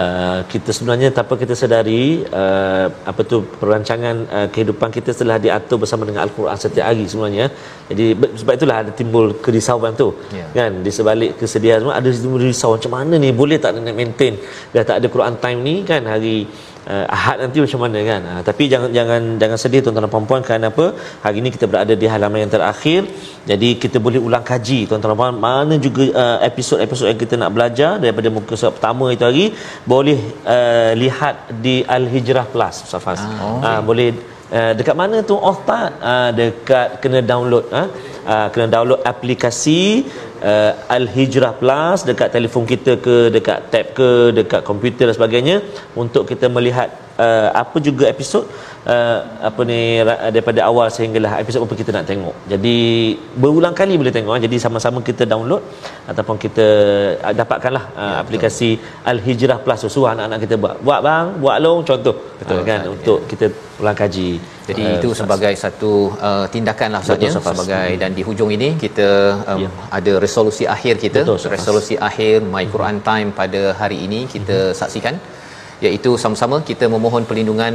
uh, 0.00 0.40
kita 0.52 0.70
sebenarnya 0.76 1.08
tanpa 1.18 1.34
kita 1.42 1.54
sedari 1.62 2.02
uh, 2.42 2.86
apa 3.10 3.20
tu 3.30 3.36
perancangan 3.60 4.16
uh, 4.36 4.48
kehidupan 4.54 4.90
kita 4.96 5.10
telah 5.20 5.36
diatur 5.44 5.78
bersama 5.82 6.02
dengan 6.08 6.22
Al-Quran 6.26 6.56
setiap 6.64 6.86
hari 6.90 7.04
sebenarnya. 7.12 7.46
Jadi 7.90 8.06
sebab 8.40 8.52
itulah 8.58 8.76
ada 8.82 8.90
timbul 9.00 9.26
kerisauan 9.44 9.92
tu. 10.02 10.08
Ya. 10.38 10.46
Kan 10.58 10.80
di 10.86 10.90
sebalik 10.98 11.32
kesedihan 11.42 11.78
semua 11.84 11.96
ada 12.00 12.08
timbul 12.24 12.42
risau 12.48 12.72
macam 12.76 12.92
mana 12.98 13.14
ni 13.24 13.30
boleh 13.42 13.58
tak 13.64 13.78
nak 13.86 13.96
maintain 14.00 14.34
dah 14.74 14.84
tak 14.88 14.96
ada 15.00 15.06
Quran 15.14 15.34
time 15.44 15.60
ni 15.68 15.74
kan 15.90 16.02
hari 16.12 16.36
uh, 16.92 17.06
Ahad 17.16 17.36
nanti 17.44 17.58
macam 17.64 17.80
mana 17.84 17.98
kan? 18.10 18.20
Uh, 18.32 18.42
tapi 18.48 18.64
jangan 18.72 18.90
jangan 18.98 19.22
jangan 19.42 19.58
sedih 19.62 19.80
tuan-tuan 19.84 20.06
dan 20.06 20.12
puan-puan. 20.14 20.42
Kerana 20.46 20.66
apa? 20.72 20.86
Hari 21.24 21.36
ini 21.42 21.50
kita 21.56 21.66
berada 21.70 21.94
di 22.02 22.06
halaman 22.14 22.44
yang 22.44 22.52
terakhir. 22.56 23.00
Jadi 23.50 23.68
kita 23.82 23.98
boleh 24.06 24.20
ulang 24.26 24.44
kaji 24.50 24.80
tuan-tuan 24.88 25.12
dan 25.14 25.20
puan. 25.20 25.38
Mana 25.46 25.76
juga 25.86 26.04
uh, 26.22 26.38
episod-episod 26.50 27.06
yang 27.10 27.20
kita 27.24 27.34
nak 27.42 27.50
belajar 27.56 27.92
daripada 28.02 28.28
muka 28.36 28.54
surat 28.58 28.74
pertama 28.78 29.06
itu 29.14 29.24
hari 29.28 29.46
boleh 29.94 30.18
uh, 30.56 30.92
lihat 31.02 31.54
di 31.64 31.76
Al-Hijrah 31.96 32.46
Plus 32.52 32.76
Safas 32.92 33.20
ah, 33.22 33.78
uh, 33.78 33.80
boleh 33.88 34.10
Uh, 34.52 34.72
dekat 34.78 34.96
mana 35.00 35.16
tu? 35.28 35.34
Ustaz? 35.50 35.96
Uh, 36.10 36.28
dekat 36.38 37.00
kena 37.02 37.20
download 37.30 37.64
ah. 37.72 37.88
Uh, 38.32 38.46
kena 38.52 38.66
download 38.74 39.00
aplikasi 39.12 40.04
uh, 40.50 40.72
Al-Hijrah 40.96 41.54
Plus 41.60 42.00
dekat 42.10 42.28
telefon 42.36 42.64
kita 42.72 42.92
ke, 43.06 43.16
dekat 43.36 43.58
tab 43.72 43.86
ke, 43.98 44.10
dekat 44.38 44.60
komputer 44.70 45.06
dan 45.08 45.16
sebagainya 45.18 45.56
untuk 46.02 46.26
kita 46.30 46.48
melihat 46.56 46.90
uh, 47.24 47.48
apa 47.62 47.76
juga 47.88 48.04
episod 48.14 48.44
uh, 48.92 49.18
apa 49.48 49.60
ni 49.70 49.80
daripada 50.36 50.60
awal 50.70 50.86
sehinggalah 50.96 51.32
episod 51.42 51.60
apa 51.66 51.74
kita 51.80 51.90
nak 51.96 52.06
tengok. 52.10 52.34
Jadi 52.52 52.76
berulang 53.42 53.74
kali 53.80 53.94
boleh 54.00 54.14
tengok. 54.16 54.34
ah. 54.36 54.40
Jadi 54.46 54.56
sama-sama 54.64 54.98
kita 55.10 55.22
download 55.32 55.62
ataupun 56.12 56.36
kita 56.44 56.66
uh, 57.26 57.34
dapatkanlah 57.40 57.84
uh, 58.02 58.14
aplikasi 58.22 58.70
Al-Hijrah 59.12 59.58
Plus 59.64 59.80
tu. 59.84 59.90
suruh 59.94 60.10
anak-anak 60.14 60.40
kita 60.44 60.54
buat. 60.64 60.76
Buat 60.86 61.00
bang, 61.08 61.26
buat 61.44 61.56
long 61.66 61.80
contoh. 61.90 62.16
Betul, 62.40 62.58
Ah, 62.60 62.64
kan 62.70 62.80
Ustaz, 62.82 62.94
untuk 62.96 63.18
kita 63.30 63.46
ulang 63.82 63.98
kaji. 64.02 64.30
Jadi 64.68 64.82
Uh, 64.88 64.94
itu 64.96 65.08
Ustaz. 65.12 65.20
sebagai 65.26 65.52
satu 65.62 65.90
uh, 66.28 66.44
tindakan 66.54 66.88
lah 66.94 67.00
Ustaz 67.04 67.16
Betul, 67.18 67.26
ya 67.28 67.32
Safas. 67.36 67.50
sebagai 67.54 67.88
dan 68.02 68.10
di 68.18 68.22
hujung 68.28 68.50
ini 68.56 68.68
kita 68.84 69.08
um, 69.50 69.60
Ya. 69.62 69.68
ada 69.98 70.12
resolusi 70.24 70.64
akhir 70.74 70.94
kita 71.04 71.20
Betul, 71.26 71.38
resolusi 71.56 71.94
akhir 72.08 72.34
My 72.54 72.64
Quran 72.74 72.98
Time 73.08 73.28
pada 73.40 73.60
hari 73.80 73.98
ini 74.06 74.20
kita 74.34 74.58
saksikan 74.80 75.14
iaitu 75.86 76.10
sama-sama 76.22 76.56
kita 76.70 76.86
memohon 76.94 77.24
perlindungan 77.28 77.74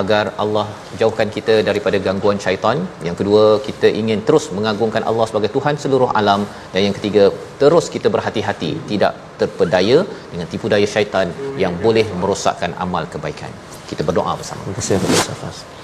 agar 0.00 0.24
Allah 0.42 0.66
jauhkan 1.00 1.28
kita 1.36 1.54
daripada 1.68 1.96
gangguan 2.06 2.38
syaitan. 2.44 2.78
Yang 3.08 3.16
kedua, 3.20 3.44
kita 3.66 3.88
ingin 4.00 4.20
terus 4.28 4.46
mengagungkan 4.56 5.04
Allah 5.10 5.26
sebagai 5.30 5.50
Tuhan 5.56 5.76
seluruh 5.84 6.10
alam 6.20 6.42
dan 6.72 6.80
yang 6.86 6.96
ketiga, 6.98 7.24
terus 7.62 7.86
kita 7.94 8.10
berhati-hati 8.16 8.72
tidak 8.90 9.14
terpedaya 9.42 9.98
dengan 10.32 10.48
tipu 10.54 10.66
daya 10.74 10.88
syaitan 10.96 11.30
yang 11.64 11.74
boleh 11.86 12.06
merosakkan 12.22 12.74
amal 12.86 13.06
kebaikan. 13.14 13.54
Kita 13.92 14.02
berdoa 14.10 14.34
bersama. 14.42 14.62
Terima 14.66 14.78
kasih. 14.82 15.83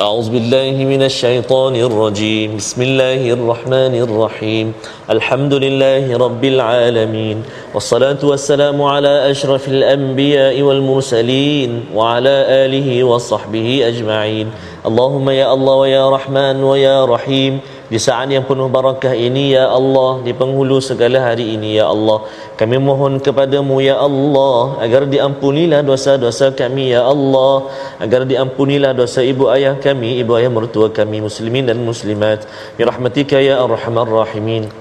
أعوذ 0.00 0.30
بالله 0.30 0.84
من 0.88 1.02
الشيطان 1.02 1.76
الرجيم. 1.76 2.56
بسم 2.56 2.82
الله 2.82 3.32
الرحمن 3.32 3.94
الرحيم. 4.08 4.72
الحمد 5.10 5.54
لله 5.54 6.16
رب 6.16 6.44
العالمين. 6.44 7.42
والصلاة 7.74 8.16
والسلام 8.24 8.82
على 8.82 9.30
أشرف 9.30 9.68
الأنبياء 9.68 10.62
والمرسلين 10.62 11.92
وعلى 11.94 12.36
آله 12.64 13.04
وصحبه 13.04 13.68
أجمعين. 13.84 14.46
اللهم 14.86 15.30
يا 15.30 15.52
الله 15.52 15.74
ويا 15.74 16.10
رحمن 16.10 16.64
ويا 16.64 17.04
رحيم. 17.04 17.60
Di 17.92 18.00
saat 18.00 18.32
yang 18.32 18.48
penuh 18.48 18.72
barakah 18.72 19.12
ini 19.12 19.52
ya 19.52 19.68
Allah 19.68 20.24
di 20.24 20.32
penghulu 20.32 20.80
segala 20.80 21.20
hari 21.28 21.52
ini 21.60 21.76
ya 21.76 21.92
Allah 21.92 22.24
kami 22.56 22.80
mohon 22.80 23.20
kepadamu 23.20 23.84
ya 23.84 24.00
Allah 24.00 24.80
agar 24.80 25.04
diampunilah 25.04 25.84
dosa-dosa 25.84 26.56
kami 26.56 26.96
ya 26.96 27.04
Allah 27.04 27.68
agar 28.00 28.24
diampunilah 28.24 28.96
dosa 28.96 29.20
ibu 29.20 29.52
ayah 29.52 29.76
kami 29.76 30.24
ibu 30.24 30.32
ayah 30.40 30.48
mertua 30.48 30.88
kami 30.88 31.20
muslimin 31.20 31.68
dan 31.68 31.84
muslimat. 31.84 32.48
Bi 32.80 32.88
rahmatika 32.88 33.36
ya 33.42 33.60
arhamar 33.60 34.08
rahimin. 34.08 34.72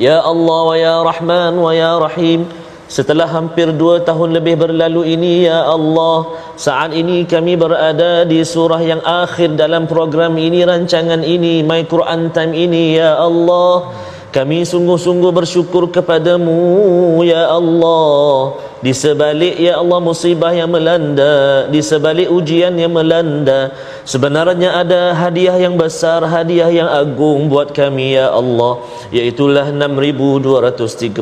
Ya 0.00 0.18
Allah 0.24 0.60
wa 0.66 0.76
ya 0.78 0.96
Rahman 1.04 1.52
wa 1.60 1.70
ya 1.76 2.00
Rahim 2.00 2.48
Setelah 2.90 3.30
hampir 3.30 3.70
dua 3.70 4.02
tahun 4.02 4.34
lebih 4.34 4.66
berlalu 4.66 5.14
ini 5.14 5.46
Ya 5.46 5.62
Allah 5.62 6.26
Saat 6.58 6.90
ini 6.90 7.22
kami 7.22 7.54
berada 7.54 8.26
di 8.26 8.42
surah 8.42 8.82
yang 8.82 8.98
akhir 9.06 9.54
dalam 9.54 9.86
program 9.86 10.34
ini 10.34 10.66
Rancangan 10.66 11.22
ini 11.22 11.62
My 11.62 11.86
Quran 11.86 12.34
Time 12.34 12.50
ini 12.50 12.98
Ya 12.98 13.14
Allah. 13.14 13.94
Kami 14.34 14.66
sungguh-sungguh 14.66 15.30
bersyukur 15.30 15.86
kepadamu 15.94 17.22
Ya 17.22 17.46
Allah 17.46 18.69
Di 18.80 18.96
sebalik 18.96 19.60
Ya 19.60 19.76
Allah 19.76 20.00
musibah 20.00 20.56
yang 20.56 20.72
melanda 20.72 21.68
Di 21.68 21.84
sebalik 21.84 22.32
ujian 22.32 22.72
yang 22.80 22.96
melanda 22.96 23.76
Sebenarnya 24.08 24.80
ada 24.80 25.12
hadiah 25.12 25.52
yang 25.60 25.76
besar 25.76 26.24
Hadiah 26.24 26.72
yang 26.72 26.88
agung 26.88 27.52
buat 27.52 27.76
kami 27.76 28.16
Ya 28.16 28.32
Allah 28.32 28.80
Iaitulah 29.12 29.68
6236 29.68 31.20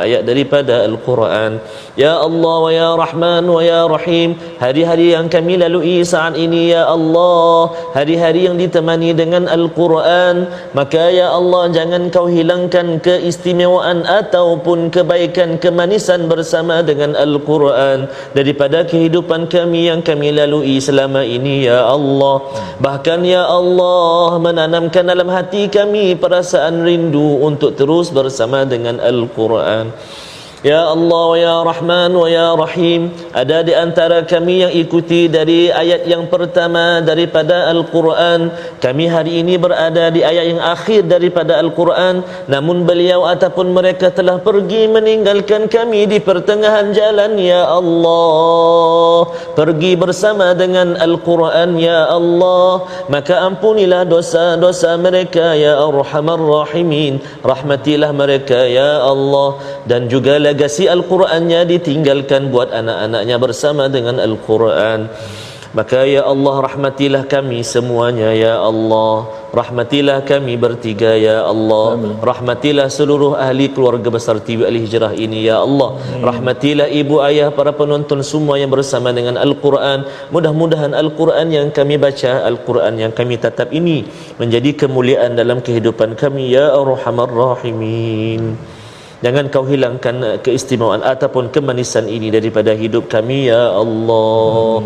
ayat 0.00 0.22
daripada 0.24 0.86
Al-Quran. 0.88 1.60
Ya 1.92 2.16
Allah 2.16 2.56
wa 2.64 2.72
Ya 2.72 2.90
Rahman 2.96 3.44
wa 3.52 3.60
Ya 3.60 3.84
Rahim 3.84 4.40
Hari-hari 4.56 5.12
yang 5.12 5.28
kami 5.28 5.60
lalui 5.60 6.00
saat 6.08 6.40
ini 6.40 6.72
Ya 6.72 6.88
Allah 6.88 7.68
Hari-hari 7.92 8.48
yang 8.48 8.56
ditemani 8.56 9.12
dengan 9.12 9.44
Al-Quran 9.44 10.48
Maka 10.72 11.12
Ya 11.12 11.28
Allah 11.36 11.68
jangan 11.68 12.08
kau 12.08 12.32
hilangkan 12.32 12.96
keistimewaan 13.04 14.08
Ataupun 14.08 14.88
kebaikan 14.88 15.60
kemanisan 15.60 16.32
bersama 16.32 16.80
dengan 16.80 16.93
Al-Quran 17.02 18.06
Daripada 18.30 18.86
kehidupan 18.86 19.50
kami 19.50 19.90
yang 19.90 19.98
kami 20.06 20.30
lalui 20.30 20.78
selama 20.78 21.26
ini 21.26 21.66
Ya 21.66 21.82
Allah. 21.82 22.44
Bahkan 22.78 23.26
Ya 23.26 23.42
Allah 23.48 24.38
menanamkan 24.38 25.02
dalam 25.08 25.26
hati 25.32 25.66
kami 25.66 26.14
perasaan 26.14 26.86
rindu 26.86 27.42
untuk 27.42 27.74
terus 27.74 28.14
bersama 28.14 28.62
dengan 28.62 29.02
Al-Quran 29.02 29.90
Ya 30.64 30.80
Allah 30.88 31.24
wa 31.28 31.36
Ya 31.36 31.56
Rahman 31.60 32.16
wa 32.16 32.24
Ya 32.24 32.56
Rahim. 32.56 33.12
Ada 33.36 33.60
di 33.60 33.76
antara 33.76 34.24
kami 34.24 34.64
yang 34.64 34.72
ikuti 34.72 35.28
dari 35.28 35.68
ayat 35.68 36.08
yang 36.08 36.24
pertama 36.32 37.04
daripada 37.04 37.68
Al-Quran. 37.68 38.48
Kami 38.80 39.04
hari 39.04 39.44
ini 39.44 39.60
berada 39.60 40.08
di 40.08 40.24
ayat 40.24 40.56
yang 40.56 40.64
akhir 40.64 41.04
daripada 41.04 41.60
Al-Quran. 41.60 42.24
Namun 42.48 42.88
beliau 42.88 43.28
ataupun 43.28 43.76
mereka 43.76 44.08
telah 44.08 44.40
pergi 44.40 44.88
meninggalkan 44.88 45.68
kami 45.68 46.08
di 46.08 46.16
pertengahan 46.24 46.96
jalan. 46.96 47.36
Ya 47.36 47.68
Allah 47.68 49.28
Pergi 49.52 50.00
bersama 50.00 50.56
dengan 50.56 50.96
Al-Quran. 50.96 51.76
Ya 51.76 52.08
Allah 52.08 52.88
Maka 53.12 53.44
ampunilah 53.52 54.08
dosa-dosa 54.08 54.96
mereka. 54.96 55.52
Ya 55.52 55.76
Arhamar 55.76 56.40
Rahimin 56.40 57.20
Rahmatilah 57.44 58.16
mereka. 58.16 58.64
Ya 58.64 59.04
Allah 59.04 59.60
Dan 59.84 60.08
juga 60.08 60.40
legasi 60.54 60.86
Al-Qurannya 60.86 61.66
ditinggalkan 61.66 62.54
buat 62.54 62.70
anak-anaknya 62.70 63.36
bersama 63.42 63.90
dengan 63.90 64.22
Al-Quran. 64.22 65.10
Maka 65.74 66.06
ya 66.06 66.22
Allah 66.22 66.62
rahmatilah 66.70 67.26
kami 67.26 67.66
semuanya 67.66 68.30
ya 68.30 68.62
Allah. 68.62 69.26
Rahmatilah 69.50 70.22
kami 70.22 70.54
bertiga 70.54 71.18
ya 71.18 71.42
Allah. 71.42 71.98
Rahmatilah 72.22 72.86
seluruh 72.86 73.34
ahli 73.34 73.66
keluarga 73.74 74.06
besar 74.06 74.38
TV 74.38 74.62
Al-Hijrah 74.70 75.18
ini 75.18 75.50
ya 75.50 75.66
Allah. 75.66 75.98
Rahmatilah 76.22 76.86
ibu 76.94 77.18
ayah 77.26 77.50
para 77.50 77.74
penonton 77.74 78.22
semua 78.22 78.54
yang 78.62 78.70
bersama 78.70 79.10
dengan 79.10 79.34
Al-Quran. 79.34 80.06
Mudah-mudahan 80.30 80.94
Al-Quran 80.94 81.50
yang 81.50 81.74
kami 81.74 81.98
baca 81.98 82.46
Al-Quran 82.46 82.94
yang 83.02 83.10
kami 83.10 83.34
tatap 83.42 83.74
ini 83.74 84.06
Menjadi 84.38 84.86
kemuliaan 84.86 85.34
dalam 85.34 85.58
kehidupan 85.58 86.14
kami 86.14 86.54
ya 86.54 86.70
Arhamar 86.70 87.34
Rahimin 87.34 88.73
Jangan 89.24 89.44
kau 89.54 89.64
hilangkan 89.70 90.16
uh, 90.28 90.36
keistimewaan 90.44 91.02
ataupun 91.12 91.44
kemanisan 91.54 92.06
ini 92.16 92.28
daripada 92.36 92.72
hidup 92.82 93.04
kami 93.14 93.38
ya 93.52 93.62
Allah. 93.82 94.84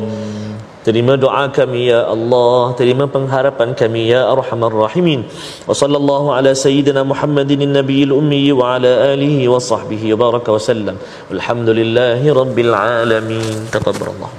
Terima 0.87 1.15
doa 1.23 1.43
kami 1.57 1.81
ya 1.93 2.01
Allah, 2.15 2.73
terima 2.79 3.05
pengharapan 3.15 3.71
kami 3.81 4.03
ya 4.13 4.21
Arhamar 4.35 4.73
Rahimin. 4.85 5.21
Wa 5.69 5.75
sallallahu 5.81 6.29
ala 6.37 6.53
sayyidina 6.65 7.03
Muhammadin 7.13 7.65
nabiyil 7.79 8.15
ummi 8.21 8.45
wa 8.61 8.69
ala 8.75 8.93
alihi 9.13 9.51
wa 9.55 9.61
sahbihi 9.71 10.15
wa 10.15 10.21
baraka 10.25 10.55
wa 10.57 10.63
sallam. 10.69 10.97
Walhamdulillahi 11.33 12.37
rabbil 12.41 12.73
alamin. 12.83 13.59
Taqabbalallah. 13.75 14.31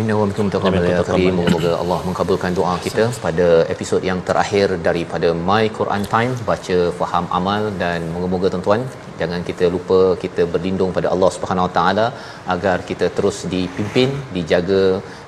Inna 0.00 0.14
wa 0.18 0.24
minkum 0.28 0.46
taqabbal 0.52 0.84
ya 0.90 1.00
karim. 1.08 1.34
Moga 1.54 1.72
Allah 1.82 1.98
mengabulkan 2.08 2.52
doa 2.58 2.74
kita 2.84 3.04
pada 3.24 3.48
episod 3.74 4.00
yang 4.10 4.20
terakhir 4.28 4.66
daripada 4.86 5.30
My 5.48 5.64
Quran 5.78 6.04
Time 6.12 6.32
baca 6.50 6.78
faham 7.00 7.26
amal 7.38 7.68
dan 7.82 8.08
moga-moga 8.14 8.48
tuan-tuan 8.54 8.82
jangan 9.22 9.40
kita 9.48 9.64
lupa 9.74 9.98
kita 10.24 10.44
berlindung 10.54 10.92
pada 10.98 11.08
Allah 11.14 11.30
Subhanahu 11.36 11.66
Wa 11.68 11.74
Taala 11.78 12.06
agar 12.54 12.76
kita 12.90 13.08
terus 13.16 13.38
dipimpin 13.54 14.10
dijaga 14.36 14.84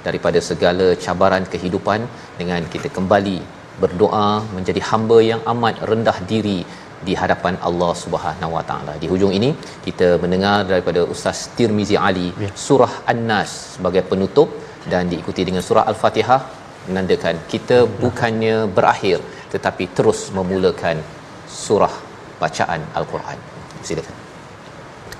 daripada 0.06 0.40
segala 0.50 0.86
cabaran 1.04 1.44
kehidupan 1.52 2.00
dengan 2.40 2.62
kita 2.74 2.90
kembali 2.96 3.38
berdoa 3.82 4.28
menjadi 4.56 4.80
hamba 4.90 5.18
yang 5.30 5.40
amat 5.52 5.76
rendah 5.90 6.18
diri 6.32 6.58
di 7.06 7.14
hadapan 7.20 7.54
Allah 7.68 7.92
Subhanahu 8.02 8.52
Wa 8.56 8.64
Taala. 8.68 8.92
Di 9.02 9.06
hujung 9.12 9.32
ini 9.38 9.50
kita 9.86 10.08
mendengar 10.22 10.58
daripada 10.72 11.00
Ustaz 11.14 11.40
Tirmizi 11.56 11.96
Ali 12.08 12.28
surah 12.66 12.92
An-Nas 13.12 13.52
sebagai 13.74 14.04
penutup 14.10 14.50
dan 14.92 15.10
diikuti 15.12 15.44
dengan 15.48 15.64
surah 15.68 15.84
Al-Fatihah 15.92 16.40
menandakan 16.88 17.36
kita 17.52 17.78
bukannya 18.04 18.56
berakhir 18.78 19.18
tetapi 19.54 19.84
terus 19.96 20.20
memulakan 20.38 20.98
surah 21.64 21.94
bacaan 22.42 22.82
Al-Quran. 23.00 23.53
Silakan. 23.84 24.16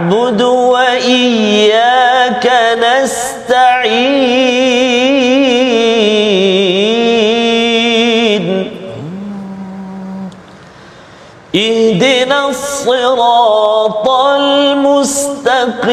نعبد 0.00 0.40
وإياك 0.42 2.46
نستعين. 2.80 4.40
اهدنا 11.54 12.48
الصراط 12.48 14.08
المستقيم. 14.08 15.90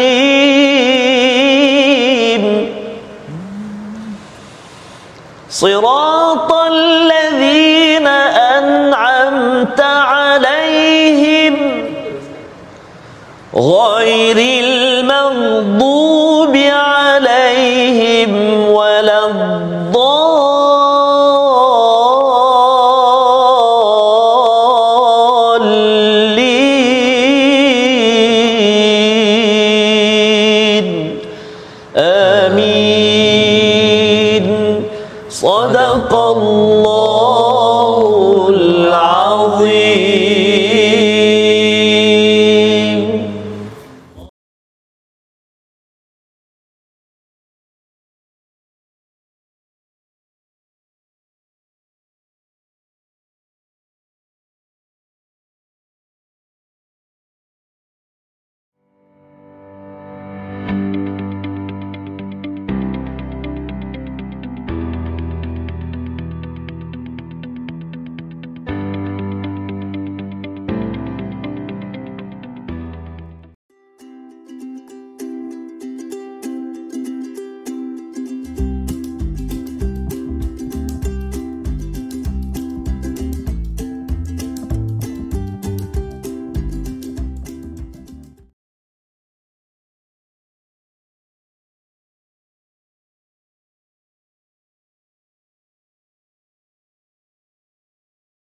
صراط 5.50 6.54
الذين 6.54 8.08
أنعمت 8.08 9.82
عليهم 9.82 11.56
غير 13.56 13.87
غيري 14.34 14.57